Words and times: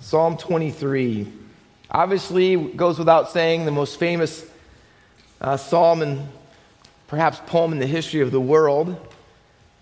Psalm 0.00 0.36
23. 0.36 1.26
Obviously, 1.90 2.56
goes 2.56 2.98
without 2.98 3.30
saying, 3.30 3.64
the 3.64 3.70
most 3.70 3.98
famous 3.98 4.44
uh, 5.40 5.56
psalm 5.56 6.02
and 6.02 6.28
perhaps 7.08 7.40
poem 7.46 7.72
in 7.72 7.78
the 7.78 7.86
history 7.86 8.20
of 8.20 8.30
the 8.30 8.40
world. 8.40 8.94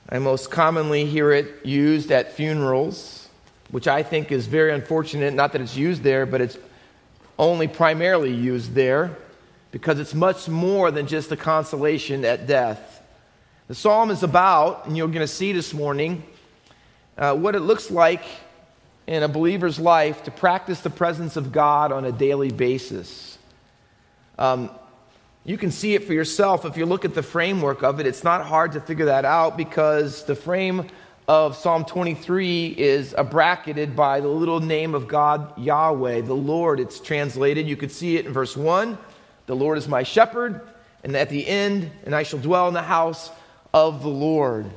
I 0.08 0.18
most 0.20 0.50
commonly 0.50 1.04
hear 1.04 1.32
it 1.32 1.66
used 1.66 2.12
at 2.12 2.32
funerals, 2.32 3.28
which 3.70 3.88
I 3.88 4.02
think 4.02 4.30
is 4.30 4.46
very 4.46 4.72
unfortunate. 4.72 5.34
Not 5.34 5.52
that 5.52 5.60
it's 5.60 5.76
used 5.76 6.02
there, 6.02 6.26
but 6.26 6.40
it's 6.40 6.58
only 7.38 7.66
primarily 7.66 8.32
used 8.32 8.72
there 8.74 9.16
because 9.72 9.98
it's 9.98 10.14
much 10.14 10.48
more 10.48 10.92
than 10.92 11.08
just 11.08 11.32
a 11.32 11.36
consolation 11.36 12.24
at 12.24 12.46
death. 12.46 13.02
The 13.66 13.74
psalm 13.74 14.10
is 14.10 14.22
about, 14.22 14.86
and 14.86 14.96
you're 14.96 15.08
going 15.08 15.20
to 15.20 15.26
see 15.26 15.52
this 15.52 15.74
morning, 15.74 16.22
uh, 17.18 17.34
what 17.34 17.56
it 17.56 17.60
looks 17.60 17.90
like 17.90 18.22
in 19.06 19.22
a 19.22 19.28
believer's 19.28 19.78
life 19.78 20.24
to 20.24 20.30
practice 20.30 20.80
the 20.80 20.90
presence 20.90 21.36
of 21.36 21.52
God 21.52 21.92
on 21.92 22.04
a 22.04 22.12
daily 22.12 22.50
basis. 22.50 23.38
Um, 24.38 24.70
you 25.44 25.58
can 25.58 25.70
see 25.70 25.94
it 25.94 26.04
for 26.04 26.14
yourself 26.14 26.64
if 26.64 26.76
you 26.76 26.86
look 26.86 27.04
at 27.04 27.14
the 27.14 27.22
framework 27.22 27.82
of 27.82 28.00
it. 28.00 28.06
It's 28.06 28.24
not 28.24 28.46
hard 28.46 28.72
to 28.72 28.80
figure 28.80 29.06
that 29.06 29.24
out 29.26 29.56
because 29.56 30.24
the 30.24 30.34
frame 30.34 30.88
of 31.28 31.56
Psalm 31.56 31.84
23 31.84 32.68
is 32.68 33.14
bracketed 33.30 33.94
by 33.94 34.20
the 34.20 34.28
little 34.28 34.60
name 34.60 34.94
of 34.94 35.06
God, 35.06 35.58
Yahweh, 35.58 36.22
the 36.22 36.34
Lord. 36.34 36.80
It's 36.80 37.00
translated. 37.00 37.66
You 37.66 37.76
could 37.76 37.92
see 37.92 38.16
it 38.16 38.26
in 38.26 38.32
verse 38.32 38.56
1 38.56 38.96
The 39.46 39.56
Lord 39.56 39.78
is 39.78 39.86
my 39.86 40.02
shepherd. 40.02 40.60
And 41.02 41.14
at 41.14 41.28
the 41.28 41.46
end, 41.46 41.90
and 42.04 42.14
I 42.14 42.22
shall 42.22 42.38
dwell 42.38 42.66
in 42.68 42.74
the 42.74 42.82
house 42.82 43.30
of 43.74 44.02
the 44.02 44.08
Lord. 44.08 44.70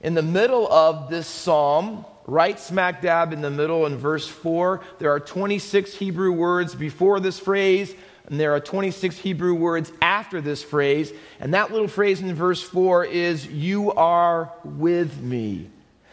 In 0.00 0.14
the 0.14 0.22
middle 0.22 0.70
of 0.70 1.08
this 1.08 1.28
psalm, 1.28 2.04
right 2.28 2.60
smack 2.60 3.00
dab 3.00 3.32
in 3.32 3.40
the 3.40 3.50
middle 3.50 3.86
in 3.86 3.96
verse 3.96 4.28
4, 4.28 4.82
there 4.98 5.10
are 5.10 5.18
26 5.18 5.94
Hebrew 5.94 6.30
words 6.30 6.74
before 6.74 7.20
this 7.20 7.38
phrase, 7.38 7.94
and 8.26 8.38
there 8.38 8.54
are 8.54 8.60
26 8.60 9.16
Hebrew 9.16 9.54
words 9.54 9.90
after 10.02 10.42
this 10.42 10.62
phrase. 10.62 11.10
And 11.40 11.54
that 11.54 11.72
little 11.72 11.88
phrase 11.88 12.20
in 12.20 12.32
verse 12.34 12.62
4 12.62 13.06
is, 13.06 13.46
You 13.46 13.92
are 13.92 14.52
with 14.62 15.18
me. 15.22 15.70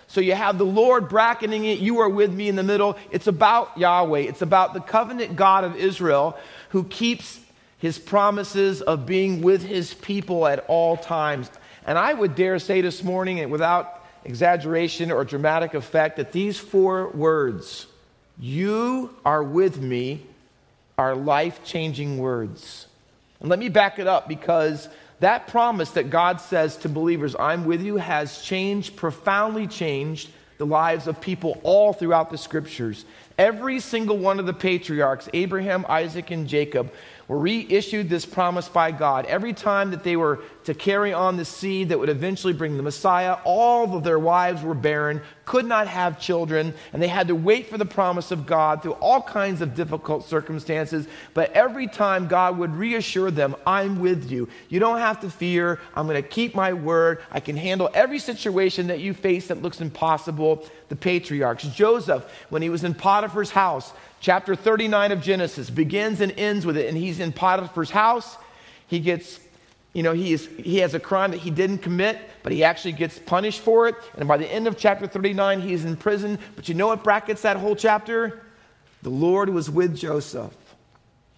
So 0.07 0.22
you 0.22 0.33
have 0.33 0.57
the 0.57 0.66
Lord 0.66 1.09
bracketing 1.09 1.66
it, 1.66 1.80
You 1.80 1.99
are 1.99 2.07
with 2.09 2.33
me 2.33 2.47
in 2.47 2.55
the 2.55 2.63
middle. 2.63 2.97
It's 3.11 3.27
about 3.27 3.77
Yahweh, 3.77 4.19
it's 4.19 4.41
about 4.41 4.73
the 4.73 4.79
covenant 4.79 5.35
God 5.35 5.66
of 5.66 5.75
Israel 5.75 6.38
who 6.69 6.85
keeps 6.85 7.41
his 7.77 8.00
promises 8.00 8.81
of 8.81 9.05
being 9.05 9.41
with 9.41 9.63
his 9.63 9.94
people 9.94 10.47
at 10.47 10.63
all 10.69 10.95
times. 10.95 11.52
And 11.85 11.97
I 11.97 12.13
would 12.13 12.35
dare 12.35 12.57
say 12.59 12.79
this 12.79 13.03
morning, 13.03 13.41
and 13.41 13.52
without 13.52 13.94
exaggeration 14.25 15.11
or 15.11 15.23
dramatic 15.23 15.73
effect 15.73 16.17
that 16.17 16.31
these 16.31 16.57
four 16.57 17.09
words, 17.09 17.87
you 18.39 19.15
are 19.23 19.43
with 19.43 19.79
me, 19.79 20.25
are 20.97 21.15
life 21.15 21.63
changing 21.63 22.17
words. 22.17 22.87
And 23.39 23.49
let 23.49 23.59
me 23.59 23.69
back 23.69 23.99
it 23.99 24.07
up 24.07 24.27
because 24.27 24.89
that 25.19 25.47
promise 25.47 25.91
that 25.91 26.09
God 26.09 26.41
says 26.41 26.77
to 26.77 26.89
believers, 26.89 27.35
I'm 27.39 27.65
with 27.65 27.81
you, 27.81 27.97
has 27.97 28.41
changed, 28.41 28.95
profoundly 28.95 29.67
changed 29.67 30.29
the 30.57 30.65
lives 30.65 31.07
of 31.07 31.19
people 31.19 31.59
all 31.63 31.93
throughout 31.93 32.29
the 32.29 32.37
scriptures. 32.37 33.05
Every 33.37 33.79
single 33.79 34.17
one 34.17 34.39
of 34.39 34.45
the 34.45 34.53
patriarchs, 34.53 35.27
Abraham, 35.33 35.85
Isaac, 35.89 36.31
and 36.31 36.47
Jacob, 36.47 36.93
were 37.27 37.37
reissued 37.37 38.09
this 38.09 38.25
promise 38.25 38.69
by 38.69 38.91
God. 38.91 39.25
Every 39.25 39.53
time 39.53 39.91
that 39.91 40.03
they 40.03 40.15
were 40.15 40.41
to 40.65 40.73
carry 40.73 41.13
on 41.13 41.37
the 41.37 41.45
seed 41.45 41.89
that 41.89 41.99
would 41.99 42.09
eventually 42.09 42.53
bring 42.53 42.77
the 42.77 42.83
Messiah, 42.83 43.37
all 43.43 43.95
of 43.95 44.03
their 44.03 44.19
wives 44.19 44.61
were 44.61 44.75
barren, 44.75 45.21
could 45.45 45.65
not 45.65 45.87
have 45.87 46.19
children, 46.19 46.73
and 46.93 47.01
they 47.01 47.07
had 47.07 47.27
to 47.27 47.35
wait 47.35 47.67
for 47.67 47.77
the 47.77 47.85
promise 47.85 48.31
of 48.31 48.45
God 48.45 48.81
through 48.81 48.93
all 48.93 49.21
kinds 49.21 49.61
of 49.61 49.75
difficult 49.75 50.27
circumstances. 50.27 51.07
But 51.33 51.51
every 51.53 51.87
time 51.87 52.27
God 52.27 52.57
would 52.57 52.75
reassure 52.75 53.31
them, 53.31 53.55
I'm 53.65 53.99
with 53.99 54.29
you. 54.29 54.49
You 54.69 54.79
don't 54.79 54.99
have 54.99 55.19
to 55.21 55.29
fear. 55.29 55.79
I'm 55.95 56.07
going 56.07 56.21
to 56.21 56.27
keep 56.27 56.55
my 56.55 56.73
word. 56.73 57.23
I 57.31 57.39
can 57.39 57.57
handle 57.57 57.89
every 57.94 58.19
situation 58.19 58.88
that 58.88 59.00
you 59.00 59.13
face 59.13 59.47
that 59.47 59.61
looks 59.61 59.81
impossible. 59.81 60.66
The 60.89 60.95
patriarchs, 60.95 61.63
Joseph, 61.63 62.25
when 62.50 62.61
he 62.61 62.69
was 62.69 62.83
in 62.83 62.94
Potiphar's 62.94 63.50
house, 63.50 63.91
Chapter 64.25 64.56
39 64.56 65.12
of 65.12 65.22
Genesis 65.22 65.69
begins 65.69 66.19
and 66.19 66.31
ends 66.31 66.66
with 66.66 66.78
it, 66.78 66.88
and 66.88 66.97
he's 66.97 67.19
in 67.19 67.31
Potiphar's 67.31 67.91
house. 67.91 68.38
He 68.88 69.00
gets, 69.00 69.40
you 69.94 70.02
know, 70.02 70.13
he, 70.13 70.34
is, 70.34 70.50
he 70.58 70.80
has 70.80 70.96
a 70.96 71.00
crime 71.00 71.30
that 71.30 71.41
he 71.41 71.52
didn't 71.52 71.84
commit, 71.84 72.18
but 72.41 72.52
he 72.52 72.63
actually 72.63 72.94
gets 72.94 73.19
punished 73.19 73.59
for 73.59 73.88
it. 73.88 73.94
And 74.18 74.28
by 74.28 74.38
the 74.38 74.52
end 74.52 74.66
of 74.66 74.80
chapter 74.80 75.06
39, 75.06 75.62
he's 75.62 75.86
in 75.86 75.96
prison. 75.96 76.40
But 76.56 76.68
you 76.68 76.74
know 76.74 76.88
what 76.88 77.03
brackets 77.03 77.44
that 77.44 77.58
whole 77.58 77.75
chapter? 77.75 78.41
The 79.03 79.12
Lord 79.12 79.50
was 79.50 79.69
with 79.69 79.96
Joseph. 79.96 80.57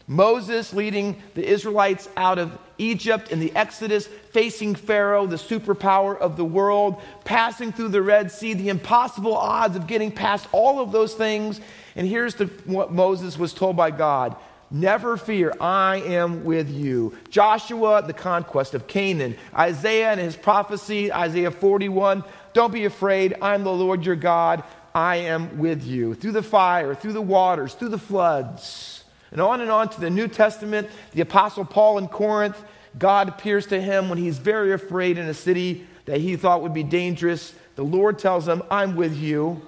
Moses 0.07 0.71
leading 0.71 1.21
the 1.35 1.45
Israelites 1.45 2.07
out 2.15 2.39
of 2.39 2.57
Egypt 2.77 3.31
in 3.31 3.41
the 3.41 3.53
Exodus, 3.53 4.07
facing 4.31 4.75
Pharaoh, 4.75 5.27
the 5.27 5.35
superpower 5.35 6.17
of 6.17 6.37
the 6.37 6.45
world, 6.45 7.01
passing 7.25 7.73
through 7.73 7.89
the 7.89 8.01
Red 8.01 8.31
Sea, 8.31 8.53
the 8.53 8.69
impossible 8.69 9.35
odds 9.35 9.75
of 9.75 9.87
getting 9.87 10.09
past 10.09 10.47
all 10.53 10.79
of 10.79 10.93
those 10.93 11.13
things. 11.13 11.59
And 11.97 12.07
here's 12.07 12.35
the, 12.35 12.45
what 12.65 12.93
Moses 12.93 13.37
was 13.37 13.53
told 13.53 13.75
by 13.75 13.91
God 13.91 14.37
Never 14.69 15.15
fear, 15.15 15.53
I 15.61 15.97
am 15.97 16.43
with 16.43 16.69
you. 16.69 17.17
Joshua, 17.29 18.03
the 18.05 18.13
conquest 18.13 18.73
of 18.73 18.85
Canaan. 18.85 19.37
Isaiah 19.55 20.11
and 20.11 20.19
his 20.19 20.35
prophecy, 20.35 21.11
Isaiah 21.11 21.51
41. 21.51 22.23
Don't 22.51 22.73
be 22.73 22.83
afraid, 22.83 23.35
I'm 23.41 23.63
the 23.63 23.71
Lord 23.71 24.05
your 24.05 24.17
God. 24.17 24.63
I 24.93 25.17
am 25.17 25.57
with 25.57 25.85
you. 25.85 26.15
Through 26.15 26.33
the 26.33 26.43
fire, 26.43 26.95
through 26.95 27.13
the 27.13 27.21
waters, 27.21 27.75
through 27.75 27.89
the 27.89 27.97
floods. 27.97 29.05
And 29.31 29.39
on 29.39 29.61
and 29.61 29.71
on 29.71 29.87
to 29.89 30.01
the 30.01 30.09
New 30.09 30.27
Testament, 30.27 30.89
the 31.13 31.21
Apostle 31.21 31.63
Paul 31.63 31.97
in 31.99 32.09
Corinth, 32.09 32.61
God 32.97 33.29
appears 33.29 33.67
to 33.67 33.79
him 33.79 34.09
when 34.09 34.17
he's 34.17 34.37
very 34.37 34.73
afraid 34.73 35.17
in 35.17 35.27
a 35.27 35.33
city 35.33 35.87
that 36.05 36.19
he 36.19 36.35
thought 36.35 36.61
would 36.61 36.73
be 36.73 36.83
dangerous. 36.83 37.53
The 37.75 37.83
Lord 37.83 38.19
tells 38.19 38.47
him, 38.47 38.63
I'm 38.69 38.95
with 38.95 39.15
you, 39.15 39.61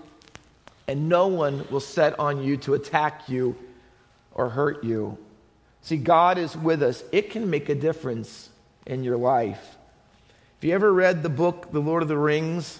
and 0.89 1.07
no 1.07 1.27
one 1.27 1.67
will 1.69 1.79
set 1.79 2.19
on 2.19 2.41
you 2.41 2.57
to 2.57 2.73
attack 2.73 3.29
you 3.29 3.55
or 4.31 4.49
hurt 4.49 4.83
you. 4.83 5.19
See, 5.83 5.97
God 5.97 6.39
is 6.39 6.57
with 6.57 6.81
us. 6.81 7.03
It 7.11 7.29
can 7.29 7.51
make 7.51 7.69
a 7.69 7.75
difference 7.75 8.49
in 8.87 9.03
your 9.03 9.15
life. 9.15 9.77
If 10.57 10.63
you 10.63 10.73
ever 10.73 10.91
read 10.91 11.21
the 11.21 11.29
book, 11.29 11.71
The 11.71 11.79
Lord 11.79 12.01
of 12.01 12.09
the 12.09 12.17
Rings, 12.17 12.79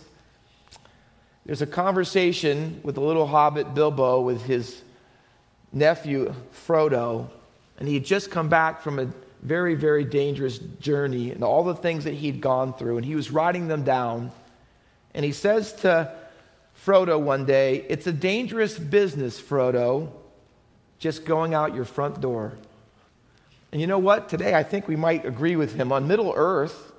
there's 1.46 1.62
a 1.62 1.68
conversation 1.68 2.82
with 2.82 2.96
the 2.96 3.02
little 3.02 3.28
hobbit 3.28 3.76
Bilbo 3.76 4.22
with 4.22 4.42
his 4.42 4.82
nephew, 5.72 6.34
Frodo, 6.66 7.30
and 7.78 7.88
he 7.88 7.94
had 7.94 8.06
just 8.06 8.32
come 8.32 8.50
back 8.50 8.82
from 8.82 8.98
a 8.98 9.08
very, 9.44 9.76
very 9.76 10.04
dangerous 10.04 10.58
journey 10.58 11.30
and 11.30 11.44
all 11.44 11.64
the 11.64 11.76
things 11.76 12.06
that 12.06 12.16
he'd 12.16 12.42
gone 12.42 12.74
through, 12.74 12.98
and 12.98 13.06
he 13.06 13.14
was 13.14 13.30
writing 13.30 13.68
them 13.68 13.84
down. 13.84 14.32
And 15.14 15.24
he 15.24 15.32
says 15.32 15.74
to 15.82 16.19
Frodo 16.86 17.20
one 17.20 17.46
day, 17.46 17.86
It's 17.90 18.08
a 18.08 18.12
dangerous 18.12 18.80
business, 18.80 19.40
Frodo, 19.40 20.10
just 20.98 21.26
going 21.26 21.54
out 21.54 21.76
your 21.76 21.86
front 21.86 22.22
door. 22.22 22.54
And 23.72 23.80
you 23.80 23.88
know 23.88 24.00
what? 24.00 24.30
Today 24.30 24.56
I 24.56 24.64
think 24.64 24.88
we 24.88 24.96
might 24.96 25.26
agree 25.26 25.56
with 25.56 25.76
him. 25.76 25.92
On 25.92 26.08
Middle 26.08 26.34
Earth, 26.36 26.92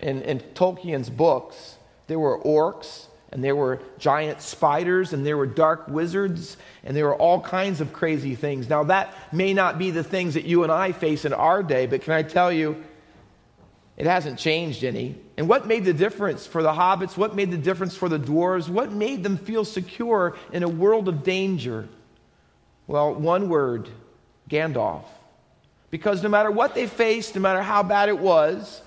in, 0.00 0.22
in 0.22 0.40
Tolkien's 0.40 1.10
books, 1.10 1.76
there 2.06 2.18
were 2.18 2.38
orcs 2.40 3.06
and 3.30 3.44
there 3.44 3.54
were 3.54 3.80
giant 3.98 4.40
spiders, 4.40 5.12
and 5.12 5.26
there 5.26 5.36
were 5.36 5.46
dark 5.46 5.86
wizards, 5.86 6.56
and 6.82 6.96
there 6.96 7.04
were 7.04 7.14
all 7.14 7.40
kinds 7.42 7.82
of 7.82 7.92
crazy 7.92 8.34
things. 8.34 8.70
Now, 8.70 8.84
that 8.84 9.14
may 9.34 9.52
not 9.52 9.78
be 9.78 9.90
the 9.90 10.02
things 10.02 10.32
that 10.32 10.44
you 10.44 10.62
and 10.62 10.72
I 10.72 10.92
face 10.92 11.26
in 11.26 11.34
our 11.34 11.62
day, 11.62 11.84
but 11.84 12.00
can 12.00 12.14
I 12.14 12.22
tell 12.22 12.50
you, 12.50 12.82
it 13.98 14.06
hasn't 14.06 14.38
changed 14.38 14.84
any. 14.84 15.16
And 15.36 15.48
what 15.48 15.66
made 15.66 15.84
the 15.84 15.92
difference 15.92 16.46
for 16.46 16.62
the 16.62 16.72
hobbits? 16.72 17.16
What 17.16 17.34
made 17.34 17.50
the 17.50 17.58
difference 17.58 17.96
for 17.96 18.08
the 18.08 18.18
dwarves? 18.18 18.68
What 18.68 18.92
made 18.92 19.24
them 19.24 19.36
feel 19.36 19.64
secure 19.64 20.36
in 20.52 20.62
a 20.62 20.68
world 20.68 21.08
of 21.08 21.24
danger? 21.24 21.88
Well, 22.86 23.12
one 23.12 23.48
word 23.48 23.88
Gandalf. 24.48 25.02
Because 25.90 26.22
no 26.22 26.28
matter 26.28 26.50
what 26.50 26.76
they 26.76 26.86
faced, 26.86 27.34
no 27.34 27.40
matter 27.40 27.60
how 27.60 27.82
bad 27.82 28.08
it 28.08 28.18
was, 28.18 28.82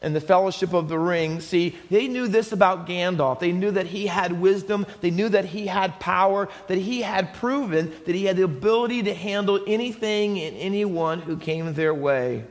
and 0.00 0.14
the 0.14 0.20
fellowship 0.20 0.72
of 0.72 0.88
the 0.88 0.98
ring, 0.98 1.40
see, 1.40 1.76
they 1.90 2.06
knew 2.06 2.28
this 2.28 2.52
about 2.52 2.86
Gandalf. 2.86 3.40
They 3.40 3.52
knew 3.52 3.72
that 3.72 3.86
he 3.86 4.06
had 4.06 4.40
wisdom, 4.40 4.86
they 5.00 5.10
knew 5.10 5.28
that 5.28 5.44
he 5.44 5.66
had 5.66 5.98
power, 5.98 6.48
that 6.68 6.78
he 6.78 7.02
had 7.02 7.34
proven 7.34 7.92
that 8.06 8.14
he 8.14 8.26
had 8.26 8.36
the 8.36 8.42
ability 8.42 9.02
to 9.04 9.14
handle 9.14 9.60
anything 9.66 10.38
and 10.40 10.56
anyone 10.56 11.20
who 11.20 11.36
came 11.36 11.72
their 11.74 11.94
way. 11.94 12.44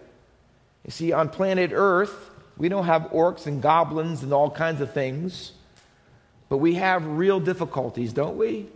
You 0.86 0.92
see, 0.92 1.12
on 1.12 1.30
planet 1.30 1.72
Earth, 1.74 2.30
we 2.57 2.69
don't 2.69 2.86
have 2.86 3.04
orcs 3.12 3.48
and 3.48 3.62
goblins 3.62 4.24
and 4.24 4.33
all 4.33 4.50
kinds 4.50 4.81
of 4.81 4.94
things, 4.94 5.51
but 6.50 6.57
we 6.57 6.75
have 6.75 7.06
real 7.06 7.39
difficulties, 7.39 8.13
don't 8.13 8.38
we? 8.38 8.68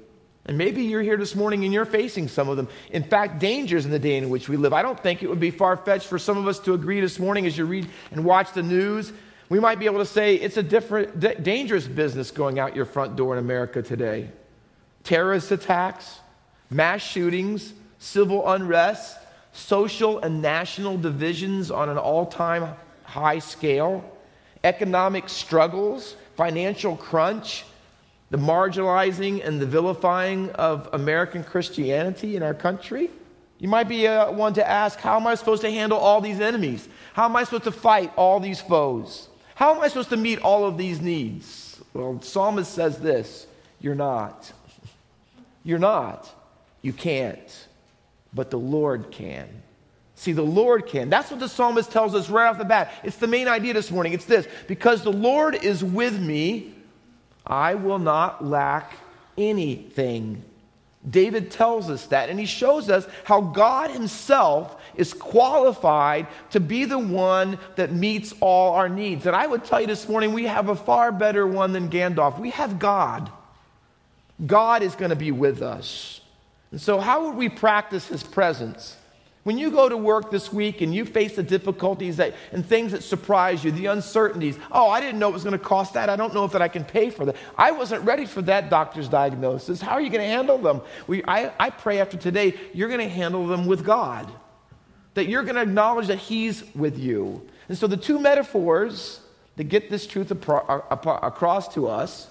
And 0.48 0.58
maybe 0.58 0.84
you're 0.84 1.02
here 1.02 1.18
this 1.18 1.36
morning 1.36 1.64
and 1.64 1.74
you're 1.74 1.86
facing 1.86 2.28
some 2.28 2.50
of 2.50 2.58
them. 2.58 2.68
In 2.92 3.04
fact, 3.04 3.40
dangers 3.40 3.86
in 3.86 3.92
the 3.92 4.00
day 4.00 4.18
in 4.18 4.30
which 4.30 4.48
we 4.48 4.58
live. 4.58 4.74
I 4.74 4.84
don't 4.84 5.00
think 5.00 5.24
it 5.24 5.30
would 5.30 5.40
be 5.40 5.50
far 5.50 5.76
fetched 5.76 6.06
for 6.06 6.20
some 6.20 6.38
of 6.38 6.48
us 6.48 6.60
to 6.60 6.74
agree 6.74 7.02
this 7.02 7.18
morning 7.18 7.48
as 7.48 7.58
you 7.58 7.66
read 7.66 7.88
and 8.12 8.24
watch 8.24 8.54
the 8.54 8.62
news. 8.62 9.12
We 9.50 9.60
might 9.60 9.80
be 9.80 9.86
able 9.86 10.00
to 10.00 10.06
say 10.06 10.36
it's 10.36 10.58
a 10.58 10.64
different, 10.64 11.20
d- 11.20 11.36
dangerous 11.42 11.88
business 11.88 12.30
going 12.30 12.60
out 12.60 12.76
your 12.76 12.86
front 12.86 13.16
door 13.16 13.34
in 13.34 13.40
America 13.40 13.82
today. 13.82 14.30
Terrorist 15.04 15.52
attacks, 15.52 16.20
mass 16.70 17.02
shootings, 17.02 17.74
civil 17.98 18.48
unrest, 18.48 19.18
social 19.56 20.20
and 20.20 20.42
national 20.42 20.98
divisions 20.98 21.72
on 21.72 21.90
an 21.90 21.98
all 21.98 22.26
time 22.26 22.76
high 23.04 23.40
scale, 23.40 24.04
economic 24.64 25.30
struggles, 25.30 26.16
financial 26.36 26.98
crunch, 26.98 27.66
the 28.30 28.38
marginalizing 28.38 29.46
and 29.46 29.62
the 29.62 29.66
vilifying 29.66 30.50
of 30.52 30.90
American 30.92 31.44
Christianity 31.44 32.36
in 32.36 32.44
our 32.44 32.54
country. 32.54 33.10
You 33.60 33.70
might 33.70 33.88
be 33.88 34.08
uh, 34.08 34.32
one 34.32 34.54
to 34.56 34.70
ask, 34.70 35.00
how 35.00 35.16
am 35.16 35.28
I 35.28 35.36
supposed 35.36 35.62
to 35.62 35.72
handle 35.72 35.98
all 35.98 36.20
these 36.20 36.42
enemies? 36.42 36.90
How 37.14 37.26
am 37.26 37.36
I 37.36 37.46
supposed 37.46 37.64
to 37.64 37.72
fight 37.72 38.12
all 38.18 38.42
these 38.42 38.60
foes? 38.60 39.30
How 39.54 39.74
am 39.74 39.82
I 39.82 39.88
supposed 39.88 40.10
to 40.10 40.18
meet 40.18 40.40
all 40.40 40.66
of 40.66 40.78
these 40.78 41.00
needs? 41.00 41.80
Well, 41.94 42.16
the 42.16 42.26
psalmist 42.26 42.74
says 42.74 42.98
this 42.98 43.48
You're 43.80 43.96
not. 43.96 44.52
You're 45.64 45.80
not. 45.80 46.30
You 46.82 46.92
can't. 46.92 47.68
But 48.36 48.52
the 48.52 48.60
Lord 48.60 49.10
can. 49.12 49.48
See, 50.16 50.34
the 50.34 50.44
Lord 50.44 50.86
can. 50.86 51.10
That's 51.10 51.32
what 51.32 51.40
the 51.40 51.50
psalmist 51.50 51.92
tells 51.92 52.14
us 52.14 52.30
right 52.30 52.48
off 52.48 52.58
the 52.58 52.66
bat. 52.66 52.92
It's 53.04 53.18
the 53.18 53.28
main 53.28 53.48
idea 53.48 53.74
this 53.74 53.92
morning. 53.92 54.14
It's 54.14 54.26
this 54.26 54.48
because 54.68 55.04
the 55.04 55.12
Lord 55.12 55.56
is 55.56 55.84
with 55.84 56.20
me, 56.20 56.74
I 57.46 57.76
will 57.76 58.00
not 58.00 58.44
lack 58.44 58.94
anything. 59.38 60.44
David 61.08 61.52
tells 61.52 61.90
us 61.90 62.08
that, 62.08 62.30
and 62.30 62.40
he 62.40 62.48
shows 62.48 62.90
us 62.90 63.08
how 63.26 63.42
God 63.42 63.92
himself 63.92 64.82
is 64.96 65.14
qualified 65.14 66.28
to 66.52 66.60
be 66.60 66.86
the 66.86 66.98
one 66.98 67.60
that 67.76 67.92
meets 67.92 68.34
all 68.40 68.74
our 68.74 68.90
needs. 68.90 69.28
And 69.28 69.36
I 69.36 69.46
would 69.46 69.64
tell 69.66 69.82
you 69.82 69.88
this 69.88 70.10
morning, 70.10 70.34
we 70.34 70.46
have 70.46 70.70
a 70.70 70.76
far 70.76 71.12
better 71.12 71.46
one 71.46 71.74
than 71.74 71.90
Gandalf. 71.90 72.40
We 72.40 72.50
have 72.52 72.80
God. 72.80 73.30
God 74.44 74.82
is 74.82 74.96
going 74.96 75.10
to 75.10 75.16
be 75.16 75.32
with 75.32 75.62
us. 75.62 76.22
And 76.76 76.82
so, 76.82 77.00
how 77.00 77.26
would 77.26 77.38
we 77.38 77.48
practice 77.48 78.06
his 78.06 78.22
presence? 78.22 78.98
When 79.44 79.58
you 79.58 79.72
go 79.72 79.88
to 79.88 79.96
work 79.96 80.30
this 80.30 80.52
week 80.52 80.82
and 80.82 80.94
you 80.94 81.06
face 81.06 81.38
the 81.38 81.42
difficulties 81.42 82.18
that, 82.18 82.36
and 82.52 82.66
things 82.66 82.92
that 82.92 83.02
surprise 83.02 83.64
you, 83.64 83.72
the 83.72 83.86
uncertainties, 83.86 84.60
oh, 84.74 84.90
I 84.90 85.00
didn't 85.00 85.18
know 85.18 85.30
it 85.30 85.32
was 85.32 85.46
going 85.46 85.58
to 85.58 85.64
cost 85.64 85.94
that. 85.94 86.10
I 86.10 86.18
don't 86.18 86.34
know 86.34 86.44
if 86.44 86.52
that 86.52 86.62
I 86.62 86.68
can 86.68 86.84
pay 86.84 87.12
for 87.12 87.24
that. 87.28 87.38
I 87.58 87.72
wasn't 87.72 88.04
ready 88.04 88.26
for 88.26 88.42
that 88.42 88.70
doctor's 88.70 89.08
diagnosis. 89.08 89.80
How 89.80 89.94
are 89.94 90.02
you 90.02 90.10
going 90.10 90.20
to 90.20 90.28
handle 90.28 90.58
them? 90.58 90.82
We, 91.08 91.24
I, 91.24 91.54
I 91.58 91.70
pray 91.70 92.02
after 92.02 92.18
today, 92.18 92.56
you're 92.74 92.90
going 92.90 93.00
to 93.00 93.08
handle 93.08 93.48
them 93.48 93.68
with 93.68 93.86
God, 93.86 94.30
that 95.14 95.30
you're 95.30 95.44
going 95.44 95.56
to 95.56 95.62
acknowledge 95.62 96.08
that 96.08 96.20
He's 96.20 96.62
with 96.76 97.00
you. 97.00 97.48
And 97.70 97.78
so 97.78 97.88
the 97.88 97.96
two 97.96 98.20
metaphors 98.20 99.22
that 99.56 99.64
get 99.64 99.90
this 99.90 100.06
truth 100.06 100.30
uh, 100.30 100.82
across 100.92 101.74
to 101.76 101.88
us 101.88 102.28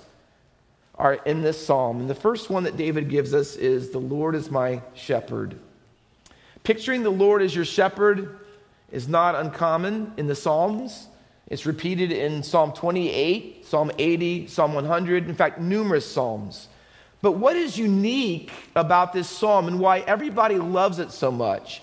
are 0.97 1.15
in 1.15 1.43
this 1.43 1.65
psalm. 1.65 2.01
And 2.01 2.09
the 2.09 2.15
first 2.15 2.51
one 2.51 2.65
that 2.65 2.77
David 2.77 3.09
gives 3.09 3.35
us 3.35 3.57
is 3.57 3.91
The 3.91 3.99
Lord 3.99 4.35
is 4.35 4.51
my 4.51 4.83
shepherd. 4.95 5.57
Picturing 6.63 7.03
the 7.03 7.11
Lord 7.11 7.43
as 7.43 7.55
your 7.55 7.65
shepherd 7.65 8.39
is 8.91 9.09
not 9.09 9.35
uncommon 9.35 10.13
in 10.17 10.27
the 10.27 10.35
Psalms. 10.35 11.09
It's 11.49 11.67
repeated 11.67 12.11
in 12.11 12.43
Psalm 12.43 12.73
28, 12.73 13.67
Psalm 13.67 13.91
80, 13.99 14.47
Psalm 14.47 14.73
100, 14.73 15.29
in 15.29 15.35
fact, 15.35 15.61
numerous 15.61 16.11
Psalms. 16.11 16.69
But 17.21 17.33
what 17.33 17.57
is 17.57 17.77
unique 17.77 18.53
about 18.77 19.13
this 19.13 19.29
psalm 19.29 19.67
and 19.67 19.81
why 19.81 20.01
everybody 20.01 20.57
loves 20.59 20.99
it 20.99 21.11
so 21.11 21.31
much 21.31 21.83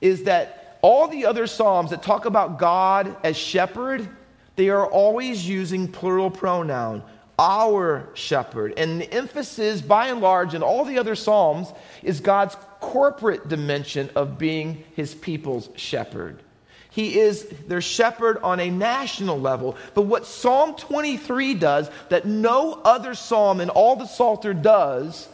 is 0.00 0.24
that 0.24 0.78
all 0.82 1.08
the 1.08 1.24
other 1.24 1.46
psalms 1.46 1.90
that 1.90 2.02
talk 2.02 2.26
about 2.26 2.58
God 2.58 3.16
as 3.24 3.36
shepherd, 3.36 4.08
they 4.56 4.68
are 4.68 4.86
always 4.86 5.48
using 5.48 5.88
plural 5.88 6.30
pronoun 6.30 7.02
our 7.38 8.08
shepherd. 8.14 8.74
And 8.76 9.00
the 9.00 9.12
emphasis, 9.12 9.80
by 9.80 10.08
and 10.08 10.20
large, 10.20 10.54
in 10.54 10.62
all 10.62 10.84
the 10.84 10.98
other 10.98 11.14
Psalms 11.14 11.72
is 12.02 12.20
God's 12.20 12.56
corporate 12.80 13.48
dimension 13.48 14.10
of 14.14 14.38
being 14.38 14.84
his 14.94 15.14
people's 15.14 15.68
shepherd. 15.76 16.42
He 16.90 17.18
is 17.18 17.48
their 17.68 17.80
shepherd 17.80 18.38
on 18.42 18.60
a 18.60 18.70
national 18.70 19.40
level. 19.40 19.76
But 19.94 20.02
what 20.02 20.26
Psalm 20.26 20.74
23 20.74 21.54
does, 21.54 21.90
that 22.10 22.26
no 22.26 22.74
other 22.84 23.14
psalm 23.14 23.62
in 23.62 23.70
all 23.70 23.96
the 23.96 24.06
Psalter 24.06 24.52
does, 24.52 25.26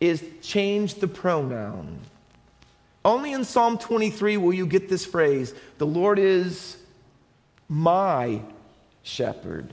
is 0.00 0.24
change 0.42 0.94
the 0.94 1.08
pronoun. 1.08 2.00
Only 3.04 3.34
in 3.34 3.44
Psalm 3.44 3.76
23 3.76 4.38
will 4.38 4.54
you 4.54 4.66
get 4.66 4.88
this 4.88 5.04
phrase 5.04 5.54
the 5.76 5.86
Lord 5.86 6.18
is 6.18 6.78
my 7.68 8.40
shepherd. 9.02 9.72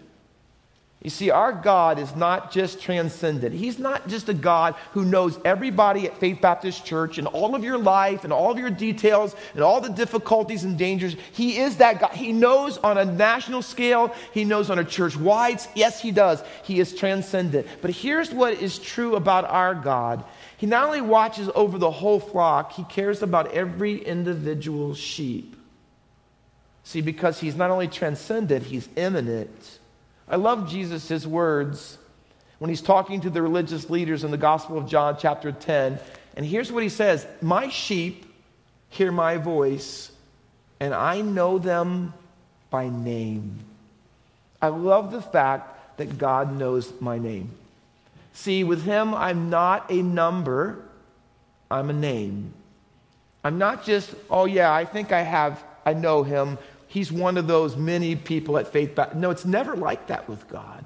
You 1.03 1.09
see, 1.09 1.29
our 1.31 1.51
God 1.51 1.99
is 1.99 2.15
not 2.15 2.49
just 2.49 2.81
transcendent. 2.81 3.53
He's 3.53 3.77
not 3.77 4.07
just 4.07 4.29
a 4.29 4.33
God 4.33 4.75
who 4.93 5.03
knows 5.03 5.37
everybody 5.43 6.07
at 6.07 6.17
Faith 6.17 6.39
Baptist 6.39 6.85
Church 6.85 7.17
and 7.17 7.27
all 7.27 7.55
of 7.55 7.63
your 7.63 7.77
life 7.77 8.23
and 8.23 8.31
all 8.31 8.49
of 8.51 8.57
your 8.57 8.69
details 8.69 9.35
and 9.53 9.61
all 9.61 9.81
the 9.81 9.89
difficulties 9.89 10.63
and 10.63 10.77
dangers. 10.77 11.17
He 11.33 11.57
is 11.57 11.77
that 11.77 11.99
God. 11.99 12.11
He 12.11 12.31
knows 12.31 12.77
on 12.77 12.97
a 12.97 13.03
national 13.03 13.63
scale, 13.63 14.15
He 14.33 14.45
knows 14.45 14.69
on 14.69 14.79
a 14.79 14.85
church 14.85 15.17
wide. 15.17 15.59
Yes, 15.75 16.01
He 16.01 16.11
does. 16.11 16.41
He 16.63 16.79
is 16.79 16.95
transcendent. 16.95 17.67
But 17.81 17.91
here's 17.91 18.31
what 18.31 18.53
is 18.53 18.79
true 18.79 19.17
about 19.17 19.43
our 19.43 19.75
God 19.75 20.23
He 20.55 20.67
not 20.67 20.85
only 20.85 21.01
watches 21.01 21.49
over 21.53 21.77
the 21.77 21.91
whole 21.91 22.21
flock, 22.21 22.71
He 22.71 22.85
cares 22.85 23.21
about 23.21 23.51
every 23.51 23.97
individual 23.97 24.95
sheep. 24.95 25.57
See, 26.85 27.01
because 27.01 27.41
He's 27.41 27.57
not 27.57 27.71
only 27.71 27.89
transcendent, 27.89 28.63
He's 28.63 28.87
immanent. 28.95 29.79
I 30.33 30.35
love 30.35 30.67
Jesus' 30.67 31.27
words 31.27 31.99
when 32.57 32.67
he's 32.67 32.81
talking 32.81 33.21
to 33.21 33.29
the 33.29 33.39
religious 33.39 33.91
leaders 33.91 34.23
in 34.23 34.31
the 34.31 34.37
Gospel 34.37 34.79
of 34.79 34.87
John, 34.87 35.15
chapter 35.19 35.51
10. 35.51 35.99
And 36.35 36.43
here's 36.43 36.71
what 36.71 36.81
he 36.81 36.89
says 36.89 37.27
My 37.39 37.69
sheep 37.69 38.25
hear 38.89 39.11
my 39.11 39.37
voice, 39.37 40.11
and 40.79 40.91
I 40.91 41.21
know 41.21 41.59
them 41.59 42.15
by 42.71 42.89
name. 42.89 43.59
I 44.59 44.69
love 44.69 45.11
the 45.11 45.21
fact 45.21 45.97
that 45.97 46.17
God 46.17 46.57
knows 46.57 46.91
my 46.99 47.19
name. 47.19 47.51
See, 48.33 48.63
with 48.63 48.81
him, 48.81 49.13
I'm 49.13 49.51
not 49.51 49.91
a 49.91 50.01
number, 50.01 50.79
I'm 51.69 51.91
a 51.91 51.93
name. 51.93 52.55
I'm 53.43 53.59
not 53.59 53.85
just, 53.85 54.15
oh, 54.31 54.45
yeah, 54.45 54.73
I 54.73 54.83
think 54.83 55.11
I 55.11 55.21
have, 55.21 55.63
I 55.85 55.93
know 55.93 56.23
him 56.23 56.57
he's 56.93 57.11
one 57.11 57.37
of 57.37 57.47
those 57.47 57.75
many 57.75 58.15
people 58.15 58.55
at 58.55 58.67
Faith 58.67 58.93
Baptist. 58.93 59.19
No, 59.19 59.31
it's 59.31 59.45
never 59.45 59.75
like 59.75 60.05
that 60.07 60.29
with 60.29 60.47
God. 60.47 60.85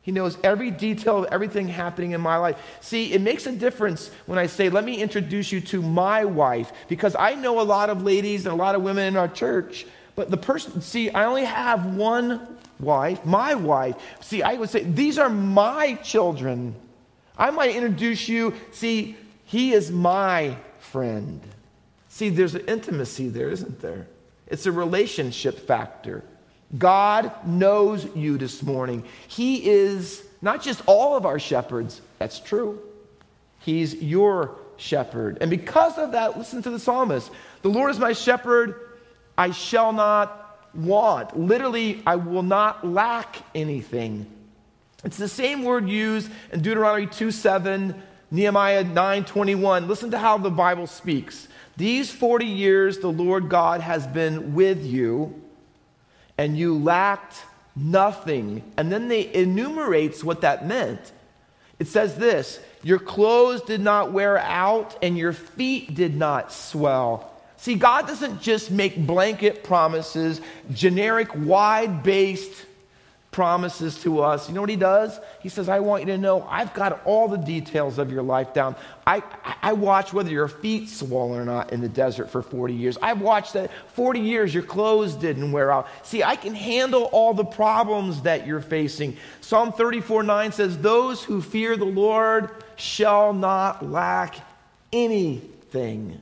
He 0.00 0.10
knows 0.10 0.36
every 0.42 0.72
detail 0.72 1.22
of 1.22 1.32
everything 1.32 1.68
happening 1.68 2.10
in 2.10 2.20
my 2.20 2.36
life. 2.38 2.58
See, 2.80 3.12
it 3.12 3.20
makes 3.20 3.46
a 3.46 3.52
difference 3.52 4.10
when 4.26 4.36
I 4.36 4.46
say, 4.46 4.68
let 4.68 4.84
me 4.84 5.00
introduce 5.00 5.52
you 5.52 5.60
to 5.60 5.80
my 5.80 6.24
wife, 6.24 6.72
because 6.88 7.14
I 7.14 7.36
know 7.36 7.60
a 7.60 7.62
lot 7.62 7.88
of 7.88 8.02
ladies 8.02 8.46
and 8.46 8.52
a 8.52 8.56
lot 8.56 8.74
of 8.74 8.82
women 8.82 9.06
in 9.06 9.16
our 9.16 9.28
church, 9.28 9.86
but 10.16 10.28
the 10.28 10.36
person, 10.36 10.80
see, 10.80 11.08
I 11.10 11.24
only 11.26 11.44
have 11.44 11.86
one 11.86 12.58
wife, 12.80 13.24
my 13.24 13.54
wife. 13.54 13.94
See, 14.22 14.42
I 14.42 14.54
would 14.54 14.70
say, 14.70 14.82
these 14.82 15.18
are 15.18 15.30
my 15.30 15.94
children. 16.02 16.74
I 17.38 17.50
might 17.50 17.76
introduce 17.76 18.28
you. 18.28 18.54
See, 18.72 19.16
he 19.44 19.72
is 19.72 19.92
my 19.92 20.56
friend. 20.80 21.40
See, 22.08 22.28
there's 22.28 22.56
an 22.56 22.66
intimacy 22.66 23.28
there, 23.28 23.50
isn't 23.50 23.80
there? 23.80 24.08
It's 24.52 24.66
a 24.66 24.72
relationship 24.72 25.66
factor. 25.66 26.22
God 26.76 27.32
knows 27.46 28.06
you 28.14 28.36
this 28.36 28.62
morning. 28.62 29.04
He 29.26 29.66
is 29.68 30.22
not 30.42 30.62
just 30.62 30.82
all 30.84 31.16
of 31.16 31.24
our 31.24 31.38
shepherds, 31.38 32.02
that's 32.18 32.38
true. 32.38 32.78
He's 33.60 33.94
your 33.94 34.56
shepherd. 34.76 35.38
And 35.40 35.50
because 35.50 35.96
of 35.96 36.12
that, 36.12 36.36
listen 36.36 36.62
to 36.64 36.70
the 36.70 36.78
psalmist 36.78 37.30
The 37.62 37.70
Lord 37.70 37.90
is 37.90 37.98
my 37.98 38.12
shepherd, 38.12 38.74
I 39.38 39.52
shall 39.52 39.92
not 39.92 40.68
want. 40.74 41.38
Literally, 41.38 42.02
I 42.06 42.16
will 42.16 42.42
not 42.42 42.86
lack 42.86 43.36
anything. 43.54 44.26
It's 45.02 45.16
the 45.16 45.28
same 45.28 45.64
word 45.64 45.88
used 45.88 46.30
in 46.52 46.60
Deuteronomy 46.60 47.06
2 47.06 47.30
7, 47.30 48.02
Nehemiah 48.30 48.84
9 48.84 49.24
21. 49.24 49.88
Listen 49.88 50.10
to 50.10 50.18
how 50.18 50.36
the 50.36 50.50
Bible 50.50 50.86
speaks. 50.86 51.48
These 51.76 52.10
40 52.10 52.46
years 52.46 52.98
the 52.98 53.12
Lord 53.12 53.48
God 53.48 53.80
has 53.80 54.06
been 54.06 54.54
with 54.54 54.84
you, 54.84 55.40
and 56.36 56.56
you 56.56 56.76
lacked 56.78 57.42
nothing. 57.74 58.62
And 58.76 58.92
then 58.92 59.08
they 59.08 59.32
enumerates 59.32 60.22
what 60.22 60.42
that 60.42 60.66
meant. 60.66 61.12
It 61.78 61.88
says 61.88 62.16
this 62.16 62.60
Your 62.82 62.98
clothes 62.98 63.62
did 63.62 63.80
not 63.80 64.12
wear 64.12 64.38
out, 64.38 64.96
and 65.02 65.16
your 65.16 65.32
feet 65.32 65.94
did 65.94 66.16
not 66.16 66.52
swell. 66.52 67.28
See, 67.56 67.76
God 67.76 68.08
doesn't 68.08 68.42
just 68.42 68.70
make 68.70 69.06
blanket 69.06 69.62
promises, 69.62 70.40
generic, 70.72 71.28
wide 71.34 72.02
based 72.02 72.66
promises 73.32 73.98
to 74.02 74.20
us. 74.20 74.48
You 74.48 74.54
know 74.54 74.60
what 74.60 74.70
he 74.70 74.76
does? 74.76 75.18
He 75.40 75.48
says, 75.48 75.68
I 75.68 75.80
want 75.80 76.02
you 76.02 76.06
to 76.12 76.18
know 76.18 76.46
I've 76.48 76.72
got 76.74 77.04
all 77.06 77.28
the 77.28 77.38
details 77.38 77.98
of 77.98 78.12
your 78.12 78.22
life 78.22 78.52
down. 78.52 78.76
I, 79.06 79.22
I 79.62 79.72
watch 79.72 80.12
whether 80.12 80.30
your 80.30 80.48
feet 80.48 80.90
swollen 80.90 81.40
or 81.40 81.44
not 81.44 81.72
in 81.72 81.80
the 81.80 81.88
desert 81.88 82.30
for 82.30 82.42
40 82.42 82.74
years. 82.74 82.98
I've 83.00 83.22
watched 83.22 83.54
that 83.54 83.70
40 83.94 84.20
years 84.20 84.52
your 84.52 84.62
clothes 84.62 85.14
didn't 85.14 85.50
wear 85.50 85.72
out. 85.72 85.88
See, 86.02 86.22
I 86.22 86.36
can 86.36 86.54
handle 86.54 87.04
all 87.04 87.32
the 87.32 87.44
problems 87.44 88.22
that 88.22 88.46
you're 88.46 88.60
facing. 88.60 89.16
Psalm 89.40 89.72
34 89.72 90.22
9 90.22 90.52
says, 90.52 90.78
Those 90.78 91.24
who 91.24 91.40
fear 91.40 91.76
the 91.76 91.86
Lord 91.86 92.50
shall 92.76 93.32
not 93.32 93.90
lack 93.90 94.36
anything. 94.92 96.20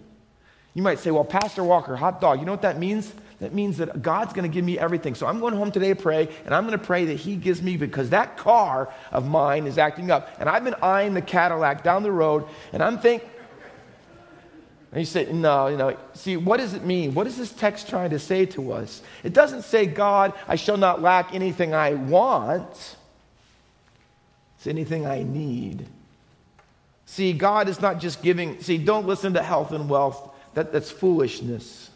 You 0.75 0.83
might 0.83 1.01
say, 1.01 1.11
well, 1.11 1.25
Pastor 1.25 1.65
Walker, 1.65 1.97
hot 1.97 2.21
dog, 2.21 2.39
you 2.39 2.47
know 2.47 2.53
what 2.53 2.63
that 2.63 2.79
means? 2.79 3.13
That 3.41 3.55
means 3.55 3.79
that 3.79 4.03
God's 4.03 4.35
going 4.35 4.49
to 4.49 4.55
give 4.55 4.65
me 4.65 4.79
everything. 4.79 5.15
So 5.15 5.27
I'm 5.27 5.41
going 5.41 5.55
home 5.55 5.73
today 5.73 5.89
to 5.89 5.97
pray, 5.97 6.29
and 6.45 6.55
I'm 6.55 6.67
going 6.67 6.79
to 6.79 6.85
pray 6.85 7.07
that 7.07 7.15
He 7.15 7.37
gives 7.37 7.63
me 7.63 7.77
because 7.77 8.11
that 8.11 8.37
car 8.37 8.93
of 9.11 9.27
mine 9.27 9.67
is 9.67 9.79
acting 9.79 10.11
up. 10.11 10.37
And 10.39 10.49
I've 10.49 10.63
been 10.63 10.77
eyeing 10.83 11.15
the 11.15 11.23
Cadillac 11.23 11.83
down 11.83 12.03
the 12.03 12.13
road, 12.13 12.45
and 12.73 12.83
I'm 12.83 12.99
thinking, 12.99 13.29
and 14.93 15.01
you 15.01 15.07
say, 15.07 15.33
no, 15.33 15.69
you 15.69 15.77
know, 15.77 15.97
see, 16.15 16.37
what 16.37 16.59
does 16.59 16.75
it 16.75 16.85
mean? 16.85 17.15
What 17.15 17.27
is 17.29 17.37
this 17.37 17.53
text 17.53 17.89
trying 17.89 18.11
to 18.11 18.19
say 18.19 18.45
to 18.47 18.73
us? 18.73 19.03
It 19.23 19.33
doesn't 19.33 19.63
say, 19.63 19.87
God, 19.87 20.35
I 20.49 20.57
shall 20.57 20.77
not 20.77 21.01
lack 21.01 21.33
anything 21.33 21.75
I 21.75 21.95
want. 21.95 22.97
It's 24.57 24.67
anything 24.67 25.07
I 25.07 25.23
need. 25.23 25.87
See, 27.07 27.33
God 27.33 27.69
is 27.69 27.81
not 27.81 28.01
just 28.01 28.21
giving, 28.21 28.61
see, 28.61 28.79
don't 28.79 29.07
listen 29.07 29.35
to 29.35 29.43
health 29.43 29.73
and 29.73 29.89
wealth. 29.89 30.29
That, 30.55 30.73
that's 30.73 30.91
foolishness. 30.91 31.90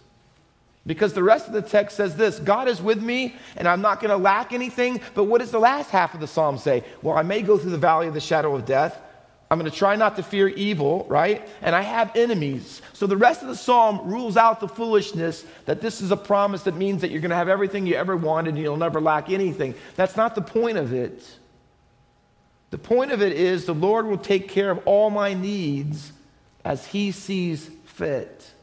Because 0.86 1.14
the 1.14 1.22
rest 1.22 1.46
of 1.46 1.54
the 1.54 1.62
text 1.62 1.96
says 1.96 2.16
this 2.16 2.38
God 2.38 2.68
is 2.68 2.82
with 2.82 3.02
me, 3.02 3.36
and 3.56 3.66
I'm 3.66 3.80
not 3.80 4.00
going 4.00 4.10
to 4.10 4.16
lack 4.16 4.52
anything. 4.52 5.00
But 5.14 5.24
what 5.24 5.40
does 5.40 5.50
the 5.50 5.58
last 5.58 5.90
half 5.90 6.14
of 6.14 6.20
the 6.20 6.26
psalm 6.26 6.58
say? 6.58 6.84
Well, 7.02 7.16
I 7.16 7.22
may 7.22 7.42
go 7.42 7.56
through 7.56 7.70
the 7.70 7.78
valley 7.78 8.06
of 8.06 8.14
the 8.14 8.20
shadow 8.20 8.54
of 8.54 8.66
death. 8.66 9.00
I'm 9.50 9.58
going 9.58 9.70
to 9.70 9.76
try 9.76 9.94
not 9.94 10.16
to 10.16 10.22
fear 10.22 10.48
evil, 10.48 11.06
right? 11.08 11.48
And 11.62 11.76
I 11.76 11.82
have 11.82 12.16
enemies. 12.16 12.82
So 12.92 13.06
the 13.06 13.16
rest 13.16 13.42
of 13.42 13.48
the 13.48 13.56
psalm 13.56 14.00
rules 14.04 14.36
out 14.36 14.58
the 14.58 14.68
foolishness 14.68 15.44
that 15.66 15.80
this 15.80 16.00
is 16.00 16.10
a 16.10 16.16
promise 16.16 16.62
that 16.64 16.74
means 16.74 17.02
that 17.02 17.10
you're 17.10 17.20
going 17.20 17.30
to 17.30 17.36
have 17.36 17.48
everything 17.48 17.86
you 17.86 17.94
ever 17.94 18.16
wanted 18.16 18.54
and 18.54 18.58
you'll 18.58 18.76
never 18.76 19.00
lack 19.00 19.30
anything. 19.30 19.74
That's 19.96 20.16
not 20.16 20.34
the 20.34 20.42
point 20.42 20.78
of 20.78 20.92
it. 20.92 21.22
The 22.70 22.78
point 22.78 23.12
of 23.12 23.22
it 23.22 23.32
is 23.32 23.66
the 23.66 23.74
Lord 23.74 24.06
will 24.06 24.18
take 24.18 24.48
care 24.48 24.70
of 24.70 24.80
all 24.86 25.08
my 25.10 25.34
needs 25.34 26.12
as 26.64 26.86
He 26.86 27.12
sees 27.12 27.70
fit. 27.84 28.53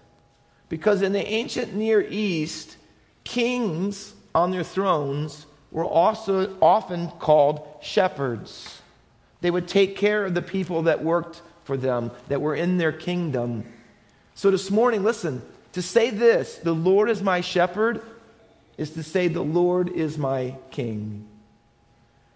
Because 0.71 1.01
in 1.01 1.11
the 1.11 1.27
ancient 1.27 1.75
Near 1.75 1.99
East, 2.01 2.77
kings 3.25 4.13
on 4.33 4.51
their 4.51 4.63
thrones 4.63 5.45
were 5.69 5.83
also 5.83 6.57
often 6.61 7.09
called 7.19 7.67
shepherds. 7.81 8.81
They 9.41 9.51
would 9.51 9.67
take 9.67 9.97
care 9.97 10.23
of 10.23 10.33
the 10.33 10.41
people 10.41 10.83
that 10.83 11.03
worked 11.03 11.41
for 11.65 11.75
them, 11.75 12.09
that 12.29 12.39
were 12.39 12.55
in 12.55 12.77
their 12.77 12.93
kingdom. 12.93 13.65
So 14.33 14.49
this 14.49 14.71
morning, 14.71 15.03
listen, 15.03 15.41
to 15.73 15.81
say 15.81 16.09
this, 16.09 16.55
the 16.55 16.71
Lord 16.71 17.09
is 17.09 17.21
my 17.21 17.41
shepherd, 17.41 18.01
is 18.77 18.91
to 18.91 19.03
say, 19.03 19.27
the 19.27 19.43
Lord 19.43 19.89
is 19.89 20.17
my 20.17 20.55
king. 20.71 21.27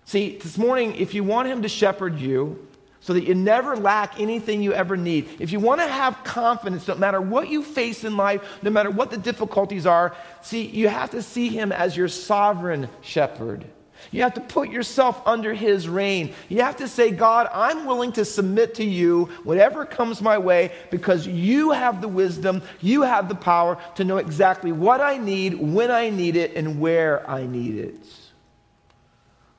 See, 0.04 0.40
this 0.40 0.58
morning, 0.58 0.94
if 0.98 1.14
you 1.14 1.24
want 1.24 1.48
him 1.48 1.62
to 1.62 1.70
shepherd 1.70 2.20
you, 2.20 2.68
so 3.06 3.14
that 3.14 3.24
you 3.24 3.36
never 3.36 3.78
lack 3.78 4.20
anything 4.20 4.64
you 4.64 4.74
ever 4.74 4.98
need. 4.98 5.30
If 5.38 5.52
you 5.52 5.60
want 5.60 5.80
to 5.80 5.88
have 5.88 6.24
confidence, 6.24 6.88
no 6.88 6.96
matter 6.96 7.22
what 7.22 7.50
you 7.50 7.62
face 7.62 8.04
in 8.04 8.18
life, 8.18 8.42
no 8.64 8.72
matter 8.72 8.90
what 8.90 9.12
the 9.12 9.18
difficulties 9.18 9.86
are, 9.86 10.16
see, 10.42 10.66
you 10.66 10.88
have 10.88 11.12
to 11.12 11.22
see 11.22 11.50
Him 11.50 11.72
as 11.72 11.96
your 11.96 12.08
sovereign 12.08 12.90
shepherd. 13.02 13.64
You 14.10 14.24
have 14.24 14.34
to 14.34 14.42
put 14.42 14.72
yourself 14.72 15.22
under 15.28 15.54
His 15.54 15.88
reign. 15.88 16.34
You 16.50 16.64
have 16.64 16.78
to 16.78 16.88
say, 16.88 17.12
God, 17.12 17.48
I'm 17.54 17.86
willing 17.86 18.12
to 18.14 18.26
submit 18.26 18.74
to 18.76 18.84
you 18.84 19.26
whatever 19.44 19.86
comes 19.86 20.20
my 20.20 20.40
way 20.40 20.72
because 20.90 21.28
you 21.28 21.74
have 21.74 22.02
the 22.02 22.08
wisdom, 22.08 22.64
you 22.82 23.04
have 23.04 23.30
the 23.30 23.36
power 23.36 23.78
to 23.98 24.04
know 24.04 24.18
exactly 24.18 24.72
what 24.72 25.00
I 25.00 25.18
need, 25.18 25.54
when 25.54 25.92
I 25.92 26.10
need 26.10 26.36
it, 26.36 26.56
and 26.56 26.80
where 26.80 27.30
I 27.30 27.46
need 27.46 27.76
it. 27.76 28.04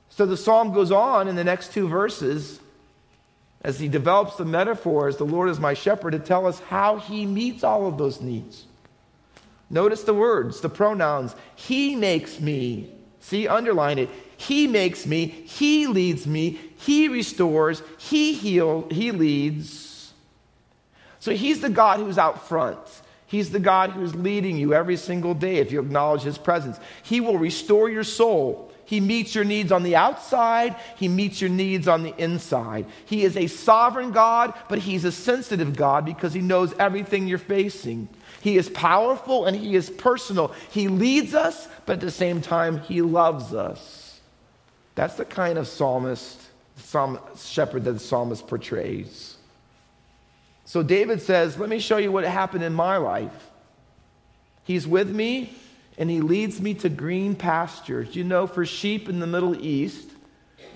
So 0.09 0.27
the 0.27 0.37
psalm 0.37 0.73
goes 0.73 0.91
on 0.91 1.29
in 1.29 1.37
the 1.37 1.45
next 1.45 1.73
two 1.73 1.87
verses 1.87 2.59
as 3.67 3.81
he 3.81 3.89
develops 3.89 4.37
the 4.37 4.45
metaphors, 4.45 5.17
the 5.17 5.25
Lord 5.25 5.49
is 5.49 5.59
my 5.59 5.75
shepherd, 5.75 6.13
to 6.13 6.21
tell 6.21 6.47
us 6.47 6.61
how 6.61 6.99
he 6.99 7.27
meets 7.27 7.65
all 7.65 7.89
of 7.89 7.99
those 7.99 8.21
needs. 8.21 8.65
Notice 9.69 10.05
the 10.05 10.15
words, 10.15 10.61
the 10.61 10.69
pronouns. 10.69 11.35
He 11.57 11.97
makes 11.97 12.39
me. 12.39 12.93
See, 13.19 13.49
underline 13.49 13.99
it. 13.99 14.09
He 14.37 14.69
makes 14.69 15.05
me. 15.05 15.27
He 15.27 15.89
leads 15.89 16.29
me. 16.29 16.61
He 16.77 17.09
restores. 17.09 17.83
He 17.99 18.35
heals. 18.35 18.85
He 18.93 19.11
leads. 19.11 20.13
So 21.19 21.33
he's 21.33 21.61
the 21.61 21.69
God 21.69 21.99
who's 21.99 22.19
out 22.19 22.47
front. 22.47 22.79
He's 23.27 23.51
the 23.51 23.59
God 23.59 23.91
who's 23.91 24.15
leading 24.15 24.57
you 24.57 24.75
every 24.75 24.97
single 24.97 25.35
day 25.35 25.57
if 25.57 25.73
you 25.73 25.81
acknowledge 25.81 26.23
his 26.23 26.39
presence. 26.39 26.79
He 27.03 27.21
will 27.21 27.37
restore 27.37 27.91
your 27.91 28.05
soul. 28.05 28.71
He 28.87 29.01
meets 29.01 29.35
your 29.35 29.45
needs 29.45 29.73
on 29.73 29.83
the 29.83 29.97
outside, 29.97 30.77
He 30.97 31.09
meets 31.09 31.41
your 31.41 31.51
needs 31.51 31.89
on 31.89 32.05
the 32.05 32.15
inside. 32.17 32.87
He 33.05 33.25
is 33.25 33.37
a 33.37 33.49
sovereign 33.49 34.13
God, 34.13 34.55
but 34.69 34.79
He's 34.79 35.05
a 35.05 35.13
sensitive 35.13 35.77
God 35.77 36.05
because 36.05 36.33
He 36.33 36.41
knows 36.41 36.73
everything 36.79 37.27
you're 37.27 37.39
facing. 37.39 38.09
He 38.41 38.57
is 38.57 38.71
powerful 38.71 39.45
and 39.45 39.57
He 39.57 39.75
is 39.75 39.91
personal. 39.91 40.55
He 40.71 40.87
leads 40.87 41.35
us, 41.35 41.67
but 41.85 41.95
at 41.95 42.01
the 42.01 42.13
same 42.13 42.41
time, 42.41 42.81
He 42.81 43.03
loves 43.03 43.53
us. 43.53 44.21
That's 44.95 45.17
the 45.17 45.25
kind 45.25 45.59
of 45.59 45.67
psalmist, 45.67 46.41
psalm, 46.77 47.19
shepherd 47.37 47.85
that 47.85 47.93
the 47.93 47.99
psalmist 47.99 48.47
portrays. 48.47 49.37
So 50.65 50.85
David 50.85 51.21
says, 51.21 51.59
Let 51.59 51.69
me 51.69 51.81
show 51.81 51.97
you 51.97 52.13
what 52.13 52.23
happened 52.25 52.63
in 52.63 52.73
my 52.73 52.99
life. 52.99 53.51
He's 54.63 54.87
with 54.87 55.11
me, 55.11 55.57
and 55.99 56.11
he 56.11 56.21
leads 56.21 56.61
me 56.61 56.75
to 56.75 56.89
green 56.89 57.35
pastures. 57.35 58.15
You 58.15 58.25
know, 58.25 58.47
for 58.47 58.67
sheep 58.67 59.09
in 59.09 59.21
the 59.21 59.27
Middle 59.27 59.57
East, 59.57 60.11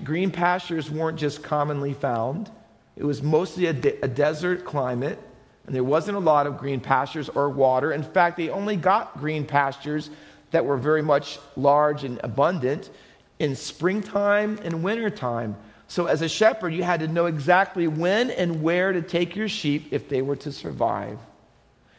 green 0.02 0.30
pastures 0.30 0.90
weren't 0.90 1.18
just 1.18 1.42
commonly 1.42 1.92
found, 1.92 2.50
it 2.96 3.04
was 3.04 3.22
mostly 3.22 3.66
a, 3.66 3.72
de- 3.72 3.98
a, 4.04 4.08
desert 4.08 4.64
climate, 4.64 5.18
and 5.66 5.74
there 5.74 5.84
wasn't 5.84 6.16
a 6.16 6.20
lot 6.20 6.46
of 6.46 6.58
green 6.58 6.80
pastures 6.80 7.28
or 7.30 7.48
water. 7.48 7.92
In 7.92 8.02
fact, 8.02 8.36
they 8.36 8.50
only 8.50 8.76
got 8.76 9.18
green 9.18 9.46
pastures 9.46 10.10
that 10.50 10.64
were 10.66 10.76
very 10.76 11.00
much 11.00 11.38
large 11.56 12.04
and 12.04 12.20
abundant 12.22 12.90
in 13.38 13.56
springtime 13.56 14.58
and 14.62 14.82
wintertime. 14.82 15.56
So, 15.88 16.06
as 16.06 16.22
a 16.22 16.28
shepherd, 16.28 16.74
you 16.74 16.82
had 16.82 17.00
to 17.00 17.08
know 17.08 17.26
exactly 17.26 17.88
when 17.88 18.30
and 18.30 18.62
where 18.62 18.92
to 18.92 19.02
take 19.02 19.34
your 19.34 19.48
sheep 19.48 19.88
if 19.92 20.08
they 20.08 20.22
were 20.22 20.36
to 20.36 20.52
survive. 20.52 21.18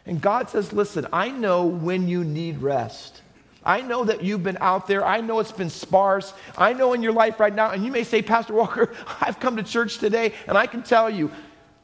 And 0.05 0.21
God 0.21 0.49
says, 0.49 0.73
Listen, 0.73 1.07
I 1.13 1.29
know 1.29 1.65
when 1.65 2.07
you 2.07 2.23
need 2.23 2.61
rest. 2.61 3.21
I 3.63 3.81
know 3.81 4.03
that 4.05 4.23
you've 4.23 4.43
been 4.43 4.57
out 4.59 4.87
there. 4.87 5.05
I 5.05 5.21
know 5.21 5.39
it's 5.39 5.51
been 5.51 5.69
sparse. 5.69 6.33
I 6.57 6.73
know 6.73 6.93
in 6.93 7.03
your 7.03 7.11
life 7.11 7.39
right 7.39 7.53
now, 7.53 7.69
and 7.71 7.85
you 7.85 7.91
may 7.91 8.03
say, 8.03 8.21
Pastor 8.21 8.53
Walker, 8.53 8.91
I've 9.21 9.39
come 9.39 9.57
to 9.57 9.63
church 9.63 9.99
today, 9.99 10.33
and 10.47 10.57
I 10.57 10.65
can 10.65 10.81
tell 10.81 11.09
you, 11.09 11.31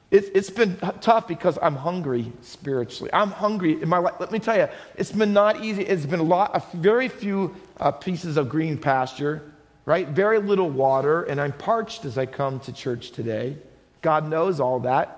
it, 0.09 0.33
has 0.35 0.49
been 0.49 0.77
tough 1.01 1.27
because 1.27 1.59
I'm 1.61 1.75
hungry 1.75 2.31
spiritually. 2.41 3.11
I'm 3.13 3.29
hungry 3.29 3.81
in 3.81 3.89
my 3.89 3.97
life. 3.97 4.15
Let 4.19 4.31
me 4.31 4.39
tell 4.39 4.57
you, 4.57 4.69
it's 4.95 5.11
been 5.11 5.33
not 5.33 5.63
easy. 5.63 5.83
It's 5.83 6.05
been 6.05 6.21
a 6.21 6.23
lot, 6.23 6.51
a 6.55 6.77
very 6.77 7.09
few 7.09 7.55
uh, 7.79 7.91
pieces 7.91 8.37
of 8.37 8.47
green 8.47 8.77
pasture, 8.77 9.51
right? 9.85 10.07
Very 10.07 10.39
little 10.39 10.69
water, 10.69 11.23
and 11.23 11.41
I'm 11.41 11.51
parched 11.51 12.05
as 12.05 12.17
I 12.17 12.25
come 12.25 12.59
to 12.61 12.71
church 12.71 13.11
today. 13.11 13.57
God 14.01 14.29
knows 14.29 14.59
all 14.59 14.79
that. 14.81 15.16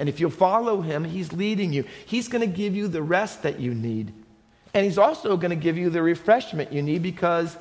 And 0.00 0.08
if 0.08 0.18
you 0.18 0.30
follow 0.30 0.80
him, 0.80 1.04
he's 1.04 1.30
leading 1.34 1.74
you. 1.74 1.84
He's 2.06 2.26
going 2.26 2.40
to 2.40 2.56
give 2.56 2.74
you 2.74 2.88
the 2.88 3.02
rest 3.02 3.42
that 3.42 3.60
you 3.60 3.74
need. 3.74 4.14
And 4.72 4.86
he's 4.86 4.96
also 4.96 5.36
going 5.36 5.50
to 5.50 5.56
give 5.56 5.76
you 5.76 5.90
the 5.90 6.00
refreshment 6.00 6.72
you 6.72 6.80
need 6.80 7.02
because 7.02 7.58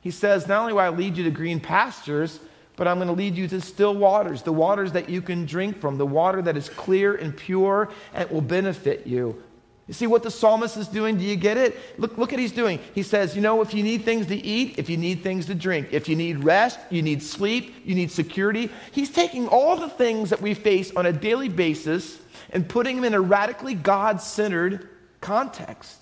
he 0.00 0.10
says, 0.10 0.48
Not 0.48 0.62
only 0.62 0.72
will 0.72 0.80
I 0.80 0.88
lead 0.88 1.18
you 1.18 1.24
to 1.24 1.30
green 1.30 1.60
pastures, 1.60 2.40
but 2.76 2.88
I'm 2.88 2.96
going 2.96 3.08
to 3.08 3.14
lead 3.14 3.36
you 3.36 3.46
to 3.48 3.60
still 3.60 3.94
waters, 3.94 4.42
the 4.42 4.54
waters 4.54 4.92
that 4.92 5.10
you 5.10 5.20
can 5.20 5.44
drink 5.44 5.78
from, 5.82 5.98
the 5.98 6.06
water 6.06 6.40
that 6.40 6.56
is 6.56 6.70
clear 6.70 7.14
and 7.14 7.36
pure 7.36 7.90
and 8.14 8.30
will 8.30 8.40
benefit 8.40 9.06
you. 9.06 9.42
You 9.88 9.94
see 9.94 10.06
what 10.06 10.22
the 10.22 10.30
psalmist 10.30 10.76
is 10.76 10.86
doing? 10.86 11.18
Do 11.18 11.24
you 11.24 11.34
get 11.34 11.56
it? 11.56 11.76
Look, 11.98 12.16
look 12.16 12.30
what 12.30 12.38
he's 12.38 12.52
doing. 12.52 12.78
He 12.94 13.02
says, 13.02 13.34
you 13.34 13.42
know, 13.42 13.60
if 13.62 13.74
you 13.74 13.82
need 13.82 14.04
things 14.04 14.26
to 14.26 14.36
eat, 14.36 14.78
if 14.78 14.88
you 14.88 14.96
need 14.96 15.22
things 15.22 15.46
to 15.46 15.54
drink, 15.54 15.88
if 15.90 16.08
you 16.08 16.14
need 16.14 16.44
rest, 16.44 16.78
you 16.88 17.02
need 17.02 17.22
sleep, 17.22 17.74
you 17.84 17.94
need 17.94 18.10
security. 18.10 18.70
He's 18.92 19.10
taking 19.10 19.48
all 19.48 19.76
the 19.76 19.88
things 19.88 20.30
that 20.30 20.40
we 20.40 20.54
face 20.54 20.94
on 20.94 21.06
a 21.06 21.12
daily 21.12 21.48
basis 21.48 22.18
and 22.50 22.68
putting 22.68 22.96
them 22.96 23.04
in 23.06 23.14
a 23.14 23.20
radically 23.20 23.74
God 23.74 24.20
centered 24.20 24.88
context. 25.20 25.98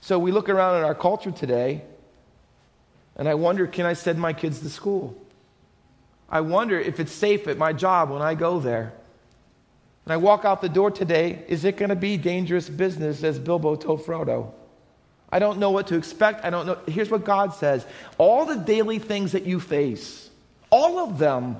So 0.00 0.18
we 0.18 0.32
look 0.32 0.48
around 0.48 0.76
at 0.76 0.84
our 0.84 0.94
culture 0.94 1.32
today, 1.32 1.82
and 3.16 3.28
I 3.28 3.34
wonder 3.34 3.66
can 3.66 3.86
I 3.86 3.94
send 3.94 4.20
my 4.20 4.32
kids 4.32 4.60
to 4.60 4.70
school? 4.70 5.16
I 6.28 6.40
wonder 6.40 6.78
if 6.78 7.00
it's 7.00 7.12
safe 7.12 7.48
at 7.48 7.58
my 7.58 7.72
job 7.72 8.10
when 8.10 8.22
I 8.22 8.34
go 8.34 8.60
there. 8.60 8.92
When 10.04 10.14
I 10.14 10.16
walk 10.18 10.44
out 10.44 10.60
the 10.60 10.68
door 10.68 10.90
today, 10.90 11.44
is 11.48 11.64
it 11.64 11.76
going 11.76 11.88
to 11.88 11.96
be 11.96 12.16
dangerous 12.16 12.68
business 12.68 13.24
as 13.24 13.38
Bilbo 13.38 13.74
told 13.76 14.04
Frodo? 14.04 14.52
I 15.30 15.38
don't 15.38 15.58
know 15.58 15.70
what 15.70 15.86
to 15.88 15.96
expect. 15.96 16.44
I 16.44 16.50
don't 16.50 16.66
know. 16.66 16.78
Here's 16.86 17.10
what 17.10 17.24
God 17.24 17.54
says 17.54 17.86
all 18.18 18.44
the 18.44 18.56
daily 18.56 18.98
things 18.98 19.32
that 19.32 19.44
you 19.44 19.58
face, 19.58 20.30
all 20.70 20.98
of 20.98 21.18
them, 21.18 21.56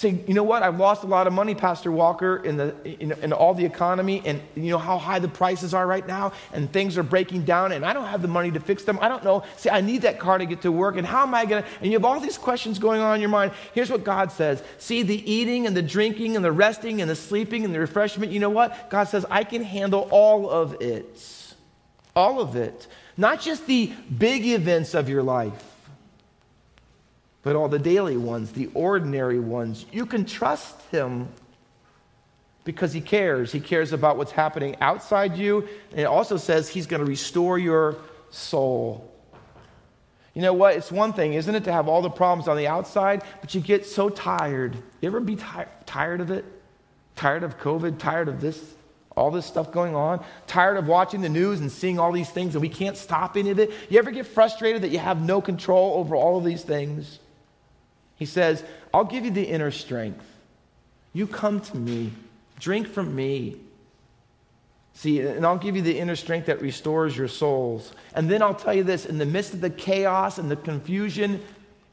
say, 0.00 0.18
you 0.26 0.34
know 0.34 0.42
what? 0.42 0.62
I've 0.62 0.78
lost 0.78 1.04
a 1.04 1.06
lot 1.06 1.26
of 1.26 1.32
money, 1.32 1.54
Pastor 1.54 1.92
Walker, 1.92 2.38
in, 2.38 2.56
the, 2.56 2.74
in, 2.84 3.12
in, 3.12 3.32
all 3.32 3.52
the 3.52 3.64
economy, 3.64 4.22
and 4.24 4.40
you 4.54 4.70
know 4.70 4.78
how 4.78 4.96
high 4.96 5.18
the 5.18 5.28
prices 5.28 5.74
are 5.74 5.86
right 5.86 6.06
now, 6.06 6.32
and 6.52 6.72
things 6.72 6.96
are 6.96 7.02
breaking 7.02 7.44
down, 7.44 7.72
and 7.72 7.84
I 7.84 7.92
don't 7.92 8.06
have 8.06 8.22
the 8.22 8.28
money 8.28 8.50
to 8.50 8.60
fix 8.60 8.84
them. 8.84 8.98
I 9.02 9.08
don't 9.08 9.22
know. 9.22 9.44
See, 9.58 9.68
I 9.68 9.82
need 9.82 10.02
that 10.02 10.18
car 10.18 10.38
to 10.38 10.46
get 10.46 10.62
to 10.62 10.72
work, 10.72 10.96
and 10.96 11.06
how 11.06 11.22
am 11.22 11.34
I 11.34 11.44
going 11.44 11.62
to? 11.62 11.68
And 11.80 11.86
you 11.86 11.98
have 11.98 12.04
all 12.04 12.18
these 12.18 12.38
questions 12.38 12.78
going 12.78 13.00
on 13.00 13.16
in 13.16 13.20
your 13.20 13.30
mind. 13.30 13.52
Here's 13.74 13.90
what 13.90 14.02
God 14.02 14.32
says 14.32 14.62
See, 14.78 15.02
the 15.02 15.30
eating, 15.30 15.66
and 15.66 15.76
the 15.76 15.82
drinking, 15.82 16.34
and 16.34 16.44
the 16.44 16.52
resting, 16.52 17.00
and 17.02 17.10
the 17.10 17.16
sleeping, 17.16 17.64
and 17.64 17.74
the 17.74 17.80
refreshment, 17.80 18.32
you 18.32 18.40
know 18.40 18.50
what? 18.50 18.90
God 18.90 19.04
says, 19.04 19.26
I 19.30 19.44
can 19.44 19.62
handle 19.62 20.08
all 20.10 20.48
of 20.48 20.80
it. 20.80 21.54
All 22.16 22.40
of 22.40 22.56
it. 22.56 22.86
Not 23.16 23.40
just 23.40 23.66
the 23.66 23.92
big 24.16 24.46
events 24.46 24.94
of 24.94 25.08
your 25.08 25.22
life 25.22 25.69
but 27.42 27.56
all 27.56 27.68
the 27.68 27.78
daily 27.78 28.16
ones, 28.16 28.52
the 28.52 28.68
ordinary 28.74 29.40
ones. 29.40 29.86
You 29.92 30.06
can 30.06 30.24
trust 30.24 30.80
Him 30.90 31.28
because 32.64 32.92
He 32.92 33.00
cares. 33.00 33.50
He 33.52 33.60
cares 33.60 33.92
about 33.92 34.16
what's 34.16 34.32
happening 34.32 34.76
outside 34.80 35.36
you. 35.36 35.68
And 35.90 36.00
it 36.00 36.04
also 36.04 36.36
says 36.36 36.68
He's 36.68 36.86
going 36.86 37.00
to 37.00 37.08
restore 37.08 37.58
your 37.58 37.96
soul. 38.30 39.06
You 40.34 40.42
know 40.42 40.52
what? 40.52 40.76
It's 40.76 40.92
one 40.92 41.12
thing, 41.12 41.32
isn't 41.34 41.54
it, 41.54 41.64
to 41.64 41.72
have 41.72 41.88
all 41.88 42.02
the 42.02 42.10
problems 42.10 42.46
on 42.46 42.56
the 42.56 42.68
outside, 42.68 43.22
but 43.40 43.54
you 43.54 43.60
get 43.60 43.84
so 43.84 44.08
tired. 44.08 44.76
You 45.00 45.08
ever 45.08 45.20
be 45.20 45.36
ti- 45.36 45.68
tired 45.86 46.20
of 46.20 46.30
it? 46.30 46.44
Tired 47.16 47.42
of 47.42 47.58
COVID? 47.58 47.98
Tired 47.98 48.28
of 48.28 48.40
this? 48.40 48.74
All 49.16 49.32
this 49.32 49.44
stuff 49.44 49.72
going 49.72 49.96
on? 49.96 50.24
Tired 50.46 50.76
of 50.76 50.86
watching 50.86 51.20
the 51.20 51.28
news 51.28 51.60
and 51.60 51.70
seeing 51.70 51.98
all 51.98 52.12
these 52.12 52.30
things 52.30 52.54
and 52.54 52.62
we 52.62 52.68
can't 52.68 52.96
stop 52.96 53.36
any 53.36 53.50
of 53.50 53.58
it? 53.58 53.72
You 53.88 53.98
ever 53.98 54.12
get 54.12 54.26
frustrated 54.26 54.82
that 54.82 54.90
you 54.90 54.98
have 54.98 55.20
no 55.20 55.40
control 55.40 55.94
over 55.94 56.14
all 56.14 56.38
of 56.38 56.44
these 56.44 56.62
things? 56.62 57.18
He 58.20 58.26
says, 58.26 58.62
I'll 58.92 59.04
give 59.04 59.24
you 59.24 59.30
the 59.30 59.42
inner 59.42 59.70
strength. 59.70 60.24
You 61.14 61.26
come 61.26 61.58
to 61.62 61.76
me, 61.76 62.12
drink 62.60 62.86
from 62.86 63.16
me. 63.16 63.56
See, 64.92 65.20
and 65.20 65.46
I'll 65.46 65.56
give 65.56 65.74
you 65.74 65.80
the 65.80 65.98
inner 65.98 66.14
strength 66.14 66.46
that 66.46 66.60
restores 66.60 67.16
your 67.16 67.28
souls. 67.28 67.92
And 68.14 68.28
then 68.28 68.42
I'll 68.42 68.54
tell 68.54 68.74
you 68.74 68.84
this 68.84 69.06
in 69.06 69.16
the 69.16 69.24
midst 69.24 69.54
of 69.54 69.62
the 69.62 69.70
chaos 69.70 70.36
and 70.36 70.50
the 70.50 70.56
confusion 70.56 71.42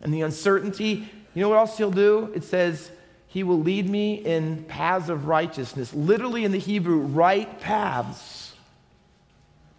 and 0.02 0.14
the 0.14 0.22
uncertainty, 0.22 1.10
you 1.34 1.42
know 1.42 1.48
what 1.48 1.60
else 1.60 1.78
he'll 1.78 1.92
do? 1.92 2.30
It 2.36 2.44
says, 2.44 2.92
He 3.28 3.44
will 3.44 3.62
lead 3.62 3.90
me 3.90 4.16
in 4.16 4.66
paths 4.66 5.08
of 5.08 5.28
righteousness. 5.28 5.94
Literally 5.94 6.44
in 6.44 6.52
the 6.52 6.60
Hebrew, 6.60 6.98
right 6.98 7.58
paths. 7.62 8.54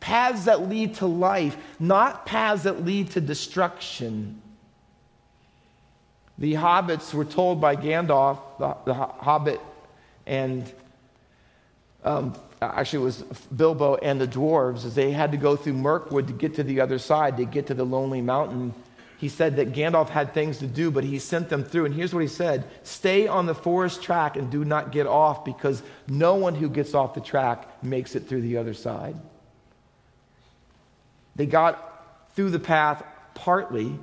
Paths 0.00 0.46
that 0.46 0.66
lead 0.66 0.94
to 0.94 1.06
life, 1.06 1.58
not 1.78 2.24
paths 2.24 2.62
that 2.62 2.86
lead 2.86 3.10
to 3.10 3.20
destruction. 3.20 4.40
The 6.38 6.54
hobbits 6.54 7.12
were 7.12 7.24
told 7.24 7.60
by 7.60 7.74
Gandalf, 7.74 8.38
the, 8.58 8.76
the 8.84 8.94
hobbit, 8.94 9.60
and 10.26 10.70
um, 12.04 12.34
actually 12.62 13.02
it 13.02 13.06
was 13.06 13.22
Bilbo 13.54 13.96
and 13.96 14.20
the 14.20 14.28
dwarves, 14.28 14.84
as 14.84 14.94
they 14.94 15.10
had 15.10 15.32
to 15.32 15.38
go 15.38 15.56
through 15.56 15.72
Mirkwood 15.74 16.28
to 16.28 16.32
get 16.32 16.54
to 16.54 16.62
the 16.62 16.80
other 16.80 16.98
side, 16.98 17.36
to 17.38 17.44
get 17.44 17.66
to 17.66 17.74
the 17.74 17.84
lonely 17.84 18.20
mountain. 18.20 18.72
He 19.18 19.28
said 19.28 19.56
that 19.56 19.72
Gandalf 19.72 20.10
had 20.10 20.32
things 20.32 20.58
to 20.58 20.68
do, 20.68 20.92
but 20.92 21.02
he 21.02 21.18
sent 21.18 21.48
them 21.48 21.64
through. 21.64 21.86
And 21.86 21.94
here's 21.94 22.14
what 22.14 22.20
he 22.20 22.28
said 22.28 22.64
Stay 22.84 23.26
on 23.26 23.46
the 23.46 23.54
forest 23.54 24.00
track 24.00 24.36
and 24.36 24.48
do 24.48 24.64
not 24.64 24.92
get 24.92 25.08
off, 25.08 25.44
because 25.44 25.82
no 26.06 26.36
one 26.36 26.54
who 26.54 26.68
gets 26.68 26.94
off 26.94 27.14
the 27.14 27.20
track 27.20 27.82
makes 27.82 28.14
it 28.14 28.28
through 28.28 28.42
the 28.42 28.58
other 28.58 28.74
side. 28.74 29.16
They 31.34 31.46
got 31.46 32.30
through 32.36 32.50
the 32.50 32.60
path 32.60 33.02
partly 33.34 33.98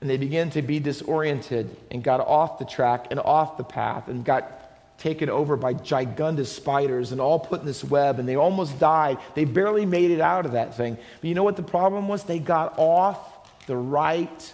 and 0.00 0.08
they 0.08 0.16
began 0.16 0.50
to 0.50 0.62
be 0.62 0.78
disoriented 0.78 1.76
and 1.90 2.02
got 2.02 2.20
off 2.20 2.58
the 2.58 2.64
track 2.64 3.08
and 3.10 3.20
off 3.20 3.56
the 3.56 3.64
path 3.64 4.08
and 4.08 4.24
got 4.24 4.98
taken 4.98 5.30
over 5.30 5.56
by 5.56 5.74
gigantous 5.74 6.46
spiders 6.46 7.12
and 7.12 7.20
all 7.20 7.38
put 7.38 7.60
in 7.60 7.66
this 7.66 7.82
web 7.82 8.18
and 8.18 8.28
they 8.28 8.36
almost 8.36 8.78
died. 8.78 9.18
They 9.34 9.44
barely 9.44 9.86
made 9.86 10.10
it 10.10 10.20
out 10.20 10.46
of 10.46 10.52
that 10.52 10.76
thing. 10.76 10.96
But 11.20 11.28
you 11.28 11.34
know 11.34 11.42
what 11.42 11.56
the 11.56 11.62
problem 11.62 12.08
was? 12.08 12.24
They 12.24 12.38
got 12.38 12.74
off 12.78 13.18
the 13.66 13.76
right 13.76 14.52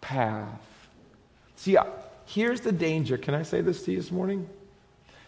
path. 0.00 0.48
See, 1.56 1.76
uh, 1.76 1.84
here's 2.26 2.60
the 2.60 2.72
danger. 2.72 3.16
Can 3.16 3.34
I 3.34 3.42
say 3.42 3.60
this 3.60 3.84
to 3.84 3.92
you 3.92 3.98
this 3.98 4.10
morning? 4.10 4.48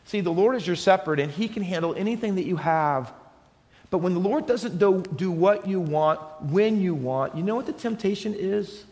See, 0.04 0.20
the 0.20 0.32
Lord 0.32 0.56
is 0.56 0.66
your 0.66 0.76
shepherd 0.76 1.18
and 1.18 1.30
he 1.30 1.48
can 1.48 1.62
handle 1.62 1.94
anything 1.94 2.36
that 2.36 2.44
you 2.44 2.56
have. 2.56 3.12
But 3.90 3.98
when 3.98 4.14
the 4.14 4.20
Lord 4.20 4.46
doesn't 4.46 4.78
do, 4.78 5.02
do 5.16 5.30
what 5.30 5.66
you 5.66 5.80
want, 5.80 6.20
when 6.42 6.80
you 6.80 6.94
want, 6.94 7.36
you 7.36 7.42
know 7.42 7.54
what 7.54 7.66
the 7.66 7.72
temptation 7.72 8.34
is? 8.34 8.84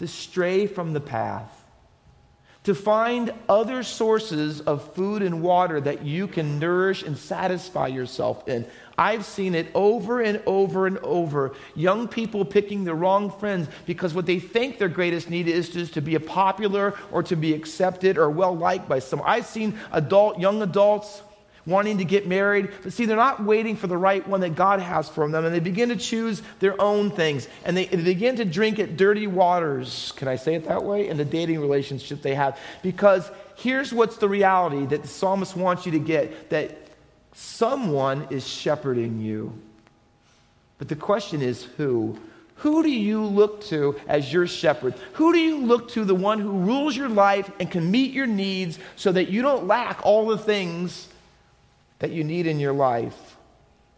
To 0.00 0.08
stray 0.08 0.66
from 0.66 0.94
the 0.94 1.00
path, 1.00 1.62
to 2.64 2.74
find 2.74 3.34
other 3.50 3.82
sources 3.82 4.62
of 4.62 4.94
food 4.94 5.20
and 5.20 5.42
water 5.42 5.78
that 5.78 6.06
you 6.06 6.26
can 6.26 6.58
nourish 6.58 7.02
and 7.02 7.18
satisfy 7.18 7.86
yourself 7.86 8.48
in. 8.48 8.66
I've 8.96 9.26
seen 9.26 9.54
it 9.54 9.70
over 9.74 10.22
and 10.22 10.42
over 10.46 10.86
and 10.86 10.96
over. 11.00 11.54
Young 11.74 12.08
people 12.08 12.46
picking 12.46 12.84
the 12.84 12.94
wrong 12.94 13.30
friends 13.30 13.68
because 13.84 14.14
what 14.14 14.24
they 14.24 14.38
think 14.38 14.78
their 14.78 14.88
greatest 14.88 15.28
need 15.28 15.48
is 15.48 15.68
just 15.68 15.92
to 15.92 16.00
be 16.00 16.14
a 16.14 16.20
popular 16.20 16.94
or 17.12 17.22
to 17.24 17.36
be 17.36 17.52
accepted 17.52 18.16
or 18.16 18.30
well 18.30 18.56
liked 18.56 18.88
by 18.88 19.00
some. 19.00 19.20
I've 19.22 19.44
seen 19.44 19.78
adult, 19.92 20.38
young 20.38 20.62
adults 20.62 21.22
wanting 21.70 21.98
to 21.98 22.04
get 22.04 22.26
married. 22.26 22.70
But 22.82 22.92
see, 22.92 23.06
they're 23.06 23.16
not 23.16 23.42
waiting 23.42 23.76
for 23.76 23.86
the 23.86 23.96
right 23.96 24.26
one 24.26 24.40
that 24.40 24.54
God 24.54 24.80
has 24.80 25.08
for 25.08 25.28
them, 25.28 25.44
and 25.44 25.54
they 25.54 25.60
begin 25.60 25.88
to 25.90 25.96
choose 25.96 26.42
their 26.58 26.80
own 26.80 27.10
things, 27.10 27.48
and 27.64 27.76
they, 27.76 27.86
they 27.86 28.02
begin 28.02 28.36
to 28.36 28.44
drink 28.44 28.78
at 28.78 28.96
dirty 28.96 29.26
waters. 29.26 30.12
Can 30.16 30.28
I 30.28 30.36
say 30.36 30.54
it 30.54 30.66
that 30.66 30.82
way? 30.82 31.08
In 31.08 31.16
the 31.16 31.24
dating 31.24 31.60
relationship 31.60 32.20
they 32.22 32.34
have. 32.34 32.58
Because 32.82 33.30
here's 33.56 33.92
what's 33.92 34.16
the 34.16 34.28
reality 34.28 34.84
that 34.86 35.02
the 35.02 35.08
psalmist 35.08 35.56
wants 35.56 35.86
you 35.86 35.92
to 35.92 35.98
get 35.98 36.50
that 36.50 36.76
someone 37.32 38.26
is 38.30 38.46
shepherding 38.46 39.20
you. 39.20 39.52
But 40.78 40.88
the 40.88 40.96
question 40.96 41.42
is 41.42 41.64
who? 41.76 42.18
Who 42.56 42.82
do 42.82 42.90
you 42.90 43.24
look 43.24 43.62
to 43.64 43.98
as 44.06 44.30
your 44.30 44.46
shepherd? 44.46 44.94
Who 45.14 45.32
do 45.32 45.38
you 45.38 45.58
look 45.58 45.90
to, 45.92 46.04
the 46.04 46.14
one 46.14 46.38
who 46.38 46.50
rules 46.50 46.94
your 46.94 47.08
life 47.08 47.50
and 47.58 47.70
can 47.70 47.90
meet 47.90 48.12
your 48.12 48.26
needs 48.26 48.78
so 48.96 49.12
that 49.12 49.30
you 49.30 49.40
don't 49.40 49.66
lack 49.66 50.00
all 50.04 50.26
the 50.26 50.36
things 50.36 51.08
that 52.00 52.10
you 52.10 52.24
need 52.24 52.46
in 52.46 52.58
your 52.58 52.72
life. 52.72 53.36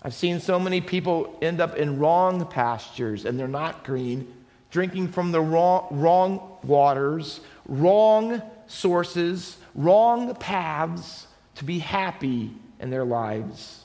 I've 0.02 0.14
seen 0.14 0.40
so 0.40 0.58
many 0.58 0.80
people 0.80 1.38
end 1.40 1.60
up 1.60 1.76
in 1.76 1.98
wrong 1.98 2.44
pastures 2.46 3.24
and 3.24 3.38
they're 3.38 3.48
not 3.48 3.84
green, 3.84 4.32
drinking 4.70 5.08
from 5.08 5.32
the 5.32 5.40
wrong, 5.40 5.86
wrong 5.90 6.58
waters, 6.62 7.40
wrong 7.66 8.42
sources, 8.66 9.56
wrong 9.74 10.34
paths 10.34 11.26
to 11.54 11.64
be 11.64 11.78
happy 11.78 12.50
in 12.80 12.90
their 12.90 13.04
lives. 13.04 13.84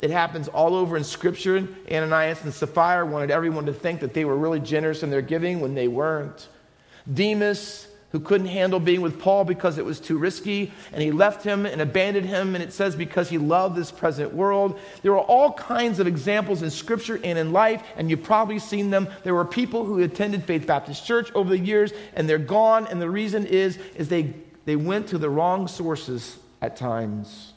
It 0.00 0.10
happens 0.10 0.46
all 0.46 0.76
over 0.76 0.96
in 0.96 1.02
Scripture. 1.02 1.66
Ananias 1.90 2.44
and 2.44 2.54
Sapphira 2.54 3.04
wanted 3.04 3.32
everyone 3.32 3.66
to 3.66 3.72
think 3.72 4.00
that 4.00 4.14
they 4.14 4.24
were 4.24 4.36
really 4.36 4.60
generous 4.60 5.02
in 5.02 5.10
their 5.10 5.22
giving 5.22 5.58
when 5.58 5.74
they 5.74 5.88
weren't. 5.88 6.48
Demas 7.12 7.87
who 8.10 8.20
couldn't 8.20 8.46
handle 8.46 8.80
being 8.80 9.02
with 9.02 9.20
Paul 9.20 9.44
because 9.44 9.76
it 9.76 9.84
was 9.84 10.00
too 10.00 10.16
risky, 10.16 10.72
and 10.92 11.02
he 11.02 11.10
left 11.10 11.44
him 11.44 11.66
and 11.66 11.80
abandoned 11.80 12.26
him, 12.26 12.54
and 12.54 12.64
it 12.64 12.72
says 12.72 12.96
because 12.96 13.28
he 13.28 13.36
loved 13.36 13.76
this 13.76 13.90
present 13.90 14.32
world. 14.32 14.78
There 15.02 15.12
are 15.12 15.24
all 15.24 15.52
kinds 15.52 16.00
of 16.00 16.06
examples 16.06 16.62
in 16.62 16.70
Scripture 16.70 17.20
and 17.22 17.38
in 17.38 17.52
life, 17.52 17.82
and 17.96 18.08
you've 18.08 18.22
probably 18.22 18.58
seen 18.58 18.88
them. 18.90 19.08
There 19.24 19.34
were 19.34 19.44
people 19.44 19.84
who 19.84 20.02
attended 20.02 20.44
Faith 20.44 20.66
Baptist 20.66 21.06
Church 21.06 21.30
over 21.34 21.50
the 21.50 21.58
years, 21.58 21.92
and 22.14 22.26
they're 22.28 22.38
gone, 22.38 22.86
and 22.86 23.00
the 23.00 23.10
reason 23.10 23.44
is, 23.44 23.76
is 23.94 24.08
they, 24.08 24.34
they 24.64 24.76
went 24.76 25.08
to 25.08 25.18
the 25.18 25.28
wrong 25.28 25.68
sources 25.68 26.38
at 26.62 26.76
times. 26.76 27.52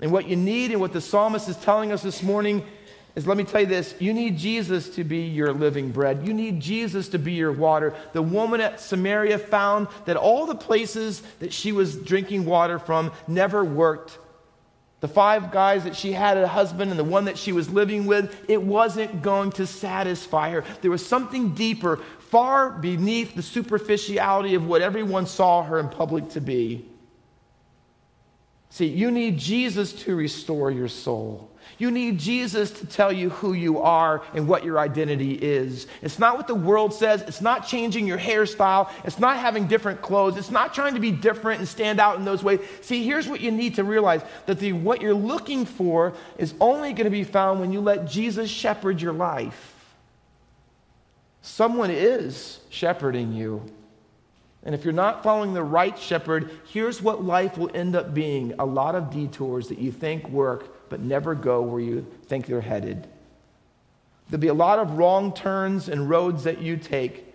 And 0.00 0.12
what 0.12 0.28
you 0.28 0.36
need, 0.36 0.70
and 0.70 0.80
what 0.80 0.92
the 0.92 1.00
psalmist 1.00 1.48
is 1.48 1.56
telling 1.56 1.90
us 1.90 2.02
this 2.02 2.22
morning, 2.22 2.64
is 3.14 3.26
let 3.28 3.36
me 3.36 3.44
tell 3.44 3.60
you 3.60 3.66
this 3.66 3.94
you 4.00 4.12
need 4.12 4.36
Jesus 4.36 4.88
to 4.96 5.04
be 5.04 5.26
your 5.26 5.52
living 5.52 5.90
bread. 5.90 6.26
You 6.26 6.34
need 6.34 6.60
Jesus 6.60 7.08
to 7.10 7.18
be 7.18 7.32
your 7.32 7.52
water. 7.52 7.94
The 8.12 8.22
woman 8.22 8.60
at 8.60 8.80
Samaria 8.80 9.38
found 9.38 9.88
that 10.04 10.16
all 10.16 10.46
the 10.46 10.54
places 10.54 11.22
that 11.38 11.52
she 11.52 11.72
was 11.72 11.96
drinking 11.96 12.44
water 12.44 12.78
from 12.78 13.12
never 13.28 13.64
worked. 13.64 14.18
The 15.00 15.08
five 15.08 15.52
guys 15.52 15.84
that 15.84 15.94
she 15.94 16.12
had 16.12 16.38
a 16.38 16.48
husband 16.48 16.90
and 16.90 16.98
the 16.98 17.04
one 17.04 17.26
that 17.26 17.36
she 17.36 17.52
was 17.52 17.68
living 17.68 18.06
with, 18.06 18.48
it 18.48 18.62
wasn't 18.62 19.20
going 19.20 19.52
to 19.52 19.66
satisfy 19.66 20.50
her. 20.50 20.64
There 20.80 20.90
was 20.90 21.04
something 21.04 21.54
deeper, 21.54 21.98
far 22.30 22.70
beneath 22.70 23.34
the 23.34 23.42
superficiality 23.42 24.54
of 24.54 24.66
what 24.66 24.80
everyone 24.80 25.26
saw 25.26 25.62
her 25.62 25.78
in 25.78 25.90
public 25.90 26.30
to 26.30 26.40
be. 26.40 26.86
See, 28.70 28.86
you 28.86 29.10
need 29.10 29.38
Jesus 29.38 29.92
to 30.04 30.16
restore 30.16 30.70
your 30.70 30.88
soul. 30.88 31.50
You 31.78 31.90
need 31.90 32.18
Jesus 32.18 32.70
to 32.72 32.86
tell 32.86 33.12
you 33.12 33.30
who 33.30 33.52
you 33.52 33.80
are 33.80 34.22
and 34.34 34.46
what 34.46 34.64
your 34.64 34.78
identity 34.78 35.32
is. 35.34 35.86
It's 36.02 36.18
not 36.18 36.36
what 36.36 36.46
the 36.46 36.54
world 36.54 36.94
says. 36.94 37.22
It's 37.22 37.40
not 37.40 37.66
changing 37.66 38.06
your 38.06 38.18
hairstyle. 38.18 38.90
It's 39.04 39.18
not 39.18 39.38
having 39.38 39.66
different 39.66 40.02
clothes. 40.02 40.36
It's 40.36 40.50
not 40.50 40.74
trying 40.74 40.94
to 40.94 41.00
be 41.00 41.10
different 41.10 41.60
and 41.60 41.68
stand 41.68 42.00
out 42.00 42.16
in 42.16 42.24
those 42.24 42.42
ways. 42.42 42.60
See, 42.80 43.04
here's 43.04 43.28
what 43.28 43.40
you 43.40 43.50
need 43.50 43.74
to 43.76 43.84
realize 43.84 44.22
that 44.46 44.58
the, 44.58 44.72
what 44.72 45.00
you're 45.00 45.14
looking 45.14 45.64
for 45.66 46.14
is 46.38 46.54
only 46.60 46.92
going 46.92 47.04
to 47.04 47.10
be 47.10 47.24
found 47.24 47.60
when 47.60 47.72
you 47.72 47.80
let 47.80 48.06
Jesus 48.06 48.50
shepherd 48.50 49.00
your 49.00 49.12
life. 49.12 49.74
Someone 51.42 51.90
is 51.90 52.60
shepherding 52.70 53.32
you. 53.32 53.62
And 54.64 54.74
if 54.74 54.82
you're 54.82 54.94
not 54.94 55.22
following 55.22 55.52
the 55.52 55.62
right 55.62 55.96
shepherd, 55.98 56.50
here's 56.72 57.02
what 57.02 57.22
life 57.22 57.58
will 57.58 57.70
end 57.74 57.94
up 57.94 58.14
being 58.14 58.54
a 58.58 58.64
lot 58.64 58.94
of 58.94 59.10
detours 59.10 59.68
that 59.68 59.78
you 59.78 59.92
think 59.92 60.26
work, 60.30 60.73
but 60.88 61.00
never 61.00 61.34
go 61.34 61.62
where 61.62 61.80
you 61.80 62.06
think 62.26 62.46
they're 62.46 62.60
headed. 62.60 63.06
There'll 64.30 64.40
be 64.40 64.48
a 64.48 64.54
lot 64.54 64.78
of 64.78 64.98
wrong 64.98 65.32
turns 65.34 65.88
and 65.88 66.08
roads 66.08 66.44
that 66.44 66.60
you 66.60 66.76
take 66.76 67.34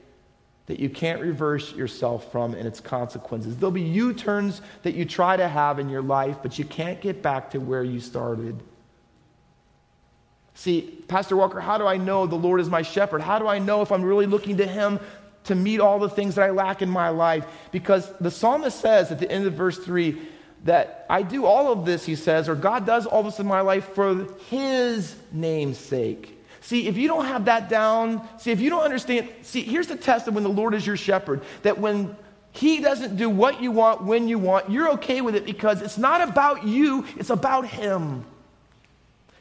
that 0.69 0.79
you 0.79 0.87
can't 0.87 1.19
reverse 1.19 1.73
yourself 1.73 2.31
from 2.31 2.53
and 2.53 2.67
its 2.67 2.79
consequences. 2.79 3.57
There'll 3.57 3.71
be 3.71 3.81
U 3.81 4.13
turns 4.13 4.61
that 4.83 4.93
you 4.93 5.03
try 5.03 5.35
to 5.35 5.47
have 5.47 5.79
in 5.79 5.89
your 5.89 6.03
life, 6.03 6.37
but 6.43 6.59
you 6.59 6.65
can't 6.65 7.01
get 7.01 7.23
back 7.23 7.49
to 7.51 7.57
where 7.57 7.83
you 7.83 7.99
started. 7.99 8.61
See, 10.53 10.81
Pastor 11.07 11.35
Walker, 11.35 11.59
how 11.59 11.79
do 11.79 11.87
I 11.87 11.97
know 11.97 12.27
the 12.27 12.35
Lord 12.35 12.59
is 12.59 12.69
my 12.69 12.83
shepherd? 12.83 13.21
How 13.21 13.39
do 13.39 13.47
I 13.47 13.57
know 13.57 13.81
if 13.81 13.91
I'm 13.91 14.03
really 14.03 14.27
looking 14.27 14.57
to 14.57 14.67
Him 14.67 14.99
to 15.45 15.55
meet 15.55 15.79
all 15.79 15.97
the 15.97 16.09
things 16.09 16.35
that 16.35 16.43
I 16.43 16.51
lack 16.51 16.83
in 16.83 16.89
my 16.89 17.09
life? 17.09 17.47
Because 17.71 18.11
the 18.19 18.29
psalmist 18.29 18.79
says 18.79 19.11
at 19.11 19.17
the 19.17 19.31
end 19.31 19.47
of 19.47 19.53
verse 19.53 19.79
3 19.79 20.21
that 20.65 21.05
I 21.09 21.21
do 21.21 21.45
all 21.45 21.71
of 21.71 21.85
this, 21.85 22.05
he 22.05 22.15
says, 22.15 22.49
or 22.49 22.55
God 22.55 22.85
does 22.85 23.05
all 23.05 23.23
this 23.23 23.39
in 23.39 23.47
my 23.47 23.61
life 23.61 23.93
for 23.93 24.27
His 24.49 25.15
name's 25.31 25.77
sake. 25.77 26.37
See, 26.61 26.87
if 26.87 26.97
you 26.97 27.07
don't 27.07 27.25
have 27.25 27.45
that 27.45 27.69
down, 27.69 28.27
see, 28.37 28.51
if 28.51 28.59
you 28.59 28.69
don't 28.69 28.83
understand, 28.83 29.29
see, 29.41 29.63
here's 29.63 29.87
the 29.87 29.95
test 29.95 30.27
of 30.27 30.35
when 30.35 30.43
the 30.43 30.49
Lord 30.49 30.73
is 30.73 30.85
your 30.85 30.97
shepherd 30.97 31.41
that 31.63 31.79
when 31.79 32.15
He 32.51 32.81
doesn't 32.81 33.15
do 33.15 33.29
what 33.29 33.61
you 33.61 33.71
want 33.71 34.03
when 34.03 34.27
you 34.27 34.37
want, 34.37 34.69
you're 34.69 34.91
okay 34.91 35.21
with 35.21 35.35
it 35.35 35.45
because 35.45 35.81
it's 35.81 35.97
not 35.97 36.27
about 36.27 36.65
you, 36.65 37.05
it's 37.17 37.29
about 37.29 37.65
Him. 37.65 38.25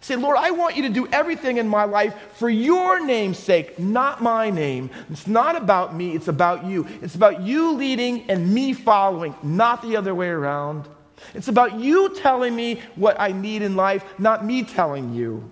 Say, 0.01 0.15
Lord, 0.15 0.37
I 0.39 0.53
want 0.53 0.77
you 0.77 0.85
to 0.85 0.89
do 0.89 1.09
everything 1.09 1.57
in 1.57 1.69
my 1.69 1.85
life 1.85 2.15
for 2.35 2.49
your 2.49 3.05
name's 3.05 3.39
sake, 3.39 3.79
not 3.79 4.23
my 4.23 4.49
name. 4.49 4.91
It's 5.11 5.27
not 5.27 5.57
about 5.57 5.95
me, 5.95 6.15
it's 6.15 6.29
about 6.29 6.65
you. 6.65 6.87
It's 7.03 7.17
about 7.17 7.43
you 7.43 7.73
leading 7.73 8.31
and 8.31 8.55
me 8.55 8.75
following, 8.75 9.35
not 9.43 9.83
the 9.83 9.97
other 9.97 10.15
way 10.15 10.29
around. 10.29 10.89
It's 11.35 11.49
about 11.49 11.79
you 11.79 12.15
telling 12.17 12.55
me 12.55 12.81
what 12.95 13.21
I 13.21 13.33
need 13.33 13.63
in 13.63 13.77
life, 13.77 14.05
not 14.19 14.45
me 14.45 14.63
telling 14.63 15.15
you. 15.15 15.51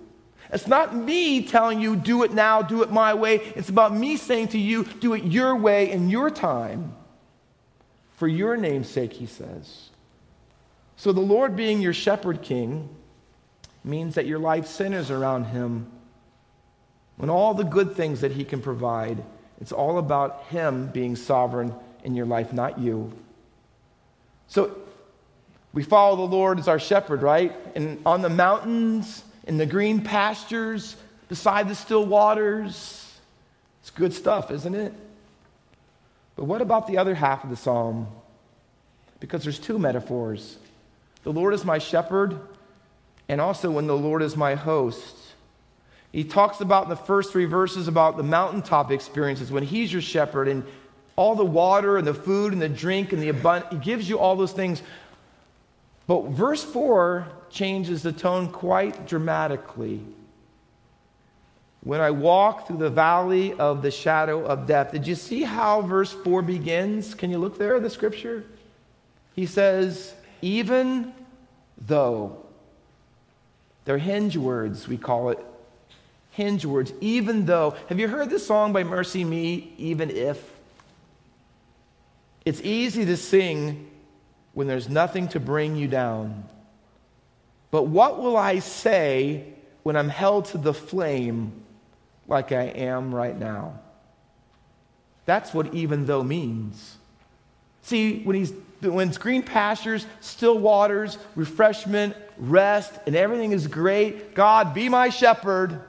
It's 0.51 0.67
not 0.67 0.95
me 0.95 1.45
telling 1.45 1.81
you, 1.81 1.95
do 1.95 2.23
it 2.23 2.31
now, 2.33 2.61
do 2.61 2.81
it 2.83 2.91
my 2.91 3.13
way. 3.13 3.35
It's 3.55 3.69
about 3.69 3.93
me 3.93 4.15
saying 4.15 4.49
to 4.49 4.57
you, 4.57 4.85
do 4.85 5.13
it 5.13 5.25
your 5.25 5.55
way 5.55 5.91
in 5.91 6.09
your 6.09 6.29
time. 6.29 6.95
For 8.15 8.27
your 8.27 8.55
name's 8.55 8.89
sake, 8.89 9.13
he 9.13 9.25
says. 9.25 9.89
So 10.95 11.11
the 11.11 11.19
Lord 11.19 11.55
being 11.55 11.81
your 11.81 11.93
shepherd 11.93 12.41
king, 12.41 12.89
means 13.87 14.15
that 14.15 14.27
your 14.27 14.39
life 14.39 14.67
centers 14.67 15.09
around 15.09 15.45
Him. 15.45 15.87
When 17.15 17.29
all 17.29 17.53
the 17.53 17.63
good 17.63 17.95
things 17.95 18.21
that 18.21 18.33
He 18.33 18.43
can 18.43 18.61
provide, 18.61 19.23
it's 19.59 19.71
all 19.71 19.97
about 19.97 20.43
Him 20.49 20.87
being 20.87 21.15
sovereign 21.15 21.73
in 22.03 22.15
your 22.15 22.25
life, 22.25 22.53
not 22.53 22.77
you. 22.77 23.11
So 24.47 24.77
we 25.73 25.83
follow 25.83 26.15
the 26.15 26.35
Lord 26.35 26.59
as 26.59 26.67
our 26.67 26.79
shepherd, 26.79 27.21
right? 27.21 27.55
And 27.75 27.99
on 28.05 28.21
the 28.21 28.29
mountains, 28.29 29.23
in 29.45 29.57
the 29.57 29.65
green 29.65 30.01
pastures, 30.01 30.95
beside 31.29 31.67
the 31.67 31.75
still 31.75 32.05
waters. 32.05 33.03
It's 33.81 33.89
good 33.91 34.13
stuff, 34.13 34.51
isn't 34.51 34.75
it? 34.75 34.93
But 36.35 36.45
what 36.45 36.61
about 36.61 36.87
the 36.87 36.97
other 36.97 37.15
half 37.15 37.43
of 37.43 37.49
the 37.49 37.55
psalm? 37.55 38.07
Because 39.19 39.43
there's 39.43 39.59
two 39.59 39.79
metaphors. 39.79 40.57
The 41.23 41.31
Lord 41.31 41.53
is 41.53 41.65
my 41.65 41.79
shepherd, 41.79 42.39
and 43.27 43.41
also 43.41 43.71
when 43.71 43.87
the 43.87 43.97
Lord 43.97 44.21
is 44.21 44.37
my 44.37 44.55
host. 44.55 45.15
He 46.11 46.23
talks 46.23 46.61
about 46.61 46.83
in 46.83 46.89
the 46.89 46.95
first 46.95 47.31
three 47.31 47.45
verses 47.45 47.87
about 47.87 48.17
the 48.17 48.23
mountaintop 48.23 48.91
experiences 48.91 49.51
when 49.51 49.63
He's 49.63 49.91
your 49.91 50.01
shepherd 50.01 50.47
and 50.47 50.63
all 51.15 51.35
the 51.35 51.45
water 51.45 51.97
and 51.97 52.05
the 52.05 52.13
food 52.13 52.53
and 52.53 52.61
the 52.61 52.69
drink 52.69 53.11
and 53.11 53.21
the 53.21 53.29
abundance. 53.29 53.73
He 53.73 53.79
gives 53.79 54.07
you 54.07 54.19
all 54.19 54.35
those 54.35 54.53
things. 54.53 54.81
But 56.07 56.29
verse 56.29 56.63
4 56.63 57.27
changes 57.49 58.01
the 58.01 58.13
tone 58.13 58.49
quite 58.49 59.07
dramatically. 59.07 60.01
When 61.81 62.01
I 62.01 62.11
walk 62.11 62.67
through 62.67 62.77
the 62.77 62.89
valley 62.89 63.53
of 63.53 63.81
the 63.81 63.91
shadow 63.91 64.45
of 64.45 64.65
death. 64.67 64.91
Did 64.91 65.05
you 65.05 65.15
see 65.15 65.43
how 65.43 65.81
verse 65.81 66.11
4 66.11 66.41
begins? 66.41 67.13
Can 67.13 67.29
you 67.29 67.37
look 67.37 67.57
there 67.57 67.79
the 67.79 67.89
scripture? 67.89 68.43
He 69.35 69.45
says, 69.45 70.13
Even 70.41 71.13
though. 71.77 72.43
They're 73.85 73.97
hinge 73.97 74.35
words, 74.35 74.87
we 74.87 74.97
call 74.97 75.29
it. 75.29 75.39
Hinge 76.31 76.65
words, 76.65 76.91
even 76.99 77.45
though. 77.45 77.75
Have 77.87 77.99
you 77.99 78.07
heard 78.07 78.29
this 78.29 78.45
song 78.45 78.73
by 78.73 78.83
MercyMe, 78.83 79.69
Even 79.77 80.09
If? 80.09 80.43
It's 82.43 82.61
easy 82.61 83.05
to 83.05 83.17
sing 83.17 83.86
when 84.57 84.65
there's 84.65 84.89
nothing 84.89 85.27
to 85.27 85.39
bring 85.39 85.75
you 85.75 85.87
down. 85.87 86.43
But 87.69 87.83
what 87.83 88.19
will 88.19 88.35
I 88.35 88.57
say 88.57 89.43
when 89.83 89.95
I'm 89.95 90.09
held 90.09 90.45
to 90.45 90.57
the 90.57 90.73
flame 90.73 91.51
like 92.27 92.51
I 92.51 92.63
am 92.63 93.13
right 93.13 93.37
now? 93.37 93.79
That's 95.27 95.53
what 95.53 95.75
even 95.75 96.07
though 96.07 96.23
means. 96.23 96.97
See, 97.83 98.23
when 98.23 98.35
he's 98.35 98.51
when 98.81 99.09
it's 99.09 99.19
green 99.19 99.43
pastures, 99.43 100.07
still 100.21 100.57
waters, 100.57 101.19
refreshment, 101.35 102.15
rest, 102.39 102.93
and 103.05 103.15
everything 103.15 103.51
is 103.51 103.67
great, 103.67 104.33
God, 104.33 104.73
be 104.73 104.89
my 104.89 105.09
shepherd. 105.09 105.79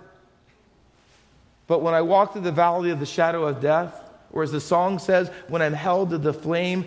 But 1.67 1.81
when 1.81 1.95
I 1.95 2.03
walk 2.03 2.35
through 2.35 2.43
the 2.43 2.53
valley 2.53 2.91
of 2.91 3.01
the 3.01 3.07
shadow 3.07 3.47
of 3.47 3.63
death, 3.63 3.99
or 4.31 4.43
as 4.43 4.53
the 4.53 4.61
song 4.61 4.99
says, 4.99 5.31
when 5.49 5.63
I'm 5.63 5.73
held 5.73 6.11
to 6.11 6.19
the 6.19 6.35
flame, 6.35 6.85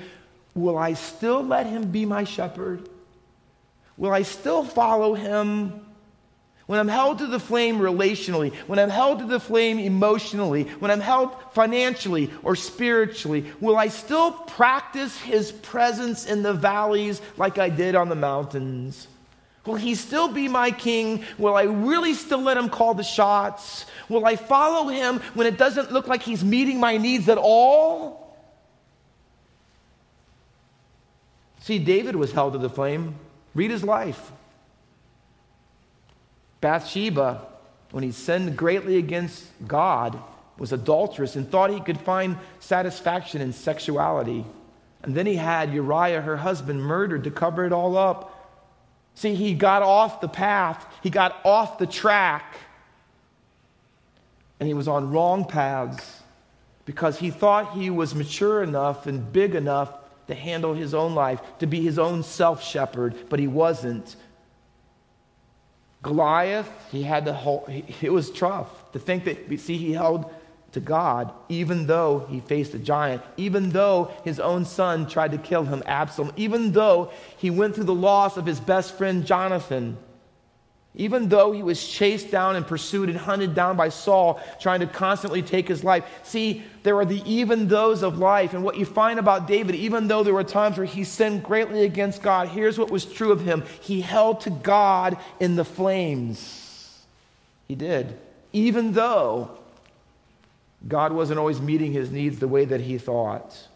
will 0.53 0.77
I 0.77 0.93
still 0.93 1.43
let 1.43 1.65
him 1.65 1.91
be 1.91 2.05
my 2.05 2.23
shepherd? 2.23 2.87
Will 3.97 4.11
I 4.11 4.23
still 4.23 4.63
follow 4.63 5.13
him? 5.13 5.85
when 6.71 6.79
I'm 6.79 6.87
held 6.87 7.17
to 7.17 7.27
the 7.27 7.37
flame 7.37 7.79
relationally, 7.79 8.55
when 8.65 8.79
I'm 8.79 8.89
held 8.89 9.19
to 9.19 9.25
the 9.25 9.41
flame 9.41 9.77
emotionally, 9.77 10.63
when 10.79 10.89
I'm 10.89 11.01
held 11.01 11.35
financially 11.51 12.31
or 12.43 12.55
spiritually, 12.55 13.51
will 13.59 13.75
I 13.75 13.89
still 13.89 14.31
practice 14.31 15.19
his 15.19 15.51
presence 15.51 16.25
in 16.25 16.43
the 16.43 16.53
valleys 16.53 17.21
like 17.35 17.57
I 17.57 17.67
did 17.67 17.93
on 17.95 18.07
the 18.07 18.15
mountains? 18.15 19.09
Will 19.65 19.75
he 19.75 19.95
still 19.95 20.29
be 20.29 20.47
my 20.47 20.71
king? 20.71 21.25
Will 21.37 21.55
I 21.57 21.63
really 21.63 22.13
still 22.13 22.41
let 22.41 22.55
him 22.55 22.69
call 22.69 22.93
the 22.93 23.03
shots? 23.03 23.85
Will 24.07 24.25
I 24.25 24.37
follow 24.37 24.87
him 24.87 25.19
when 25.33 25.47
it 25.47 25.57
doesn't 25.57 25.91
look 25.91 26.07
like 26.07 26.23
he's 26.23 26.41
meeting 26.41 26.79
my 26.79 26.95
needs 26.95 27.27
at 27.27 27.37
all? 27.37 28.20
See, 31.61 31.79
David 31.79 32.15
was 32.15 32.31
held 32.31 32.53
to 32.53 32.59
the 32.59 32.69
flame. 32.69 33.15
Read 33.53 33.71
his 33.71 33.83
life. 33.83 34.31
Bathsheba, 36.59 37.45
when 37.91 38.03
he 38.03 38.11
sinned 38.11 38.57
greatly 38.57 38.97
against 38.97 39.45
God, 39.67 40.19
was 40.57 40.71
adulterous 40.71 41.35
and 41.35 41.49
thought 41.49 41.71
he 41.71 41.79
could 41.79 41.99
find 41.99 42.37
satisfaction 42.59 43.41
in 43.41 43.53
sexuality. 43.53 44.45
And 45.03 45.15
then 45.15 45.25
he 45.25 45.35
had 45.35 45.73
Uriah, 45.73 46.21
her 46.21 46.37
husband, 46.37 46.81
murdered 46.81 47.23
to 47.23 47.31
cover 47.31 47.65
it 47.65 47.73
all 47.73 47.97
up. 47.97 48.37
See, 49.15 49.35
he 49.35 49.53
got 49.53 49.81
off 49.81 50.21
the 50.21 50.27
path, 50.27 50.85
he 51.03 51.09
got 51.09 51.35
off 51.43 51.77
the 51.77 51.87
track, 51.87 52.55
and 54.59 54.67
he 54.67 54.73
was 54.73 54.87
on 54.87 55.11
wrong 55.11 55.45
paths 55.45 56.21
because 56.85 57.19
he 57.19 57.31
thought 57.31 57.73
he 57.73 57.89
was 57.89 58.15
mature 58.15 58.63
enough 58.63 59.07
and 59.07 59.31
big 59.33 59.55
enough 59.55 59.91
to 60.31 60.35
handle 60.35 60.73
his 60.73 60.93
own 60.93 61.13
life, 61.13 61.41
to 61.59 61.67
be 61.67 61.81
his 61.81 61.99
own 61.99 62.23
self 62.23 62.63
shepherd, 62.63 63.15
but 63.29 63.39
he 63.39 63.47
wasn't. 63.47 64.15
Goliath, 66.01 66.71
he 66.91 67.03
had 67.03 67.25
to 67.25 67.33
hold, 67.33 67.65
it 68.01 68.11
was 68.11 68.31
tough 68.31 68.91
to 68.93 68.99
think 68.99 69.25
that, 69.25 69.51
you 69.51 69.57
see, 69.57 69.77
he 69.77 69.91
held 69.91 70.33
to 70.71 70.79
God, 70.79 71.31
even 71.49 71.85
though 71.85 72.25
he 72.29 72.39
faced 72.39 72.73
a 72.73 72.79
giant, 72.79 73.21
even 73.37 73.69
though 73.71 74.11
his 74.23 74.39
own 74.39 74.65
son 74.65 75.05
tried 75.05 75.31
to 75.33 75.37
kill 75.37 75.63
him, 75.63 75.83
Absalom, 75.85 76.31
even 76.37 76.71
though 76.71 77.11
he 77.37 77.49
went 77.49 77.75
through 77.75 77.83
the 77.83 77.93
loss 77.93 78.37
of 78.37 78.45
his 78.45 78.59
best 78.59 78.97
friend, 78.97 79.25
Jonathan. 79.25 79.97
Even 80.93 81.29
though 81.29 81.53
he 81.53 81.63
was 81.63 81.87
chased 81.87 82.31
down 82.31 82.57
and 82.57 82.67
pursued 82.67 83.07
and 83.07 83.17
hunted 83.17 83.55
down 83.55 83.77
by 83.77 83.87
Saul, 83.87 84.41
trying 84.59 84.81
to 84.81 84.87
constantly 84.87 85.41
take 85.41 85.67
his 85.67 85.85
life. 85.85 86.03
See, 86.23 86.63
there 86.83 86.97
are 86.97 87.05
the 87.05 87.23
even 87.25 87.69
those 87.69 88.03
of 88.03 88.17
life. 88.17 88.53
And 88.53 88.61
what 88.61 88.77
you 88.77 88.85
find 88.85 89.17
about 89.17 89.47
David, 89.47 89.75
even 89.75 90.09
though 90.09 90.23
there 90.23 90.33
were 90.33 90.43
times 90.43 90.77
where 90.77 90.85
he 90.85 91.05
sinned 91.05 91.43
greatly 91.43 91.85
against 91.85 92.21
God, 92.21 92.49
here's 92.49 92.77
what 92.77 92.91
was 92.91 93.05
true 93.05 93.31
of 93.31 93.39
him 93.39 93.63
he 93.79 94.01
held 94.01 94.41
to 94.41 94.49
God 94.49 95.17
in 95.39 95.55
the 95.55 95.65
flames. 95.65 96.99
He 97.69 97.75
did. 97.75 98.19
Even 98.51 98.91
though 98.91 99.51
God 100.87 101.13
wasn't 101.13 101.39
always 101.39 101.61
meeting 101.61 101.93
his 101.93 102.11
needs 102.11 102.39
the 102.39 102.49
way 102.49 102.65
that 102.65 102.81
he 102.81 102.97
thought. 102.97 103.67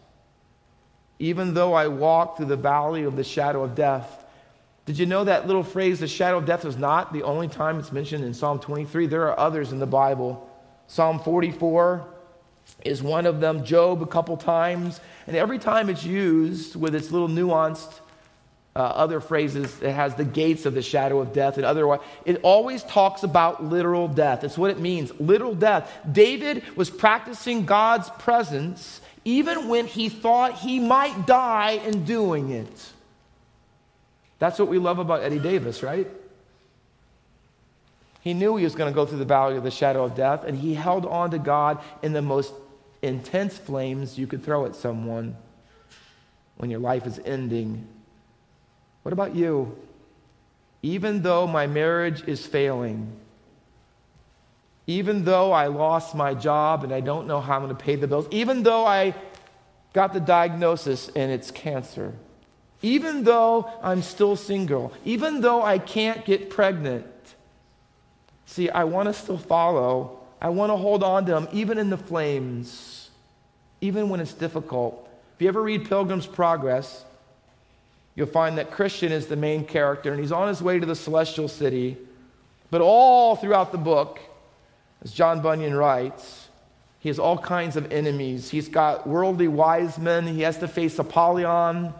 Even 1.18 1.54
though 1.54 1.72
I 1.72 1.88
walked 1.88 2.36
through 2.36 2.46
the 2.46 2.56
valley 2.56 3.04
of 3.04 3.16
the 3.16 3.24
shadow 3.24 3.62
of 3.62 3.74
death, 3.74 4.25
did 4.86 4.98
you 4.98 5.06
know 5.06 5.24
that 5.24 5.46
little 5.46 5.64
phrase, 5.64 6.00
the 6.00 6.08
shadow 6.08 6.38
of 6.38 6.46
death, 6.46 6.64
was 6.64 6.76
not 6.76 7.12
the 7.12 7.24
only 7.24 7.48
time 7.48 7.78
it's 7.78 7.92
mentioned 7.92 8.24
in 8.24 8.32
Psalm 8.32 8.60
23? 8.60 9.06
There 9.06 9.28
are 9.28 9.38
others 9.38 9.72
in 9.72 9.80
the 9.80 9.86
Bible. 9.86 10.48
Psalm 10.86 11.18
44, 11.18 12.06
is 12.84 13.02
one 13.02 13.26
of 13.26 13.40
them, 13.40 13.64
Job 13.64 14.00
a 14.02 14.06
couple 14.06 14.36
times. 14.36 15.00
And 15.26 15.36
every 15.36 15.58
time 15.58 15.90
it's 15.90 16.04
used 16.04 16.76
with 16.76 16.94
its 16.94 17.10
little 17.10 17.28
nuanced 17.28 18.00
uh, 18.76 18.78
other 18.78 19.20
phrases, 19.20 19.80
it 19.82 19.92
has 19.92 20.14
the 20.14 20.24
gates 20.24 20.66
of 20.66 20.74
the 20.74 20.82
shadow 20.82 21.18
of 21.20 21.32
death 21.32 21.56
and 21.56 21.64
otherwise. 21.64 22.00
It 22.24 22.40
always 22.42 22.84
talks 22.84 23.22
about 23.22 23.64
literal 23.64 24.06
death. 24.06 24.44
It's 24.44 24.58
what 24.58 24.70
it 24.70 24.78
means 24.78 25.18
literal 25.18 25.54
death. 25.54 25.90
David 26.12 26.62
was 26.76 26.90
practicing 26.90 27.64
God's 27.64 28.10
presence 28.18 29.00
even 29.24 29.66
when 29.66 29.86
he 29.86 30.08
thought 30.08 30.58
he 30.58 30.78
might 30.78 31.26
die 31.26 31.72
in 31.72 32.04
doing 32.04 32.50
it. 32.50 32.92
That's 34.38 34.58
what 34.58 34.68
we 34.68 34.78
love 34.78 34.98
about 34.98 35.22
Eddie 35.22 35.38
Davis, 35.38 35.82
right? 35.82 36.08
He 38.20 38.34
knew 38.34 38.56
he 38.56 38.64
was 38.64 38.74
going 38.74 38.92
to 38.92 38.94
go 38.94 39.06
through 39.06 39.18
the 39.18 39.24
valley 39.24 39.56
of 39.56 39.62
the 39.62 39.70
shadow 39.70 40.04
of 40.04 40.14
death, 40.14 40.44
and 40.44 40.58
he 40.58 40.74
held 40.74 41.06
on 41.06 41.30
to 41.30 41.38
God 41.38 41.80
in 42.02 42.12
the 42.12 42.22
most 42.22 42.52
intense 43.00 43.56
flames 43.56 44.18
you 44.18 44.26
could 44.26 44.44
throw 44.44 44.66
at 44.66 44.74
someone 44.74 45.36
when 46.56 46.70
your 46.70 46.80
life 46.80 47.06
is 47.06 47.20
ending. 47.24 47.86
What 49.02 49.12
about 49.12 49.36
you? 49.36 49.78
Even 50.82 51.22
though 51.22 51.46
my 51.46 51.66
marriage 51.66 52.26
is 52.26 52.44
failing, 52.44 53.12
even 54.86 55.24
though 55.24 55.52
I 55.52 55.66
lost 55.66 56.14
my 56.14 56.34
job 56.34 56.84
and 56.84 56.92
I 56.92 57.00
don't 57.00 57.26
know 57.26 57.40
how 57.40 57.56
I'm 57.56 57.62
going 57.62 57.76
to 57.76 57.82
pay 57.82 57.96
the 57.96 58.06
bills, 58.06 58.26
even 58.30 58.62
though 58.62 58.84
I 58.84 59.14
got 59.92 60.12
the 60.12 60.20
diagnosis 60.20 61.08
and 61.14 61.32
it's 61.32 61.50
cancer, 61.50 62.14
even 62.82 63.24
though 63.24 63.70
I'm 63.82 64.02
still 64.02 64.36
single, 64.36 64.92
even 65.04 65.40
though 65.40 65.62
I 65.62 65.78
can't 65.78 66.24
get 66.24 66.50
pregnant, 66.50 67.06
see, 68.44 68.68
I 68.68 68.84
want 68.84 69.08
to 69.08 69.12
still 69.12 69.38
follow. 69.38 70.20
I 70.40 70.50
want 70.50 70.70
to 70.70 70.76
hold 70.76 71.02
on 71.02 71.24
to 71.26 71.36
Him, 71.36 71.48
even 71.52 71.78
in 71.78 71.90
the 71.90 71.96
flames, 71.96 73.10
even 73.80 74.08
when 74.08 74.20
it's 74.20 74.34
difficult. 74.34 75.08
If 75.34 75.42
you 75.42 75.48
ever 75.48 75.62
read 75.62 75.88
Pilgrim's 75.88 76.26
Progress, 76.26 77.04
you'll 78.14 78.26
find 78.26 78.58
that 78.58 78.70
Christian 78.70 79.12
is 79.12 79.26
the 79.26 79.36
main 79.36 79.64
character, 79.64 80.12
and 80.12 80.20
he's 80.20 80.32
on 80.32 80.48
his 80.48 80.62
way 80.62 80.78
to 80.78 80.86
the 80.86 80.94
celestial 80.94 81.48
city. 81.48 81.96
But 82.70 82.82
all 82.82 83.36
throughout 83.36 83.72
the 83.72 83.78
book, 83.78 84.20
as 85.02 85.12
John 85.12 85.40
Bunyan 85.40 85.74
writes, 85.74 86.48
he 86.98 87.08
has 87.08 87.18
all 87.18 87.38
kinds 87.38 87.76
of 87.76 87.92
enemies. 87.92 88.50
He's 88.50 88.68
got 88.68 89.06
worldly 89.06 89.48
wise 89.48 89.98
men, 89.98 90.26
he 90.26 90.42
has 90.42 90.58
to 90.58 90.68
face 90.68 90.98
Apollyon 90.98 91.94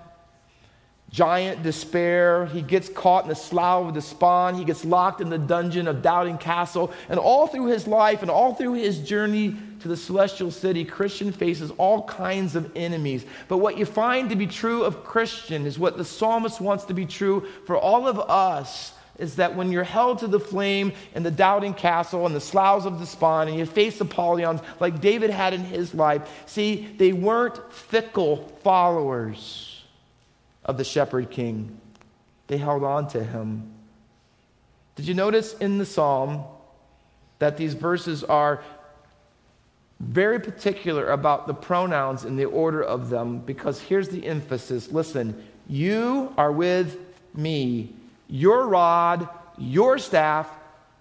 giant 1.10 1.62
despair. 1.62 2.46
He 2.46 2.62
gets 2.62 2.88
caught 2.88 3.24
in 3.24 3.28
the 3.28 3.34
slough 3.34 3.88
of 3.88 3.94
despond. 3.94 4.56
He 4.56 4.64
gets 4.64 4.84
locked 4.84 5.20
in 5.20 5.28
the 5.28 5.38
dungeon 5.38 5.88
of 5.88 6.02
Doubting 6.02 6.38
Castle. 6.38 6.92
And 7.08 7.18
all 7.18 7.46
through 7.46 7.66
his 7.66 7.86
life 7.86 8.22
and 8.22 8.30
all 8.30 8.54
through 8.54 8.74
his 8.74 8.98
journey 8.98 9.56
to 9.80 9.88
the 9.88 9.96
celestial 9.96 10.50
city, 10.50 10.84
Christian 10.84 11.32
faces 11.32 11.70
all 11.78 12.02
kinds 12.04 12.56
of 12.56 12.70
enemies. 12.76 13.24
But 13.48 13.58
what 13.58 13.78
you 13.78 13.86
find 13.86 14.30
to 14.30 14.36
be 14.36 14.46
true 14.46 14.82
of 14.82 15.04
Christian 15.04 15.66
is 15.66 15.78
what 15.78 15.96
the 15.96 16.04
psalmist 16.04 16.60
wants 16.60 16.84
to 16.84 16.94
be 16.94 17.06
true 17.06 17.46
for 17.66 17.76
all 17.76 18.06
of 18.06 18.18
us 18.18 18.92
is 19.18 19.36
that 19.36 19.56
when 19.56 19.72
you're 19.72 19.82
held 19.82 20.18
to 20.18 20.26
the 20.26 20.38
flame 20.38 20.92
in 21.14 21.22
the 21.22 21.30
doubting 21.30 21.72
castle 21.72 22.26
and 22.26 22.34
the 22.34 22.40
sloughs 22.40 22.84
of 22.84 22.98
despond 22.98 23.48
and 23.48 23.58
you 23.58 23.64
face 23.64 23.96
the 23.96 24.04
Apollyon 24.04 24.60
like 24.78 25.00
David 25.00 25.30
had 25.30 25.54
in 25.54 25.62
his 25.62 25.94
life, 25.94 26.44
see, 26.44 26.86
they 26.98 27.14
weren't 27.14 27.72
fickle 27.72 28.46
followers 28.62 29.75
of 30.66 30.76
the 30.76 30.84
shepherd 30.84 31.30
king. 31.30 31.80
They 32.48 32.58
held 32.58 32.84
on 32.84 33.08
to 33.08 33.24
him. 33.24 33.72
Did 34.96 35.06
you 35.06 35.14
notice 35.14 35.54
in 35.54 35.78
the 35.78 35.86
psalm 35.86 36.44
that 37.38 37.56
these 37.56 37.74
verses 37.74 38.22
are 38.24 38.62
very 40.00 40.38
particular 40.38 41.10
about 41.10 41.46
the 41.46 41.54
pronouns 41.54 42.24
and 42.24 42.38
the 42.38 42.44
order 42.44 42.82
of 42.82 43.08
them? 43.08 43.38
Because 43.38 43.80
here's 43.80 44.08
the 44.08 44.26
emphasis 44.26 44.90
listen, 44.90 45.42
you 45.68 46.34
are 46.36 46.52
with 46.52 46.98
me. 47.34 47.94
Your 48.28 48.66
rod, 48.66 49.28
your 49.56 49.98
staff 49.98 50.50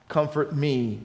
comfort 0.08 0.56
me. 0.56 1.02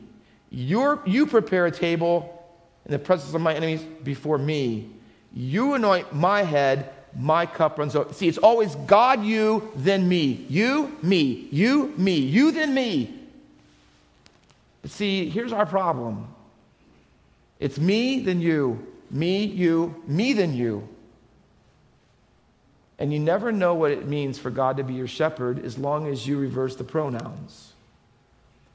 Your, 0.50 1.00
you 1.06 1.26
prepare 1.26 1.66
a 1.66 1.70
table 1.70 2.36
in 2.84 2.92
the 2.92 2.98
presence 2.98 3.32
of 3.34 3.40
my 3.40 3.54
enemies 3.54 3.82
before 4.02 4.36
me. 4.36 4.90
You 5.32 5.74
anoint 5.74 6.12
my 6.12 6.42
head 6.42 6.92
my 7.16 7.46
cup 7.46 7.78
runs 7.78 7.96
over. 7.96 8.12
See, 8.12 8.28
it's 8.28 8.38
always 8.38 8.74
God, 8.74 9.24
you, 9.24 9.70
then 9.76 10.08
me. 10.08 10.46
You, 10.48 10.96
me. 11.02 11.48
You, 11.50 11.92
me. 11.96 12.16
You, 12.16 12.52
then 12.52 12.74
me. 12.74 13.14
But 14.82 14.90
see, 14.90 15.28
here's 15.28 15.52
our 15.52 15.66
problem 15.66 16.28
it's 17.58 17.78
me, 17.78 18.20
then 18.20 18.40
you. 18.40 18.86
Me, 19.10 19.44
you. 19.44 20.02
Me, 20.06 20.32
then 20.32 20.54
you. 20.54 20.88
And 22.98 23.12
you 23.12 23.18
never 23.18 23.50
know 23.50 23.74
what 23.74 23.90
it 23.90 24.06
means 24.06 24.38
for 24.38 24.50
God 24.50 24.76
to 24.76 24.84
be 24.84 24.94
your 24.94 25.08
shepherd 25.08 25.64
as 25.64 25.78
long 25.78 26.06
as 26.06 26.26
you 26.26 26.38
reverse 26.38 26.76
the 26.76 26.84
pronouns. 26.84 27.72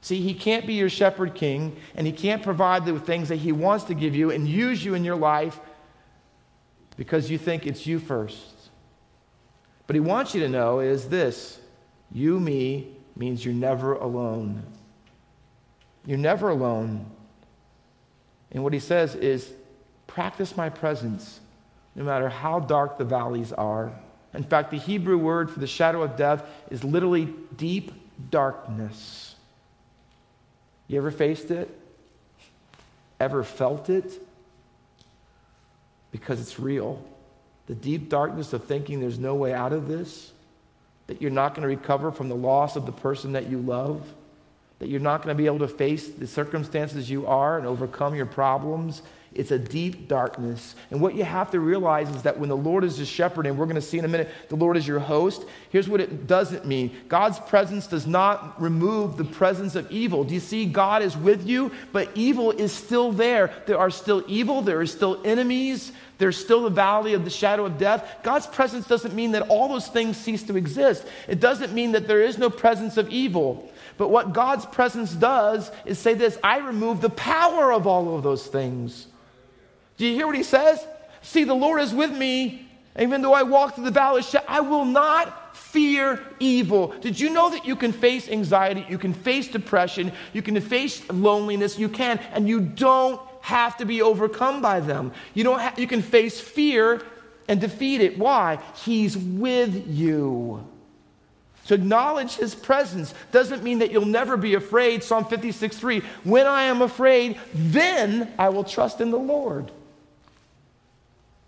See, 0.02 0.20
he 0.20 0.34
can't 0.34 0.66
be 0.66 0.74
your 0.74 0.88
shepherd 0.88 1.34
king, 1.34 1.76
and 1.94 2.06
he 2.06 2.12
can't 2.12 2.42
provide 2.42 2.84
the 2.84 2.98
things 3.00 3.28
that 3.28 3.36
he 3.36 3.50
wants 3.50 3.84
to 3.84 3.94
give 3.94 4.14
you 4.14 4.30
and 4.30 4.46
use 4.46 4.84
you 4.84 4.94
in 4.94 5.04
your 5.04 5.16
life 5.16 5.58
because 6.96 7.30
you 7.30 7.38
think 7.38 7.66
it's 7.66 7.86
you 7.86 7.98
first. 7.98 8.70
But 9.86 9.94
he 9.94 10.00
wants 10.00 10.34
you 10.34 10.40
to 10.40 10.48
know 10.48 10.80
is 10.80 11.08
this 11.08 11.60
you, 12.12 12.40
me, 12.40 12.96
means 13.16 13.44
you're 13.44 13.54
never 13.54 13.94
alone. 13.94 14.62
You're 16.04 16.18
never 16.18 16.50
alone. 16.50 17.06
And 18.52 18.62
what 18.62 18.72
he 18.72 18.78
says 18.78 19.14
is 19.14 19.52
practice 20.06 20.56
my 20.56 20.68
presence 20.68 21.40
no 21.94 22.04
matter 22.04 22.28
how 22.28 22.60
dark 22.60 22.98
the 22.98 23.04
valleys 23.04 23.52
are. 23.52 23.92
In 24.34 24.42
fact, 24.42 24.70
the 24.70 24.78
Hebrew 24.78 25.16
word 25.16 25.50
for 25.50 25.60
the 25.60 25.66
shadow 25.66 26.02
of 26.02 26.16
death 26.16 26.44
is 26.70 26.84
literally 26.84 27.34
deep 27.56 27.90
darkness. 28.30 29.34
You 30.88 30.98
ever 30.98 31.10
faced 31.10 31.50
it? 31.50 31.68
Ever 33.18 33.42
felt 33.42 33.88
it? 33.88 34.12
Because 36.16 36.40
it's 36.40 36.58
real. 36.58 37.02
The 37.66 37.74
deep 37.74 38.08
darkness 38.08 38.52
of 38.52 38.64
thinking 38.64 39.00
there's 39.00 39.18
no 39.18 39.34
way 39.34 39.52
out 39.52 39.72
of 39.72 39.88
this, 39.88 40.32
that 41.06 41.20
you're 41.20 41.30
not 41.30 41.54
going 41.54 41.62
to 41.62 41.68
recover 41.68 42.10
from 42.10 42.28
the 42.28 42.36
loss 42.36 42.76
of 42.76 42.86
the 42.86 42.92
person 42.92 43.32
that 43.32 43.48
you 43.48 43.58
love, 43.58 44.02
that 44.78 44.88
you're 44.88 45.00
not 45.00 45.22
going 45.22 45.34
to 45.34 45.40
be 45.40 45.46
able 45.46 45.60
to 45.60 45.68
face 45.68 46.08
the 46.08 46.26
circumstances 46.26 47.08
you 47.08 47.26
are 47.26 47.58
and 47.58 47.66
overcome 47.66 48.14
your 48.14 48.26
problems, 48.26 49.02
it's 49.36 49.50
a 49.50 49.58
deep 49.58 50.08
darkness. 50.08 50.74
And 50.90 51.00
what 51.00 51.14
you 51.14 51.24
have 51.24 51.50
to 51.50 51.60
realize 51.60 52.08
is 52.08 52.22
that 52.22 52.38
when 52.38 52.48
the 52.48 52.56
Lord 52.56 52.84
is 52.84 52.98
your 52.98 53.06
shepherd, 53.06 53.46
and 53.46 53.58
we're 53.58 53.66
going 53.66 53.76
to 53.76 53.82
see 53.82 53.98
in 53.98 54.04
a 54.06 54.08
minute, 54.08 54.30
the 54.48 54.56
Lord 54.56 54.78
is 54.78 54.88
your 54.88 54.98
host, 54.98 55.44
here's 55.68 55.88
what 55.88 56.00
it 56.00 56.26
doesn't 56.26 56.64
mean 56.64 56.96
God's 57.08 57.38
presence 57.40 57.86
does 57.86 58.06
not 58.06 58.60
remove 58.60 59.16
the 59.16 59.24
presence 59.24 59.74
of 59.74 59.90
evil. 59.90 60.24
Do 60.24 60.32
you 60.32 60.40
see? 60.40 60.64
God 60.64 61.02
is 61.02 61.16
with 61.16 61.46
you, 61.46 61.70
but 61.92 62.10
evil 62.14 62.50
is 62.50 62.72
still 62.72 63.12
there. 63.12 63.52
There 63.66 63.78
are 63.78 63.90
still 63.90 64.24
evil, 64.26 64.62
there 64.62 64.80
are 64.80 64.86
still 64.86 65.20
enemies, 65.24 65.92
there's 66.18 66.38
still 66.38 66.62
the 66.62 66.70
valley 66.70 67.12
of 67.12 67.24
the 67.24 67.30
shadow 67.30 67.66
of 67.66 67.76
death. 67.76 68.18
God's 68.22 68.46
presence 68.46 68.86
doesn't 68.86 69.14
mean 69.14 69.32
that 69.32 69.48
all 69.48 69.68
those 69.68 69.88
things 69.88 70.16
cease 70.16 70.42
to 70.44 70.56
exist, 70.56 71.06
it 71.28 71.40
doesn't 71.40 71.74
mean 71.74 71.92
that 71.92 72.08
there 72.08 72.22
is 72.22 72.38
no 72.38 72.48
presence 72.48 72.96
of 72.96 73.10
evil. 73.10 73.70
But 73.98 74.10
what 74.10 74.32
God's 74.32 74.66
presence 74.66 75.12
does 75.12 75.70
is 75.84 75.98
say 75.98 76.14
this 76.14 76.38
I 76.42 76.58
remove 76.58 77.00
the 77.00 77.10
power 77.10 77.72
of 77.72 77.86
all 77.86 78.14
of 78.16 78.22
those 78.22 78.46
things. 78.46 79.06
Do 79.96 80.06
you 80.06 80.14
hear 80.14 80.26
what 80.26 80.36
he 80.36 80.42
says? 80.42 80.84
See, 81.22 81.44
the 81.44 81.54
Lord 81.54 81.80
is 81.80 81.94
with 81.94 82.12
me. 82.12 82.68
Even 82.98 83.20
though 83.20 83.34
I 83.34 83.42
walk 83.42 83.74
through 83.74 83.84
the 83.84 83.90
valley 83.90 84.20
of 84.20 84.26
shadow, 84.26 84.46
I 84.48 84.60
will 84.60 84.84
not 84.84 85.56
fear 85.56 86.22
evil. 86.40 86.94
Did 87.00 87.20
you 87.20 87.30
know 87.30 87.50
that 87.50 87.66
you 87.66 87.76
can 87.76 87.92
face 87.92 88.28
anxiety, 88.28 88.86
you 88.88 88.96
can 88.96 89.12
face 89.12 89.48
depression, 89.48 90.12
you 90.32 90.40
can 90.40 90.58
face 90.60 91.02
loneliness, 91.10 91.78
you 91.78 91.88
can, 91.88 92.18
and 92.32 92.48
you 92.48 92.60
don't 92.60 93.20
have 93.42 93.76
to 93.76 93.84
be 93.84 94.00
overcome 94.00 94.62
by 94.62 94.80
them. 94.80 95.12
You 95.34 95.44
don't 95.44 95.60
ha- 95.60 95.74
you 95.76 95.86
can 95.86 96.02
face 96.02 96.40
fear 96.40 97.02
and 97.48 97.60
defeat 97.60 98.00
it. 98.00 98.18
Why? 98.18 98.58
He's 98.84 99.16
with 99.16 99.86
you. 99.86 100.66
To 101.66 101.74
acknowledge 101.74 102.36
his 102.36 102.54
presence 102.54 103.12
doesn't 103.32 103.64
mean 103.64 103.80
that 103.80 103.90
you'll 103.90 104.06
never 104.06 104.36
be 104.36 104.54
afraid. 104.54 105.02
Psalm 105.02 105.24
56 105.24 105.76
3 105.76 106.00
When 106.24 106.46
I 106.46 106.64
am 106.64 106.80
afraid, 106.80 107.38
then 107.52 108.32
I 108.38 108.50
will 108.50 108.64
trust 108.64 109.00
in 109.00 109.10
the 109.10 109.18
Lord. 109.18 109.70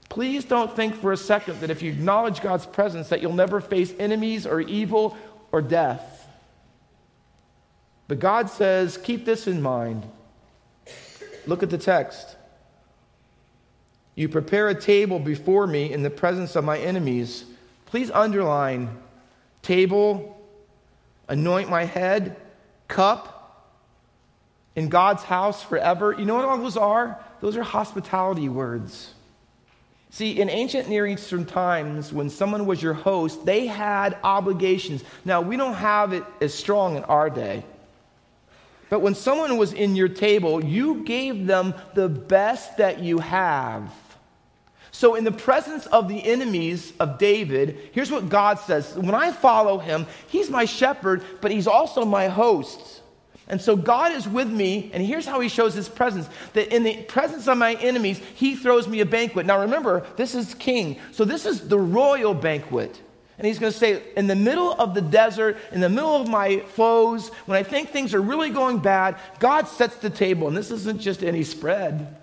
Please 0.08 0.44
don't 0.44 0.74
think 0.74 0.96
for 0.96 1.12
a 1.12 1.16
second 1.16 1.60
that 1.60 1.70
if 1.70 1.82
you 1.82 1.92
acknowledge 1.92 2.40
God's 2.40 2.66
presence 2.66 3.08
that 3.10 3.22
you'll 3.22 3.32
never 3.32 3.60
face 3.60 3.94
enemies 3.98 4.46
or 4.46 4.60
evil 4.60 5.16
or 5.52 5.62
death. 5.62 6.26
But 8.08 8.18
God 8.18 8.50
says, 8.50 8.96
keep 8.96 9.24
this 9.24 9.46
in 9.46 9.62
mind. 9.62 10.04
Look 11.46 11.62
at 11.62 11.70
the 11.70 11.78
text. 11.78 12.36
You 14.14 14.28
prepare 14.28 14.68
a 14.68 14.74
table 14.74 15.20
before 15.20 15.66
me 15.66 15.92
in 15.92 16.02
the 16.02 16.10
presence 16.10 16.56
of 16.56 16.64
my 16.64 16.78
enemies. 16.78 17.44
Please 17.86 18.10
underline 18.10 18.88
table, 19.68 20.34
anoint 21.28 21.68
my 21.68 21.84
head, 21.84 22.36
cup. 22.88 23.34
in 24.74 24.88
God's 24.88 25.24
house 25.24 25.62
forever. 25.62 26.14
You 26.16 26.24
know 26.24 26.36
what 26.36 26.44
all 26.44 26.56
those 26.56 26.76
are? 26.76 27.18
Those 27.40 27.56
are 27.56 27.64
hospitality 27.64 28.48
words. 28.48 29.12
See, 30.10 30.40
in 30.40 30.48
ancient 30.48 30.88
Near 30.88 31.06
Eastern 31.06 31.44
times, 31.44 32.12
when 32.12 32.30
someone 32.30 32.64
was 32.64 32.80
your 32.80 32.94
host, 32.94 33.44
they 33.44 33.66
had 33.66 34.16
obligations. 34.22 35.02
Now, 35.24 35.40
we 35.42 35.56
don't 35.56 35.74
have 35.74 36.12
it 36.12 36.24
as 36.40 36.54
strong 36.54 36.96
in 36.96 37.04
our 37.04 37.28
day. 37.28 37.64
But 38.88 39.00
when 39.00 39.14
someone 39.14 39.58
was 39.58 39.72
in 39.72 39.96
your 39.96 40.08
table, 40.08 40.64
you 40.64 41.02
gave 41.04 41.46
them 41.46 41.74
the 41.94 42.08
best 42.08 42.78
that 42.78 43.00
you 43.00 43.18
have. 43.18 43.92
So, 44.98 45.14
in 45.14 45.22
the 45.22 45.30
presence 45.30 45.86
of 45.86 46.08
the 46.08 46.24
enemies 46.24 46.92
of 46.98 47.18
David, 47.18 47.78
here's 47.92 48.10
what 48.10 48.28
God 48.28 48.58
says 48.58 48.96
When 48.96 49.14
I 49.14 49.30
follow 49.30 49.78
him, 49.78 50.06
he's 50.26 50.50
my 50.50 50.64
shepherd, 50.64 51.22
but 51.40 51.52
he's 51.52 51.68
also 51.68 52.04
my 52.04 52.26
host. 52.26 53.00
And 53.46 53.62
so 53.62 53.76
God 53.76 54.10
is 54.10 54.26
with 54.26 54.48
me, 54.48 54.90
and 54.92 55.00
here's 55.00 55.24
how 55.24 55.38
he 55.38 55.48
shows 55.48 55.72
his 55.72 55.88
presence 55.88 56.28
that 56.54 56.74
in 56.74 56.82
the 56.82 57.04
presence 57.04 57.46
of 57.46 57.58
my 57.58 57.74
enemies, 57.74 58.20
he 58.34 58.56
throws 58.56 58.88
me 58.88 58.98
a 58.98 59.06
banquet. 59.06 59.46
Now 59.46 59.60
remember, 59.60 60.04
this 60.16 60.34
is 60.34 60.52
king, 60.54 60.98
so 61.12 61.24
this 61.24 61.46
is 61.46 61.68
the 61.68 61.78
royal 61.78 62.34
banquet. 62.34 63.00
And 63.38 63.46
he's 63.46 63.60
going 63.60 63.72
to 63.72 63.78
say, 63.78 64.02
in 64.16 64.26
the 64.26 64.34
middle 64.34 64.72
of 64.72 64.94
the 64.94 65.00
desert, 65.00 65.58
in 65.70 65.80
the 65.80 65.88
middle 65.88 66.16
of 66.16 66.28
my 66.28 66.58
foes, 66.74 67.28
when 67.46 67.56
I 67.56 67.62
think 67.62 67.90
things 67.90 68.14
are 68.14 68.20
really 68.20 68.50
going 68.50 68.80
bad, 68.80 69.14
God 69.38 69.68
sets 69.68 69.94
the 69.98 70.10
table. 70.10 70.48
And 70.48 70.56
this 70.56 70.72
isn't 70.72 71.00
just 71.00 71.22
any 71.22 71.44
spread. 71.44 72.16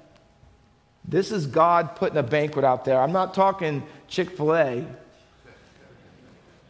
This 1.08 1.32
is 1.32 1.46
God 1.46 1.96
putting 1.96 2.18
a 2.18 2.24
banquet 2.24 2.66
out 2.66 2.86
there. 2.86 3.00
I'm 3.00 3.12
not 3.12 3.34
talking 3.34 3.84
Chick 4.08 4.32
fil 4.32 4.56
A. 4.56 4.86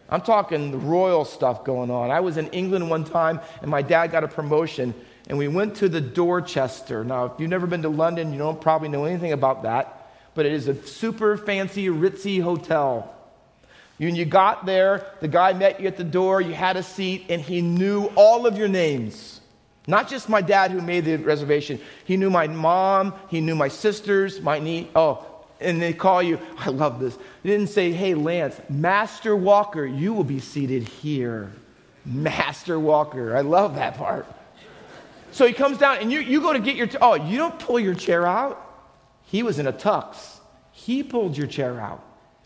I'm 0.10 0.21
talking 0.21 0.71
the 0.71 0.78
royal 0.78 1.26
stuff 1.26 1.63
going 1.63 1.89
on. 1.89 2.12
I 2.12 2.19
was 2.19 2.38
in 2.38 2.48
England 2.48 2.89
one 2.89 3.06
time, 3.06 3.39
and 3.62 3.71
my 3.71 3.82
dad 3.82 4.12
got 4.12 4.24
a 4.24 4.28
promotion, 4.28 4.93
and 5.28 5.38
we 5.38 5.48
went 5.48 5.78
to 5.78 5.89
the 5.89 6.02
Dorchester. 6.02 7.04
Now, 7.04 7.26
if 7.26 7.32
you've 7.39 7.50
never 7.50 7.65
been 7.65 7.82
to 7.82 7.89
London, 7.89 8.32
you 8.32 8.38
don't 8.38 8.62
probably 8.62 8.89
know 8.89 9.06
anything 9.06 9.32
about 9.32 9.63
that, 9.63 10.12
but 10.36 10.45
it 10.45 10.54
is 10.54 10.67
a 10.67 10.76
super 10.86 11.38
fancy, 11.38 11.88
ritzy 11.88 12.41
hotel. 12.41 13.12
When 13.98 14.15
you 14.15 14.26
got 14.26 14.65
there, 14.65 15.08
the 15.21 15.28
guy 15.28 15.54
met 15.54 15.80
you 15.80 15.88
at 15.88 15.98
the 15.98 16.04
door, 16.04 16.41
you 16.41 16.54
had 16.54 16.78
a 16.78 16.84
seat, 16.84 17.26
and 17.30 17.41
he 17.41 17.62
knew 17.62 18.12
all 18.15 18.45
of 18.45 18.58
your 18.58 18.67
names. 18.67 19.41
Not 19.88 20.10
just 20.10 20.30
my 20.30 20.41
dad 20.41 20.71
who 20.71 20.82
made 20.82 21.06
the 21.06 21.17
reservation. 21.17 21.80
He 22.06 22.17
knew 22.17 22.30
my 22.30 22.48
mom, 22.48 23.13
he 23.30 23.41
knew 23.41 23.56
my 23.56 23.67
sisters, 23.67 24.41
my 24.41 24.60
niece. 24.60 24.88
Oh, 24.95 25.26
and 25.60 25.82
they 25.82 25.93
call 25.93 26.21
you, 26.24 26.39
I 26.58 26.69
love 26.69 27.00
this. 27.00 27.17
They 27.43 27.52
didn't 27.52 27.69
say, 27.69 27.91
hey, 27.91 28.13
Lance, 28.13 28.60
Master 28.69 29.36
Walker, 29.36 29.86
you 29.86 30.13
will 30.13 30.24
be 30.24 30.39
seated 30.39 30.88
here. 30.88 31.52
Master 32.06 32.80
Walker. 32.80 33.36
I 33.36 33.41
love 33.41 33.76
that 33.76 33.98
part. 33.98 34.28
So 35.32 35.45
he 35.45 35.54
comes 35.54 35.78
down 35.78 35.98
and 35.98 36.12
you, 36.12 36.19
you 36.19 36.39
go 36.39 36.54
to 36.54 36.60
get 36.60 36.76
your, 36.76 36.88
t- 36.88 36.98
oh, 37.02 37.15
you 37.15 37.38
don't 37.38 37.58
pull 37.60 37.80
your 37.80 37.95
chair 37.95 38.26
out. 38.26 38.62
He 39.26 39.43
was 39.43 39.60
in 39.60 39.67
a 39.67 39.74
tux. 39.74 40.38
He 40.71 41.04
pulled 41.04 41.38
your 41.38 41.48
chair 41.48 41.80
out. 41.80 42.04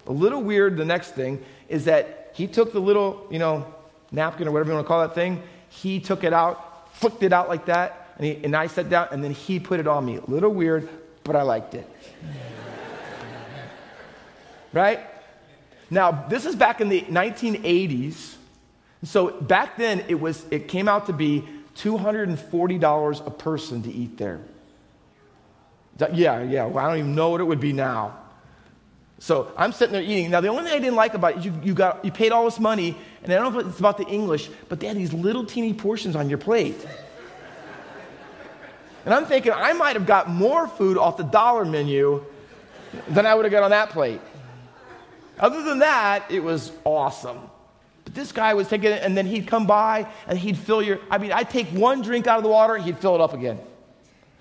A 0.08 0.12
little 0.12 0.41
weird, 0.41 0.78
the 0.78 0.86
next 0.86 1.12
thing 1.12 1.43
is 1.67 1.86
that 1.86 2.32
he 2.34 2.47
took 2.47 2.73
the 2.73 2.80
little, 2.80 3.28
you 3.30 3.38
know, 3.38 3.71
napkin 4.12 4.47
or 4.47 4.52
whatever 4.52 4.69
you 4.69 4.75
want 4.75 4.86
to 4.86 4.88
call 4.88 5.02
that 5.02 5.13
thing. 5.13 5.43
He 5.67 5.99
took 5.99 6.23
it 6.23 6.34
out, 6.34 6.68
flicked 6.99 7.23
it 7.23 7.31
out 7.31 7.47
like 7.47 7.65
that, 7.65 8.13
and, 8.17 8.25
he, 8.25 8.43
and 8.43 8.55
I 8.55 8.67
sat 8.67 8.89
down, 8.89 9.07
and 9.12 9.23
then 9.23 9.31
he 9.31 9.59
put 9.59 9.79
it 9.79 9.88
on 9.88 10.05
me. 10.05 10.17
A 10.17 10.29
little 10.29 10.51
weird, 10.51 10.89
but 11.23 11.35
I 11.35 11.43
liked 11.43 11.73
it 11.73 11.89
right? 14.73 14.99
Now, 15.89 16.12
this 16.12 16.45
is 16.45 16.55
back 16.55 16.81
in 16.81 16.89
the 16.89 17.01
1980s. 17.01 18.35
So 19.03 19.41
back 19.41 19.77
then, 19.77 20.03
it, 20.07 20.19
was, 20.19 20.45
it 20.51 20.67
came 20.67 20.88
out 20.88 21.07
to 21.07 21.13
be 21.13 21.47
$240 21.77 23.25
a 23.25 23.31
person 23.31 23.83
to 23.83 23.91
eat 23.91 24.17
there. 24.17 24.39
Yeah, 26.13 26.43
yeah. 26.43 26.65
Well, 26.65 26.85
I 26.85 26.89
don't 26.89 26.99
even 26.99 27.15
know 27.15 27.29
what 27.29 27.41
it 27.41 27.45
would 27.45 27.59
be 27.59 27.73
now. 27.73 28.18
So 29.19 29.51
I'm 29.58 29.73
sitting 29.73 29.93
there 29.93 30.01
eating. 30.01 30.32
Now, 30.32 30.39
the 30.39 30.47
only 30.47 30.63
thing 30.63 30.73
I 30.73 30.79
didn't 30.79 30.95
like 30.95 31.13
about 31.13 31.34
it 31.34 31.39
is 31.39 31.45
you, 31.45 31.53
you, 31.63 31.73
got, 31.73 32.03
you 32.05 32.12
paid 32.12 32.32
all 32.32 32.45
this 32.45 32.60
money, 32.60 32.97
and 33.21 33.32
I 33.32 33.36
don't 33.36 33.53
know 33.53 33.60
if 33.60 33.67
it's 33.67 33.79
about 33.79 33.97
the 33.97 34.05
English, 34.05 34.49
but 34.69 34.79
they 34.79 34.88
had 34.88 34.97
these 34.97 35.13
little 35.13 35.45
teeny 35.45 35.73
portions 35.73 36.15
on 36.15 36.29
your 36.29 36.38
plate. 36.38 36.88
And 39.05 39.13
I'm 39.13 39.25
thinking 39.25 39.51
I 39.51 39.73
might 39.73 39.95
have 39.95 40.05
got 40.05 40.29
more 40.29 40.67
food 40.67 40.97
off 40.97 41.17
the 41.17 41.23
dollar 41.23 41.65
menu 41.65 42.23
than 43.10 43.25
I 43.25 43.36
would 43.36 43.45
have 43.45 43.51
got 43.51 43.63
on 43.63 43.71
that 43.71 43.89
plate. 43.89 44.21
Other 45.39 45.63
than 45.63 45.79
that, 45.79 46.29
it 46.29 46.41
was 46.41 46.71
awesome. 46.84 47.39
But 48.03 48.13
this 48.13 48.32
guy 48.32 48.53
was 48.53 48.67
taking 48.67 48.91
it, 48.91 49.03
and 49.03 49.17
then 49.17 49.25
he'd 49.25 49.47
come 49.47 49.67
by 49.67 50.08
and 50.27 50.38
he'd 50.38 50.58
fill 50.58 50.82
your. 50.82 50.99
I 51.10 51.17
mean, 51.17 51.32
I'd 51.32 51.49
take 51.49 51.67
one 51.69 52.01
drink 52.01 52.27
out 52.27 52.38
of 52.38 52.43
the 52.43 52.49
water, 52.49 52.77
he'd 52.77 52.99
fill 52.99 53.15
it 53.15 53.21
up 53.21 53.34
again. 53.34 53.60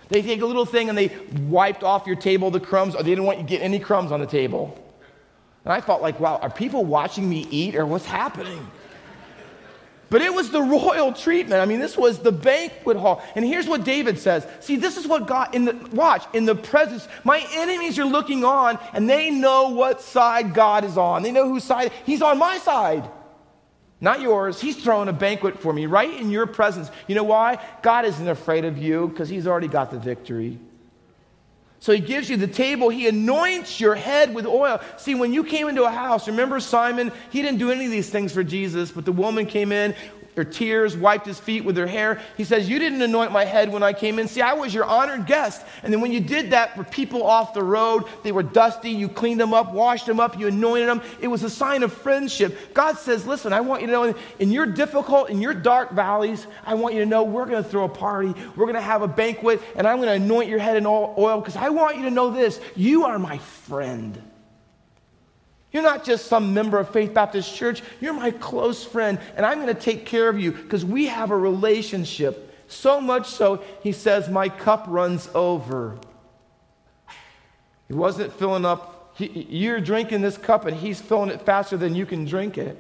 They 0.08 0.22
take 0.22 0.40
a 0.40 0.46
little 0.46 0.64
thing 0.64 0.88
and 0.88 0.96
they 0.96 1.14
wiped 1.48 1.82
off 1.82 2.06
your 2.06 2.16
table 2.16 2.50
the 2.50 2.60
crumbs, 2.60 2.94
or 2.94 3.02
they 3.02 3.10
didn't 3.10 3.24
want 3.24 3.38
you 3.38 3.44
to 3.44 3.50
get 3.50 3.62
any 3.62 3.78
crumbs 3.78 4.10
on 4.10 4.20
the 4.20 4.26
table. 4.26 4.76
And 5.64 5.72
I 5.72 5.80
felt 5.80 6.00
like, 6.00 6.18
wow, 6.18 6.38
are 6.40 6.50
people 6.50 6.84
watching 6.84 7.28
me 7.28 7.46
eat, 7.50 7.76
or 7.76 7.84
what's 7.84 8.06
happening? 8.06 8.70
But 10.10 10.22
it 10.22 10.32
was 10.32 10.50
the 10.50 10.62
royal 10.62 11.12
treatment. 11.12 11.60
I 11.60 11.66
mean, 11.66 11.80
this 11.80 11.96
was 11.96 12.20
the 12.20 12.32
banquet 12.32 12.96
hall. 12.96 13.22
And 13.34 13.44
here's 13.44 13.66
what 13.66 13.84
David 13.84 14.18
says. 14.18 14.46
See, 14.60 14.76
this 14.76 14.96
is 14.96 15.06
what 15.06 15.26
God, 15.26 15.54
in 15.54 15.66
the, 15.66 15.74
watch, 15.92 16.24
in 16.32 16.46
the 16.46 16.54
presence, 16.54 17.06
my 17.24 17.46
enemies 17.52 17.98
are 17.98 18.06
looking 18.06 18.42
on 18.44 18.78
and 18.94 19.08
they 19.08 19.30
know 19.30 19.68
what 19.68 20.00
side 20.00 20.54
God 20.54 20.84
is 20.84 20.96
on. 20.96 21.22
They 21.22 21.30
know 21.30 21.46
whose 21.46 21.64
side, 21.64 21.92
He's 22.06 22.22
on 22.22 22.38
my 22.38 22.56
side. 22.56 23.06
Not 24.00 24.20
yours. 24.20 24.61
He's 24.61 24.76
throwing 24.76 25.08
a 25.08 25.12
banquet 25.12 25.58
for 25.58 25.72
me 25.72 25.87
right 25.87 26.12
in 26.20 26.30
your 26.30 26.46
presence. 26.46 26.90
You 27.08 27.14
know 27.14 27.24
why? 27.24 27.64
God 27.82 28.04
isn't 28.04 28.28
afraid 28.28 28.64
of 28.64 28.78
you 28.78 29.08
because 29.08 29.28
He's 29.28 29.46
already 29.46 29.68
got 29.68 29.90
the 29.90 29.98
victory. 29.98 30.58
So 31.80 31.92
he 31.92 32.00
gives 32.00 32.28
you 32.28 32.37
the 32.37 32.48
table. 32.48 32.88
He 32.88 33.06
anoints 33.06 33.80
your 33.80 33.94
head 33.94 34.34
with 34.34 34.46
oil. 34.46 34.80
See, 34.96 35.14
when 35.14 35.32
you 35.32 35.44
came 35.44 35.68
into 35.68 35.84
a 35.84 35.90
house, 35.90 36.26
remember 36.26 36.58
Simon? 36.58 37.12
He 37.30 37.40
didn't 37.40 37.58
do 37.58 37.70
any 37.70 37.84
of 37.84 37.90
these 37.90 38.11
things 38.11 38.32
for 38.32 38.42
Jesus, 38.42 38.90
but 38.90 39.04
the 39.04 39.12
woman 39.12 39.46
came 39.46 39.70
in, 39.70 39.94
her 40.38 40.44
tears, 40.44 40.96
wiped 40.96 41.27
his 41.27 41.38
feet 41.38 41.64
with 41.64 41.77
her 41.77 41.87
hair. 41.87 42.20
He 42.37 42.44
says, 42.44 42.68
You 42.68 42.79
didn't 42.79 43.03
anoint 43.03 43.33
my 43.33 43.44
head 43.44 43.72
when 43.72 43.83
I 43.83 43.92
came 43.92 44.20
in. 44.20 44.29
See, 44.29 44.40
I 44.40 44.55
was 44.55 44.72
your 44.72 44.85
honored 44.85 45.27
guest. 45.27 45.66
And 45.83 45.92
then 45.92 46.01
when 46.01 46.12
you 46.12 46.20
did 46.20 46.53
that 46.53 46.77
for 46.77 46.85
people 46.85 47.24
off 47.24 47.53
the 47.53 47.62
road, 47.62 48.05
they 48.22 48.31
were 48.31 48.44
dusty, 48.44 48.90
you 48.90 49.09
cleaned 49.09 49.40
them 49.40 49.53
up, 49.53 49.72
washed 49.72 50.07
them 50.07 50.20
up, 50.20 50.38
you 50.38 50.46
anointed 50.46 50.88
them. 50.88 51.03
It 51.20 51.27
was 51.27 51.42
a 51.42 51.51
sign 51.51 51.83
of 51.83 51.92
friendship. 51.92 52.72
God 52.72 52.96
says, 52.98 53.27
Listen, 53.27 53.53
I 53.53 53.61
want 53.61 53.83
you 53.83 53.88
to 53.88 53.92
know 53.92 54.14
in 54.38 54.53
your 54.53 54.66
difficult, 54.66 55.29
in 55.29 55.40
your 55.40 55.55
dark 55.55 55.90
valleys, 55.90 56.46
I 56.64 56.74
want 56.74 56.94
you 56.94 57.01
to 57.01 57.07
know 57.07 57.24
we're 57.24 57.46
going 57.46 57.62
to 57.62 57.68
throw 57.68 57.85
a 57.85 57.88
party, 57.88 58.33
we're 58.55 58.66
going 58.66 58.74
to 58.74 58.81
have 58.81 59.03
a 59.03 59.09
banquet, 59.09 59.61
and 59.74 59.87
I'm 59.87 59.96
going 59.96 60.09
to 60.09 60.24
anoint 60.24 60.48
your 60.48 60.61
head 60.61 60.77
in 60.77 60.87
oil 60.87 61.40
because 61.40 61.57
I 61.57 61.68
want 61.70 61.96
you 61.96 62.05
to 62.05 62.11
know 62.11 62.31
this 62.31 62.61
you 62.77 63.05
are 63.07 63.18
my 63.18 63.38
friend. 63.38 64.22
You're 65.70 65.83
not 65.83 66.04
just 66.04 66.26
some 66.26 66.54
member 66.54 66.78
of 66.78 66.90
Faith 66.90 67.12
Baptist 67.12 67.54
Church. 67.54 67.83
You're 68.00 68.14
my 68.14 68.31
close 68.31 68.85
friend, 68.85 69.18
and 69.37 69.44
I'm 69.44 69.61
going 69.61 69.74
to 69.74 69.81
take 69.81 70.07
care 70.07 70.28
of 70.28 70.40
you 70.40 70.52
because 70.52 70.85
we 70.85 71.07
have 71.07 71.31
a 71.31 71.37
relationship. 71.37 72.54
So 72.68 73.00
much 73.00 73.28
so, 73.28 73.62
he 73.83 73.92
says, 73.92 74.28
My 74.28 74.48
cup 74.48 74.87
runs 74.88 75.28
over. 75.35 75.98
He 77.87 77.94
wasn't 77.94 78.33
filling 78.35 78.64
up, 78.64 79.14
he, 79.16 79.46
you're 79.48 79.81
drinking 79.81 80.20
this 80.20 80.37
cup, 80.37 80.66
and 80.66 80.76
he's 80.76 81.00
filling 81.00 81.31
it 81.31 81.42
faster 81.42 81.76
than 81.76 81.94
you 81.94 82.07
can 82.07 82.24
drink 82.24 82.59
it. 82.59 82.76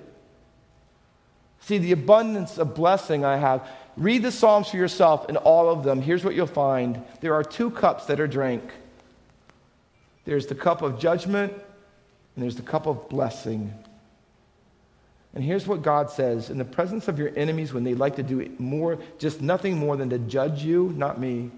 See, 1.60 1.78
the 1.78 1.92
abundance 1.92 2.58
of 2.58 2.74
blessing 2.74 3.24
I 3.24 3.36
have. 3.36 3.68
Read 3.96 4.22
the 4.22 4.30
Psalms 4.30 4.70
for 4.70 4.76
yourself, 4.76 5.28
and 5.28 5.36
all 5.38 5.68
of 5.68 5.82
them. 5.82 6.00
Here's 6.00 6.24
what 6.24 6.34
you'll 6.34 6.46
find 6.46 7.04
there 7.20 7.34
are 7.34 7.44
two 7.44 7.70
cups 7.70 8.06
that 8.06 8.20
are 8.20 8.26
drank 8.26 8.62
there's 10.28 10.46
the 10.46 10.54
cup 10.54 10.82
of 10.82 10.98
judgment 10.98 11.54
and 12.38 12.44
there's 12.44 12.54
the 12.54 12.62
cup 12.62 12.86
of 12.86 13.08
blessing. 13.08 13.74
And 15.34 15.42
here's 15.42 15.66
what 15.66 15.82
God 15.82 16.08
says 16.08 16.50
in 16.50 16.58
the 16.58 16.64
presence 16.64 17.08
of 17.08 17.18
your 17.18 17.32
enemies, 17.34 17.72
when 17.72 17.82
they 17.82 17.94
like 17.94 18.14
to 18.14 18.22
do 18.22 18.48
more, 18.60 19.00
just 19.18 19.40
nothing 19.40 19.76
more 19.76 19.96
than 19.96 20.08
to 20.10 20.20
judge 20.20 20.62
you, 20.62 20.94
not 20.96 21.18
me, 21.18 21.50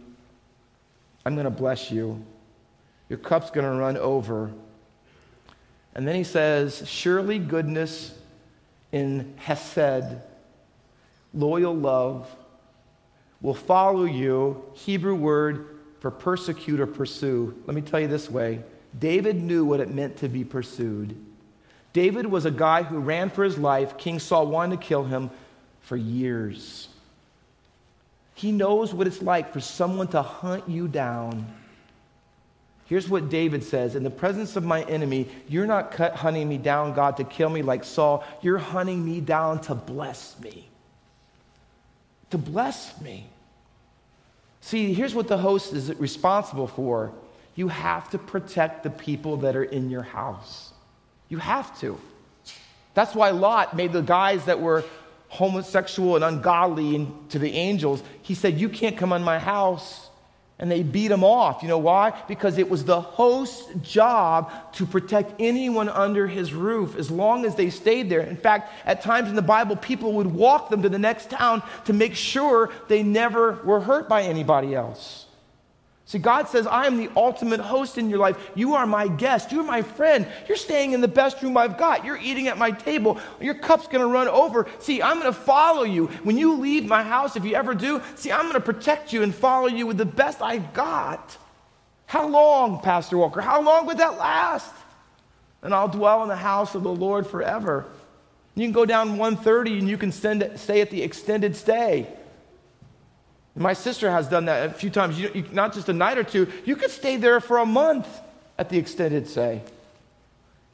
I'm 1.26 1.34
going 1.34 1.44
to 1.44 1.50
bless 1.50 1.90
you. 1.90 2.24
Your 3.10 3.18
cup's 3.18 3.50
going 3.50 3.70
to 3.70 3.78
run 3.78 3.98
over. 3.98 4.50
And 5.94 6.08
then 6.08 6.14
he 6.14 6.24
says, 6.24 6.82
Surely 6.88 7.38
goodness 7.38 8.14
in 8.90 9.34
Hesed, 9.36 10.16
loyal 11.34 11.76
love, 11.76 12.34
will 13.42 13.52
follow 13.52 14.04
you. 14.04 14.64
Hebrew 14.72 15.14
word 15.14 15.78
for 15.98 16.10
persecute 16.10 16.80
or 16.80 16.86
pursue. 16.86 17.54
Let 17.66 17.74
me 17.74 17.82
tell 17.82 18.00
you 18.00 18.08
this 18.08 18.30
way 18.30 18.62
David 18.98 19.40
knew 19.40 19.64
what 19.64 19.80
it 19.80 19.90
meant 19.90 20.18
to 20.18 20.28
be 20.28 20.44
pursued. 20.44 21.16
David 21.92 22.26
was 22.26 22.44
a 22.44 22.50
guy 22.50 22.82
who 22.82 22.98
ran 22.98 23.30
for 23.30 23.44
his 23.44 23.58
life. 23.58 23.96
King 23.98 24.18
Saul 24.18 24.46
wanted 24.46 24.80
to 24.80 24.86
kill 24.86 25.04
him 25.04 25.30
for 25.80 25.96
years. 25.96 26.88
He 28.34 28.52
knows 28.52 28.94
what 28.94 29.06
it's 29.06 29.22
like 29.22 29.52
for 29.52 29.60
someone 29.60 30.08
to 30.08 30.22
hunt 30.22 30.68
you 30.68 30.88
down. 30.88 31.52
Here's 32.86 33.08
what 33.08 33.28
David 33.28 33.62
says 33.62 33.94
In 33.94 34.02
the 34.02 34.10
presence 34.10 34.56
of 34.56 34.64
my 34.64 34.82
enemy, 34.84 35.28
you're 35.48 35.66
not 35.66 35.92
cut, 35.92 36.16
hunting 36.16 36.48
me 36.48 36.58
down, 36.58 36.92
God, 36.94 37.16
to 37.18 37.24
kill 37.24 37.48
me 37.48 37.62
like 37.62 37.84
Saul. 37.84 38.24
You're 38.42 38.58
hunting 38.58 39.04
me 39.04 39.20
down 39.20 39.60
to 39.62 39.74
bless 39.74 40.38
me. 40.40 40.68
To 42.30 42.38
bless 42.38 43.00
me. 43.00 43.26
See, 44.60 44.92
here's 44.92 45.14
what 45.14 45.28
the 45.28 45.38
host 45.38 45.72
is 45.72 45.94
responsible 45.96 46.66
for 46.66 47.12
you 47.60 47.68
have 47.68 48.08
to 48.08 48.18
protect 48.18 48.84
the 48.84 48.88
people 48.88 49.36
that 49.36 49.54
are 49.54 49.62
in 49.62 49.90
your 49.90 50.02
house. 50.02 50.72
You 51.28 51.36
have 51.36 51.78
to. 51.80 52.00
That's 52.94 53.14
why 53.14 53.30
Lot 53.30 53.76
made 53.76 53.92
the 53.92 54.00
guys 54.00 54.46
that 54.46 54.60
were 54.60 54.82
homosexual 55.28 56.16
and 56.16 56.24
ungodly 56.24 57.06
to 57.28 57.38
the 57.38 57.52
angels, 57.52 58.02
he 58.22 58.34
said, 58.34 58.58
You 58.58 58.70
can't 58.70 58.96
come 58.96 59.12
on 59.12 59.22
my 59.22 59.38
house. 59.38 60.08
And 60.58 60.70
they 60.70 60.82
beat 60.82 61.10
him 61.10 61.22
off. 61.22 61.62
You 61.62 61.68
know 61.68 61.78
why? 61.78 62.18
Because 62.28 62.56
it 62.56 62.68
was 62.68 62.84
the 62.84 63.00
host's 63.00 63.66
job 63.82 64.52
to 64.74 64.86
protect 64.86 65.34
anyone 65.38 65.90
under 65.90 66.26
his 66.26 66.54
roof 66.54 66.96
as 66.96 67.10
long 67.10 67.44
as 67.44 67.56
they 67.56 67.68
stayed 67.68 68.08
there. 68.10 68.20
In 68.20 68.36
fact, 68.36 68.72
at 68.86 69.02
times 69.02 69.28
in 69.28 69.36
the 69.36 69.50
Bible, 69.56 69.76
people 69.76 70.14
would 70.14 70.26
walk 70.26 70.70
them 70.70 70.82
to 70.82 70.88
the 70.88 70.98
next 70.98 71.28
town 71.28 71.62
to 71.84 71.92
make 71.92 72.14
sure 72.14 72.70
they 72.88 73.02
never 73.02 73.52
were 73.64 73.80
hurt 73.80 74.08
by 74.08 74.22
anybody 74.22 74.74
else. 74.74 75.26
See, 76.10 76.18
God 76.18 76.48
says, 76.48 76.66
I 76.66 76.88
am 76.88 76.96
the 76.96 77.08
ultimate 77.14 77.60
host 77.60 77.96
in 77.96 78.10
your 78.10 78.18
life. 78.18 78.36
You 78.56 78.74
are 78.74 78.84
my 78.84 79.06
guest. 79.06 79.52
You're 79.52 79.62
my 79.62 79.82
friend. 79.82 80.26
You're 80.48 80.56
staying 80.56 80.90
in 80.90 81.00
the 81.00 81.06
best 81.06 81.40
room 81.40 81.56
I've 81.56 81.78
got. 81.78 82.04
You're 82.04 82.16
eating 82.16 82.48
at 82.48 82.58
my 82.58 82.72
table. 82.72 83.20
Your 83.40 83.54
cup's 83.54 83.86
going 83.86 84.00
to 84.00 84.08
run 84.08 84.26
over. 84.26 84.66
See, 84.80 85.00
I'm 85.00 85.20
going 85.20 85.32
to 85.32 85.40
follow 85.40 85.84
you. 85.84 86.08
When 86.24 86.36
you 86.36 86.56
leave 86.56 86.84
my 86.84 87.04
house, 87.04 87.36
if 87.36 87.44
you 87.44 87.54
ever 87.54 87.76
do, 87.76 88.02
see, 88.16 88.32
I'm 88.32 88.42
going 88.42 88.54
to 88.54 88.60
protect 88.60 89.12
you 89.12 89.22
and 89.22 89.32
follow 89.32 89.68
you 89.68 89.86
with 89.86 89.98
the 89.98 90.04
best 90.04 90.42
I've 90.42 90.74
got. 90.74 91.38
How 92.06 92.26
long, 92.26 92.80
Pastor 92.80 93.16
Walker? 93.16 93.40
How 93.40 93.62
long 93.62 93.86
would 93.86 93.98
that 93.98 94.18
last? 94.18 94.74
And 95.62 95.72
I'll 95.72 95.86
dwell 95.86 96.24
in 96.24 96.28
the 96.28 96.34
house 96.34 96.74
of 96.74 96.82
the 96.82 96.92
Lord 96.92 97.24
forever. 97.24 97.86
You 98.56 98.64
can 98.64 98.72
go 98.72 98.84
down 98.84 99.16
130 99.16 99.78
and 99.78 99.88
you 99.88 99.96
can 99.96 100.10
stay 100.10 100.80
at 100.80 100.90
the 100.90 101.02
extended 101.04 101.54
stay. 101.54 102.08
My 103.60 103.74
sister 103.74 104.10
has 104.10 104.26
done 104.26 104.46
that 104.46 104.70
a 104.70 104.72
few 104.72 104.88
times, 104.88 105.20
you, 105.20 105.30
you, 105.34 105.44
not 105.52 105.74
just 105.74 105.90
a 105.90 105.92
night 105.92 106.16
or 106.16 106.24
two. 106.24 106.50
You 106.64 106.76
could 106.76 106.90
stay 106.90 107.18
there 107.18 107.40
for 107.40 107.58
a 107.58 107.66
month 107.66 108.08
at 108.56 108.70
the 108.70 108.78
extended 108.78 109.28
stay. 109.28 109.60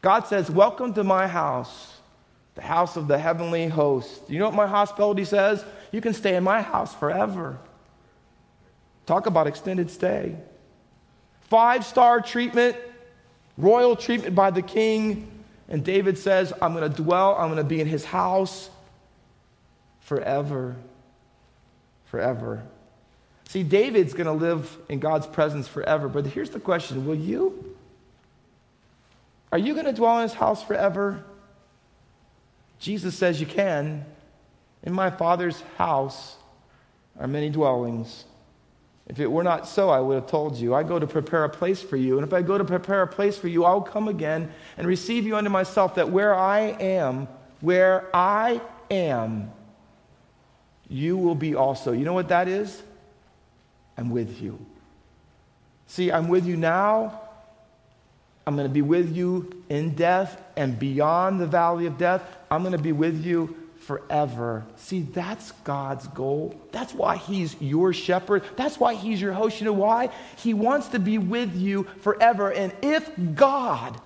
God 0.03 0.29
says, 0.29 0.49
Welcome 0.49 0.95
to 0.95 1.03
my 1.03 1.27
house, 1.27 1.97
the 2.55 2.63
house 2.63 2.97
of 2.97 3.09
the 3.09 3.19
heavenly 3.19 3.67
host. 3.67 4.31
You 4.31 4.39
know 4.39 4.47
what 4.47 4.55
my 4.55 4.69
hospitality 4.69 5.25
says? 5.25 5.65
You 5.91 6.01
can 6.01 6.15
stay 6.15 6.37
in 6.37 6.45
my 6.45 6.63
house 6.63 6.95
forever. 6.95 7.59
Talk 9.05 9.27
about 9.27 9.49
extended 9.49 9.91
stay. 9.91 10.37
Five 11.51 11.85
star 11.85 12.21
treatment, 12.21 12.77
royal 13.59 13.97
treatment 13.97 14.37
by 14.37 14.53
the 14.53 14.63
king. 14.63 15.27
And 15.69 15.85
David 15.85 16.19
says, 16.19 16.53
I'm 16.63 16.73
going 16.73 16.89
to 16.89 17.03
dwell, 17.03 17.35
I'm 17.35 17.49
going 17.49 17.57
to 17.57 17.65
be 17.65 17.81
in 17.81 17.89
his 17.89 18.05
house 18.05 18.71
forever 20.03 20.77
forever. 22.07 22.63
See, 23.49 23.63
David's 23.63 24.13
going 24.13 24.27
to 24.27 24.33
live 24.33 24.77
in 24.89 24.99
God's 24.99 25.27
presence 25.27 25.69
forever, 25.69 26.09
but 26.09 26.27
here's 26.27 26.51
the 26.51 26.61
question 26.61 27.07
Will 27.07 27.15
you? 27.15 27.77
Are 29.53 29.59
you 29.59 29.75
going 29.75 29.87
to 29.87 29.93
dwell 29.93 30.17
in 30.19 30.23
his 30.23 30.35
house 30.35 30.63
forever? 30.63 31.25
Jesus 32.79 33.17
says 33.17 33.41
you 33.41 33.47
can. 33.47 34.05
In 34.83 34.93
my 34.93 35.11
Father's 35.11 35.61
house 35.79 36.37
are 37.19 37.27
many 37.27 37.49
dwellings. 37.49 38.25
If 39.07 39.21
it 39.21 39.31
were 39.31 39.45
not 39.45 39.69
so, 39.69 39.89
I 39.89 40.01
would 40.01 40.15
have 40.17 40.27
told 40.27 40.57
you. 40.57 40.75
I 40.75 40.83
go 40.83 40.99
to 40.99 41.07
prepare 41.07 41.45
a 41.45 41.49
place 41.49 41.81
for 41.81 41.97
you. 41.97 42.19
And 42.19 42.27
if 42.27 42.33
I 42.33 42.43
go 42.43 42.59
to 42.59 42.65
prepare 42.65 43.03
a 43.03 43.07
place 43.07 43.39
for 43.39 43.47
you, 43.47 43.65
I'll 43.65 43.81
come 43.81 44.09
again 44.09 44.53
and 44.77 44.87
receive 44.87 45.25
you 45.25 45.37
unto 45.37 45.51
myself, 45.51 45.95
that 45.95 46.11
where 46.11 46.35
I 46.35 46.61
am, 46.61 47.29
where 47.61 48.11
I 48.15 48.61
am, 48.91 49.53
you 50.89 51.17
will 51.17 51.37
be 51.37 51.55
also. 51.55 51.93
You 51.93 52.05
know 52.05 52.13
what 52.13 52.29
that 52.29 52.49
is? 52.49 52.83
I'm 53.97 54.11
with 54.11 54.41
you. 54.41 54.59
See, 55.87 56.11
I'm 56.11 56.29
with 56.29 56.47
you 56.47 56.57
now. 56.57 57.21
I'm 58.47 58.55
going 58.55 58.69
to 58.69 58.73
be 58.73 58.83
with 58.83 59.17
you 59.17 59.65
in 59.69 59.95
death 59.95 60.41
and 60.57 60.79
beyond 60.79 61.41
the 61.41 61.47
valley 61.47 61.87
of 61.87 61.99
death. 61.99 62.23
I'm 62.51 62.63
going 62.63 62.73
to 62.73 62.79
be 62.79 62.93
with 62.93 63.25
you 63.25 63.57
forever. 63.81 64.65
See, 64.77 65.03
that's 65.03 65.53
God's 65.65 66.07
goal. 66.09 66.61
That's 66.73 66.93
why 66.93 67.17
He's 67.17 67.61
your 67.61 67.93
shepherd. 67.93 68.45
That's 68.57 68.79
why 68.79 68.95
He's 68.95 69.21
your 69.21 69.33
host. 69.33 69.61
You 69.61 69.67
know 69.67 69.73
why? 69.73 70.11
He 70.37 70.55
wants 70.55 70.89
to 70.89 70.99
be 70.99 71.19
with 71.19 71.55
you 71.55 71.85
forever. 72.01 72.53
And 72.53 72.73
if 72.83 73.11
God, 73.35 74.01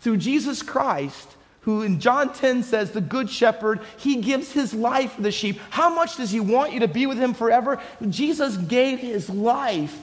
through 0.00 0.18
Jesus 0.18 0.62
Christ, 0.62 1.28
who 1.64 1.80
in 1.80 1.98
John 1.98 2.32
10 2.32 2.62
says, 2.62 2.90
the 2.90 3.00
good 3.00 3.30
shepherd, 3.30 3.80
he 3.96 4.16
gives 4.16 4.52
his 4.52 4.74
life 4.74 5.14
for 5.14 5.22
the 5.22 5.32
sheep. 5.32 5.58
How 5.70 5.88
much 5.88 6.18
does 6.18 6.30
he 6.30 6.38
want 6.38 6.74
you 6.74 6.80
to 6.80 6.88
be 6.88 7.06
with 7.06 7.16
him 7.16 7.32
forever? 7.32 7.80
Jesus 8.10 8.58
gave 8.58 8.98
his 8.98 9.30
life. 9.30 9.98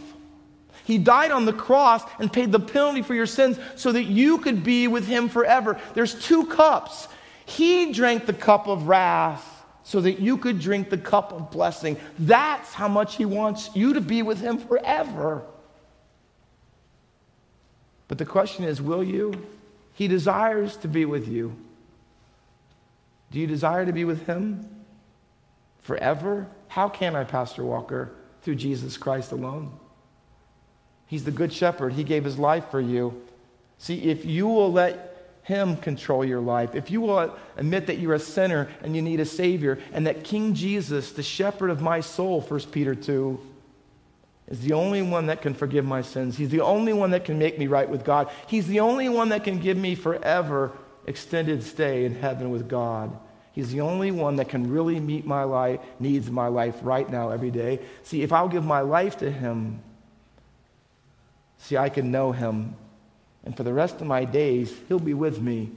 He 0.85 0.97
died 0.97 1.29
on 1.29 1.45
the 1.45 1.53
cross 1.53 2.03
and 2.19 2.33
paid 2.33 2.51
the 2.51 2.59
penalty 2.59 3.03
for 3.03 3.13
your 3.13 3.27
sins 3.27 3.59
so 3.75 3.91
that 3.91 4.05
you 4.05 4.39
could 4.39 4.63
be 4.63 4.87
with 4.87 5.07
him 5.07 5.29
forever. 5.29 5.79
There's 5.93 6.15
two 6.15 6.47
cups. 6.47 7.07
He 7.45 7.93
drank 7.93 8.25
the 8.25 8.33
cup 8.33 8.67
of 8.67 8.87
wrath 8.87 9.47
so 9.83 10.01
that 10.01 10.19
you 10.19 10.37
could 10.37 10.59
drink 10.59 10.89
the 10.89 10.97
cup 10.97 11.31
of 11.31 11.51
blessing. 11.51 11.97
That's 12.17 12.73
how 12.73 12.87
much 12.87 13.17
he 13.17 13.25
wants 13.25 13.69
you 13.75 13.93
to 13.93 14.01
be 14.01 14.23
with 14.23 14.41
him 14.41 14.57
forever. 14.57 15.43
But 18.07 18.17
the 18.17 18.25
question 18.25 18.65
is 18.65 18.81
will 18.81 19.03
you? 19.03 19.47
He 20.01 20.07
desires 20.07 20.77
to 20.77 20.87
be 20.87 21.05
with 21.05 21.27
you. 21.27 21.55
Do 23.29 23.37
you 23.37 23.45
desire 23.45 23.85
to 23.85 23.93
be 23.93 24.03
with 24.03 24.25
Him 24.25 24.67
forever? 25.77 26.47
How 26.69 26.89
can 26.89 27.15
I, 27.15 27.23
Pastor 27.23 27.63
Walker? 27.63 28.11
Through 28.41 28.55
Jesus 28.55 28.97
Christ 28.97 29.31
alone. 29.31 29.77
He's 31.05 31.23
the 31.23 31.29
Good 31.29 31.53
Shepherd. 31.53 31.93
He 31.93 32.03
gave 32.03 32.23
His 32.23 32.39
life 32.39 32.71
for 32.71 32.81
you. 32.81 33.21
See, 33.77 34.01
if 34.01 34.25
you 34.25 34.47
will 34.47 34.71
let 34.71 35.35
Him 35.43 35.77
control 35.77 36.25
your 36.25 36.41
life, 36.41 36.73
if 36.73 36.89
you 36.89 36.99
will 37.01 37.37
admit 37.55 37.85
that 37.85 37.99
you're 37.99 38.15
a 38.15 38.19
sinner 38.19 38.69
and 38.81 38.95
you 38.95 39.03
need 39.03 39.19
a 39.19 39.25
Savior, 39.25 39.77
and 39.93 40.07
that 40.07 40.23
King 40.23 40.55
Jesus, 40.55 41.11
the 41.11 41.21
shepherd 41.21 41.69
of 41.69 41.79
my 41.79 41.99
soul, 41.99 42.41
1 42.41 42.59
Peter 42.71 42.95
2, 42.95 43.39
is 44.51 44.59
the 44.59 44.73
only 44.73 45.01
one 45.01 45.27
that 45.27 45.41
can 45.41 45.53
forgive 45.53 45.85
my 45.85 46.01
sins. 46.01 46.37
He's 46.37 46.49
the 46.49 46.59
only 46.59 46.91
one 46.91 47.11
that 47.11 47.23
can 47.23 47.39
make 47.39 47.57
me 47.57 47.67
right 47.67 47.89
with 47.89 48.03
God. 48.03 48.29
He's 48.47 48.67
the 48.67 48.81
only 48.81 49.07
one 49.07 49.29
that 49.29 49.45
can 49.45 49.59
give 49.59 49.77
me 49.77 49.95
forever 49.95 50.73
extended 51.07 51.63
stay 51.63 52.03
in 52.03 52.15
heaven 52.15 52.51
with 52.51 52.67
God. 52.67 53.17
He's 53.53 53.71
the 53.71 53.79
only 53.79 54.11
one 54.11 54.35
that 54.35 54.49
can 54.49 54.69
really 54.69 54.99
meet 54.99 55.25
my 55.25 55.45
life, 55.45 55.79
needs 55.99 56.29
my 56.29 56.47
life 56.47 56.75
right 56.81 57.09
now, 57.09 57.29
every 57.29 57.49
day. 57.49 57.79
See, 58.03 58.23
if 58.23 58.33
I'll 58.33 58.49
give 58.49 58.65
my 58.65 58.81
life 58.81 59.17
to 59.19 59.31
Him, 59.31 59.81
see, 61.57 61.77
I 61.77 61.87
can 61.87 62.11
know 62.11 62.33
Him. 62.33 62.75
And 63.45 63.55
for 63.55 63.63
the 63.63 63.73
rest 63.73 64.01
of 64.01 64.07
my 64.07 64.25
days, 64.25 64.73
He'll 64.89 64.99
be 64.99 65.13
with 65.13 65.41
me. 65.41 65.71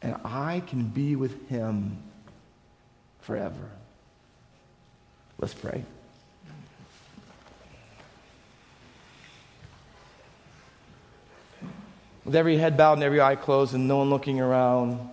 And 0.00 0.16
I 0.24 0.62
can 0.66 0.84
be 0.84 1.16
with 1.16 1.48
Him 1.48 1.98
forever. 3.20 3.68
Let's 5.38 5.54
pray. 5.54 5.84
With 12.24 12.34
every 12.34 12.56
head 12.56 12.76
bowed 12.76 12.94
and 12.94 13.02
every 13.02 13.20
eye 13.20 13.36
closed 13.36 13.74
and 13.74 13.86
no 13.86 13.98
one 13.98 14.10
looking 14.10 14.40
around. 14.40 15.10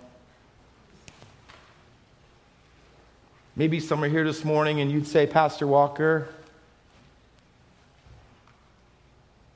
Maybe 3.55 3.79
some 3.79 4.03
are 4.03 4.07
here 4.07 4.23
this 4.23 4.45
morning 4.45 4.79
and 4.79 4.89
you'd 4.91 5.07
say, 5.07 5.27
Pastor 5.27 5.67
Walker, 5.67 6.29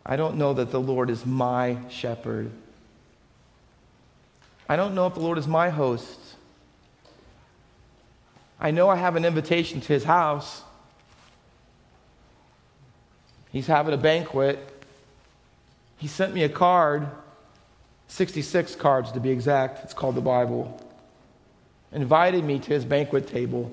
I 0.06 0.18
don't 0.18 0.38
know 0.38 0.54
that 0.54 0.70
the 0.70 0.80
Lord 0.80 1.10
is 1.10 1.26
my 1.26 1.78
shepherd. 1.90 2.52
I 4.68 4.76
don't 4.76 4.96
know 4.96 5.08
if 5.08 5.14
the 5.14 5.22
Lord 5.22 5.38
is 5.38 5.48
my 5.48 5.70
host. 5.70 6.20
I 8.60 8.72
know 8.72 8.90
I 8.90 8.96
have 8.98 9.16
an 9.16 9.26
invitation 9.26 9.80
to 9.82 9.88
his 9.88 10.04
house. 10.04 10.62
He's 13.52 13.68
having 13.68 13.94
a 13.94 13.98
banquet. 13.98 14.60
He 15.98 16.08
sent 16.08 16.34
me 16.34 16.44
a 16.44 16.50
card 16.50 17.08
66 18.08 18.76
cards 18.76 19.12
to 19.14 19.20
be 19.20 19.30
exact, 19.30 19.84
it's 19.84 19.94
called 19.94 20.16
the 20.16 20.22
Bible, 20.22 20.80
invited 21.92 22.44
me 22.44 22.60
to 22.60 22.68
his 22.68 22.86
banquet 22.86 23.28
table. 23.28 23.72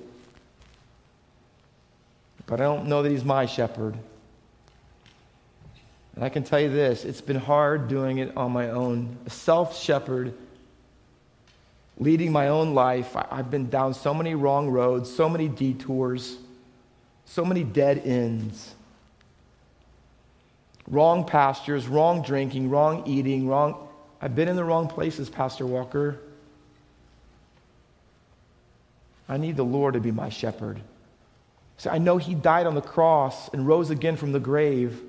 But 2.47 2.61
I 2.61 2.65
don't 2.65 2.87
know 2.87 3.03
that 3.03 3.11
he's 3.11 3.25
my 3.25 3.47
shepherd. 3.47 3.97
And 6.15 6.25
I 6.25 6.29
can 6.29 6.43
tell 6.43 6.61
you 6.61 6.69
this 6.69 7.05
it's 7.05 7.21
been 7.21 7.37
hard 7.37 7.89
doing 7.89 8.19
it 8.19 8.37
on 8.37 8.53
my 8.53 8.71
own. 8.71 9.17
A 9.27 9.31
self 9.31 9.79
shepherd, 9.79 10.35
leading 11.99 12.33
my 12.33 12.49
own 12.49 12.75
life. 12.75 13.17
I've 13.17 13.51
been 13.51 13.71
down 13.71 13.95
so 13.95 14.13
many 14.13 14.35
wrong 14.35 14.69
roads, 14.69 15.15
so 15.15 15.29
many 15.29 15.49
detours, 15.49 16.37
so 17.25 17.45
many 17.45 17.65
dead 17.65 18.03
ends. 18.05 18.75
Wrong 20.89 21.25
pastures, 21.25 21.87
wrong 21.87 22.23
drinking, 22.23 22.69
wrong 22.69 23.05
eating, 23.07 23.47
wrong 23.47 23.89
I've 24.23 24.37
been 24.37 24.47
in 24.47 24.55
the 24.55 24.65
wrong 24.65 24.87
places, 24.87 25.29
Pastor 25.29 25.67
Walker. 25.67 26.21
I 29.29 29.37
need 29.37 29.57
the 29.57 29.65
Lord 29.65 29.95
to 29.95 30.01
be 30.01 30.13
my 30.13 30.29
shepherd. 30.29 30.81
Say, 31.77 31.91
I 31.91 31.99
know 31.99 32.19
he 32.19 32.35
died 32.35 32.67
on 32.67 32.77
the 32.77 32.81
cross 32.81 33.49
and 33.49 33.67
rose 33.67 33.91
again 33.91 34.17
from 34.17 34.31
the 34.31 34.39
grave. 34.39 35.01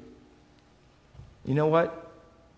You 1.45 1.53
know 1.53 1.68
what? 1.68 2.11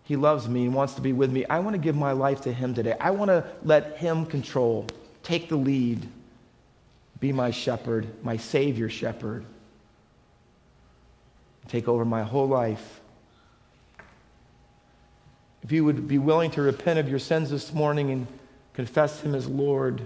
He 0.06 0.16
loves 0.16 0.48
me 0.48 0.64
and 0.64 0.74
wants 0.74 0.94
to 0.94 1.02
be 1.02 1.12
with 1.12 1.32
me. 1.32 1.44
I 1.46 1.60
want 1.60 1.74
to 1.74 1.80
give 1.80 1.96
my 1.96 2.14
life 2.14 2.42
to 2.42 2.54
him 2.54 2.74
today. 2.74 2.96
I 3.02 3.12
want 3.12 3.30
to 3.30 3.44
let 3.64 3.98
him 3.98 4.26
control, 4.26 4.88
take 5.24 5.50
the 5.50 5.58
lead, 5.58 6.08
be 7.20 7.34
my 7.34 7.52
shepherd, 7.52 8.08
my 8.24 8.38
Savior 8.38 8.88
shepherd. 8.88 9.44
Take 11.68 11.88
over 11.88 12.06
my 12.06 12.24
whole 12.24 12.48
life. 12.48 13.02
If 15.66 15.72
you 15.72 15.84
would 15.84 16.08
be 16.08 16.20
willing 16.20 16.52
to 16.52 16.62
repent 16.62 17.00
of 17.00 17.10
your 17.10 17.18
sins 17.18 17.50
this 17.50 17.74
morning 17.74 18.12
and 18.12 18.28
confess 18.76 19.22
him 19.22 19.34
as 19.34 19.48
Lord, 19.48 20.00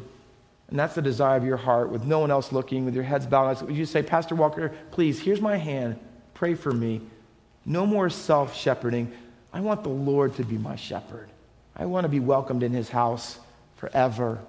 and 0.70 0.80
that's 0.80 0.96
the 0.96 1.02
desire 1.02 1.36
of 1.36 1.44
your 1.44 1.58
heart, 1.58 1.90
with 1.90 2.06
no 2.06 2.20
one 2.20 2.32
else 2.32 2.54
looking, 2.54 2.86
with 2.86 2.96
your 2.96 3.04
heads 3.04 3.28
bowed. 3.28 3.62
Would 3.64 3.76
you 3.76 3.86
say, 3.86 4.02
Pastor 4.02 4.36
Walker, 4.36 4.72
please, 4.92 5.20
here's 5.20 5.42
my 5.42 5.58
hand. 5.58 6.00
Pray 6.34 6.54
for 6.54 6.72
me. 6.72 7.02
No 7.66 7.86
more 7.86 8.10
self 8.10 8.56
shepherding. 8.56 9.12
I 9.52 9.60
want 9.60 9.84
the 9.84 9.90
Lord 9.90 10.34
to 10.36 10.46
be 10.46 10.58
my 10.58 10.78
shepherd. 10.78 11.28
I 11.76 11.88
want 11.88 12.06
to 12.06 12.10
be 12.10 12.22
welcomed 12.22 12.64
in 12.64 12.72
his 12.72 12.88
house 12.88 13.38
forever. 13.76 14.40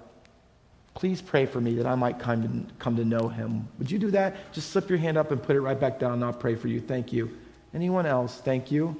Please 0.93 1.21
pray 1.21 1.45
for 1.45 1.59
me 1.59 1.75
that 1.75 1.85
I 1.85 1.95
might 1.95 2.19
come 2.19 2.41
to, 2.43 2.73
come 2.75 2.95
to 2.95 3.03
know 3.03 3.27
him. 3.27 3.67
Would 3.79 3.91
you 3.91 3.99
do 3.99 4.11
that? 4.11 4.53
Just 4.53 4.69
slip 4.69 4.87
your 4.87 4.99
hand 4.99 5.17
up 5.17 5.31
and 5.31 5.43
put 5.43 5.57
it 5.57 5.61
right 5.61 5.77
back 5.77 5.99
down, 5.99 6.13
and 6.13 6.23
I'll 6.23 6.31
pray 6.31 6.55
for 6.55 6.69
you. 6.69 6.79
Thank 6.79 7.11
you. 7.11 7.37
Anyone 7.73 8.05
else? 8.05 8.37
Thank 8.37 8.71
you. 8.71 8.95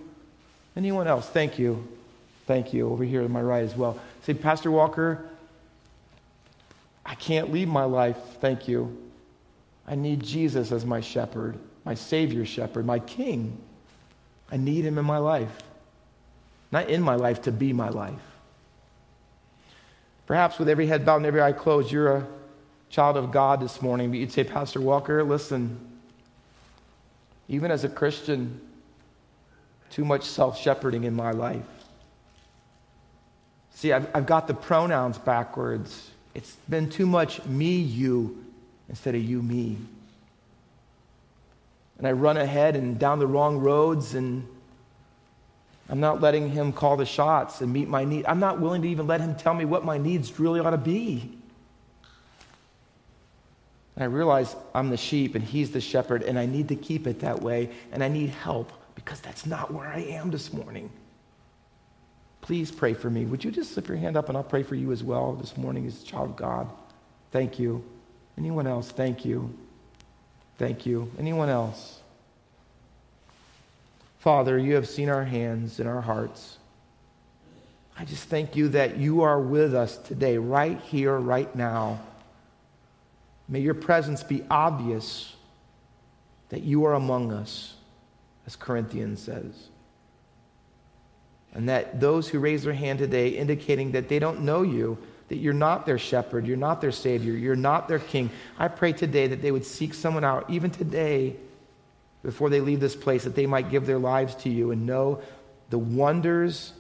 Anyone 0.76 1.08
else? 1.08 1.30
Thank 1.30 1.58
you. 1.58 1.88
Thank 2.52 2.74
you. 2.74 2.90
Over 2.90 3.06
here 3.06 3.22
to 3.22 3.30
my 3.30 3.42
right 3.42 3.64
as 3.64 3.78
well. 3.78 3.98
Say, 4.24 4.34
Pastor 4.34 4.72
Walker, 4.72 5.24
I 7.06 7.16
can't 7.16 7.50
leave 7.50 7.70
my 7.70 7.86
life. 7.86 8.18
Thank 8.42 8.68
you. 8.68 9.10
I 9.88 9.96
need 9.96 10.22
Jesus 10.22 10.74
as 10.74 10.86
my 10.86 11.00
shepherd, 11.00 11.58
my 11.86 11.94
Savior 11.94 12.46
shepherd, 12.46 12.86
my 12.86 13.00
King. 13.00 13.58
I 14.52 14.58
need 14.58 14.84
him 14.84 14.98
in 14.98 15.06
my 15.06 15.18
life. 15.18 15.62
Not 16.74 16.90
in 16.90 17.02
my 17.02 17.16
life, 17.16 17.42
to 17.44 17.54
be 17.54 17.72
my 17.72 17.88
life. 17.88 18.20
Perhaps 20.28 20.60
with 20.60 20.68
every 20.68 20.88
head 20.88 21.06
bowed 21.06 21.16
and 21.16 21.28
every 21.28 21.42
eye 21.42 21.54
closed, 21.54 21.90
you're 21.90 22.18
a 22.18 22.28
child 22.90 23.16
of 23.16 23.32
God 23.32 23.62
this 23.62 23.82
morning, 23.82 24.10
but 24.10 24.20
you'd 24.20 24.34
say, 24.34 24.44
Pastor 24.44 24.82
Walker, 24.82 25.24
listen, 25.24 25.80
even 27.48 27.72
as 27.72 27.86
a 27.86 27.90
Christian, 27.90 28.60
too 29.90 30.04
much 30.04 30.26
self 30.26 30.60
shepherding 30.60 31.06
in 31.06 31.14
my 31.14 31.32
life. 31.32 31.64
See, 33.82 33.92
I've, 33.92 34.16
I've 34.16 34.28
got 34.28 34.46
the 34.46 34.54
pronouns 34.54 35.18
backwards. 35.18 36.12
It's 36.36 36.56
been 36.70 36.88
too 36.88 37.08
much 37.08 37.44
me, 37.46 37.78
you, 37.78 38.46
instead 38.88 39.16
of 39.16 39.24
you, 39.24 39.42
me. 39.42 39.76
And 41.98 42.06
I 42.06 42.12
run 42.12 42.38
ahead 42.38 42.76
and 42.76 43.00
down 43.00 43.18
the 43.18 43.26
wrong 43.26 43.58
roads, 43.58 44.14
and 44.14 44.48
I'm 45.90 46.00
not 46.00 46.22
letting 46.22 46.52
him 46.52 46.74
call 46.74 46.96
the 46.96 47.08
shots 47.08 47.62
and 47.62 47.74
meet 47.74 47.88
my 47.88 48.04
need. 48.04 48.28
I'm 48.28 48.40
not 48.40 48.60
willing 48.60 48.84
to 48.84 48.88
even 48.88 49.08
let 49.08 49.20
him 49.20 49.34
tell 49.34 49.56
me 49.56 49.66
what 49.66 49.84
my 49.84 49.98
needs 49.98 50.40
really 50.40 50.60
ought 50.60 50.70
to 50.70 50.78
be. 50.78 51.36
And 53.96 54.04
I 54.04 54.06
realize 54.06 54.56
I'm 54.76 54.92
the 54.92 54.98
sheep 54.98 55.34
and 55.34 55.44
he's 55.44 55.72
the 55.72 55.82
shepherd, 55.82 56.22
and 56.22 56.38
I 56.38 56.46
need 56.46 56.68
to 56.68 56.76
keep 56.76 57.08
it 57.08 57.22
that 57.22 57.42
way, 57.42 57.72
and 57.92 58.04
I 58.04 58.10
need 58.10 58.30
help 58.30 58.72
because 58.94 59.22
that's 59.22 59.48
not 59.48 59.74
where 59.74 59.88
I 59.88 60.02
am 60.02 60.30
this 60.30 60.54
morning. 60.54 60.92
Please 62.42 62.72
pray 62.72 62.94
for 62.94 63.10
me. 63.10 63.26
Would 63.26 63.44
you 63.44 63.52
just 63.52 63.72
slip 63.72 63.88
your 63.88 63.98
hand 63.98 64.18
up 64.18 64.28
and 64.28 64.38
I'll 64.38 64.44
pray 64.44 64.64
for 64.64 64.76
you 64.76 64.92
as 64.92 65.04
well 65.04 65.34
this 65.34 65.56
morning 65.58 65.86
as 65.86 66.02
a 66.02 66.06
child 66.06 66.32
of 66.32 66.36
God? 66.36 66.70
Thank 67.32 67.60
you. 67.60 67.84
Anyone 68.38 68.68
else? 68.68 68.92
Thank 68.92 69.24
you. 69.24 69.56
Thank 70.58 70.86
you. 70.86 71.12
Anyone 71.18 71.50
else? 71.50 72.00
Father, 74.20 74.58
you 74.58 74.76
have 74.76 74.88
seen 74.88 75.10
our 75.10 75.24
hands 75.24 75.80
and 75.80 75.88
our 75.88 76.02
hearts. 76.02 76.58
I 77.98 78.06
just 78.06 78.30
thank 78.30 78.56
you 78.56 78.70
that 78.70 78.98
you 78.98 79.22
are 79.22 79.40
with 79.40 79.74
us 79.74 79.98
today, 79.98 80.38
right 80.38 80.80
here, 80.82 81.18
right 81.18 81.54
now. 81.56 82.00
May 83.48 83.60
your 83.60 83.74
presence 83.74 84.24
be 84.24 84.44
obvious 84.50 85.36
that 86.50 86.62
you 86.62 86.86
are 86.86 86.94
among 86.94 87.34
us, 87.34 87.76
as 88.46 88.56
Corinthians 88.56 89.22
says. 89.22 89.71
And 91.54 91.68
that 91.70 92.00
those 92.00 92.30
who 92.30 92.40
raise 92.40 92.64
their 92.64 92.74
hand 92.74 93.00
today, 93.00 93.30
indicating 93.30 93.92
that 93.92 94.08
they 94.08 94.20
don't 94.20 94.42
know 94.42 94.62
you, 94.62 94.98
that 95.28 95.38
you're 95.38 95.54
not 95.54 95.86
their 95.86 95.98
shepherd, 95.98 96.46
you're 96.46 96.58
not 96.58 96.82
their 96.82 96.92
savior, 96.92 97.34
you're 97.34 97.56
not 97.56 97.88
their 97.88 98.00
king, 98.00 98.30
I 98.58 98.68
pray 98.68 98.94
today 98.94 99.28
that 99.28 99.42
they 99.42 99.52
would 99.52 99.66
seek 99.66 99.94
someone 99.94 100.24
out, 100.24 100.50
even 100.50 100.72
today, 100.72 101.36
before 102.24 102.50
they 102.50 102.62
leave 102.62 102.80
this 102.80 102.96
place, 102.96 103.24
that 103.24 103.36
they 103.36 103.46
might 103.46 103.70
give 103.70 103.86
their 103.86 103.98
lives 103.98 104.36
to 104.36 104.50
you 104.50 104.72
and 104.72 104.86
know 104.86 105.22
the 105.70 105.80
wonders 105.80 106.74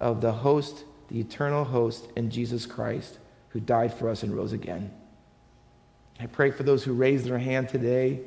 of 0.00 0.20
the 0.20 0.32
host, 0.32 0.84
the 1.08 1.20
eternal 1.20 1.64
host 1.64 2.08
in 2.16 2.30
Jesus 2.30 2.66
Christ, 2.66 3.18
who 3.50 3.60
died 3.60 3.94
for 3.94 4.08
us 4.08 4.22
and 4.22 4.34
rose 4.34 4.52
again. 4.52 4.90
I 6.18 6.26
pray 6.26 6.50
for 6.50 6.62
those 6.62 6.82
who 6.82 6.92
raised 6.92 7.26
their 7.26 7.38
hand 7.38 7.68
today, 7.68 8.20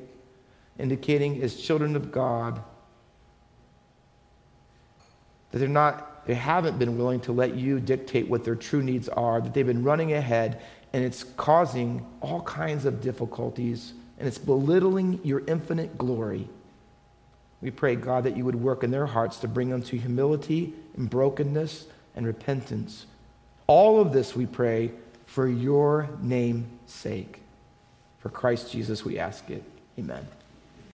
indicating 0.78 1.42
as 1.42 1.56
children 1.56 1.96
of 1.96 2.12
God 2.12 2.62
that 5.52 5.60
they're 5.60 5.68
not, 5.68 6.26
they 6.26 6.36
haven't 6.36 6.78
been 6.80 6.98
willing 6.98 7.20
to 7.22 7.32
let 7.32 7.56
you 7.56 7.80
dictate 7.80 8.28
what 8.28 8.44
their 8.44 8.56
true 8.56 8.84
needs 8.84 9.10
are, 9.10 9.42
that 9.42 9.54
they've 9.54 9.66
been 9.66 9.84
running 9.84 10.14
ahead, 10.14 10.62
and 10.94 11.04
it's 11.04 11.24
causing 11.24 12.06
all 12.22 12.42
kinds 12.42 12.86
of 12.86 13.02
difficulties, 13.02 13.94
and 14.18 14.28
it's 14.28 14.38
belittling 14.38 15.20
your 15.24 15.42
infinite 15.48 15.98
glory. 15.98 16.48
We 17.62 17.72
pray, 17.72 17.96
God, 17.96 18.24
that 18.24 18.38
you 18.38 18.46
would 18.46 18.56
work 18.56 18.84
in 18.84 18.92
their 18.92 19.06
hearts 19.06 19.38
to 19.40 19.48
bring 19.48 19.70
them 19.70 19.82
to 19.84 19.98
humility 19.98 20.74
and 20.96 21.10
brokenness 21.10 21.88
and 22.16 22.26
repentance. 22.26 23.06
All 23.68 24.00
of 24.00 24.14
this 24.14 24.36
we 24.36 24.46
pray 24.46 24.92
for 25.26 25.48
your 25.48 26.10
name's 26.22 26.68
sake. 26.88 27.42
For 28.20 28.30
Christ 28.30 28.72
Jesus, 28.72 29.06
we 29.06 29.20
ask 29.20 29.50
it. 29.50 29.64
Amen. 29.98 30.28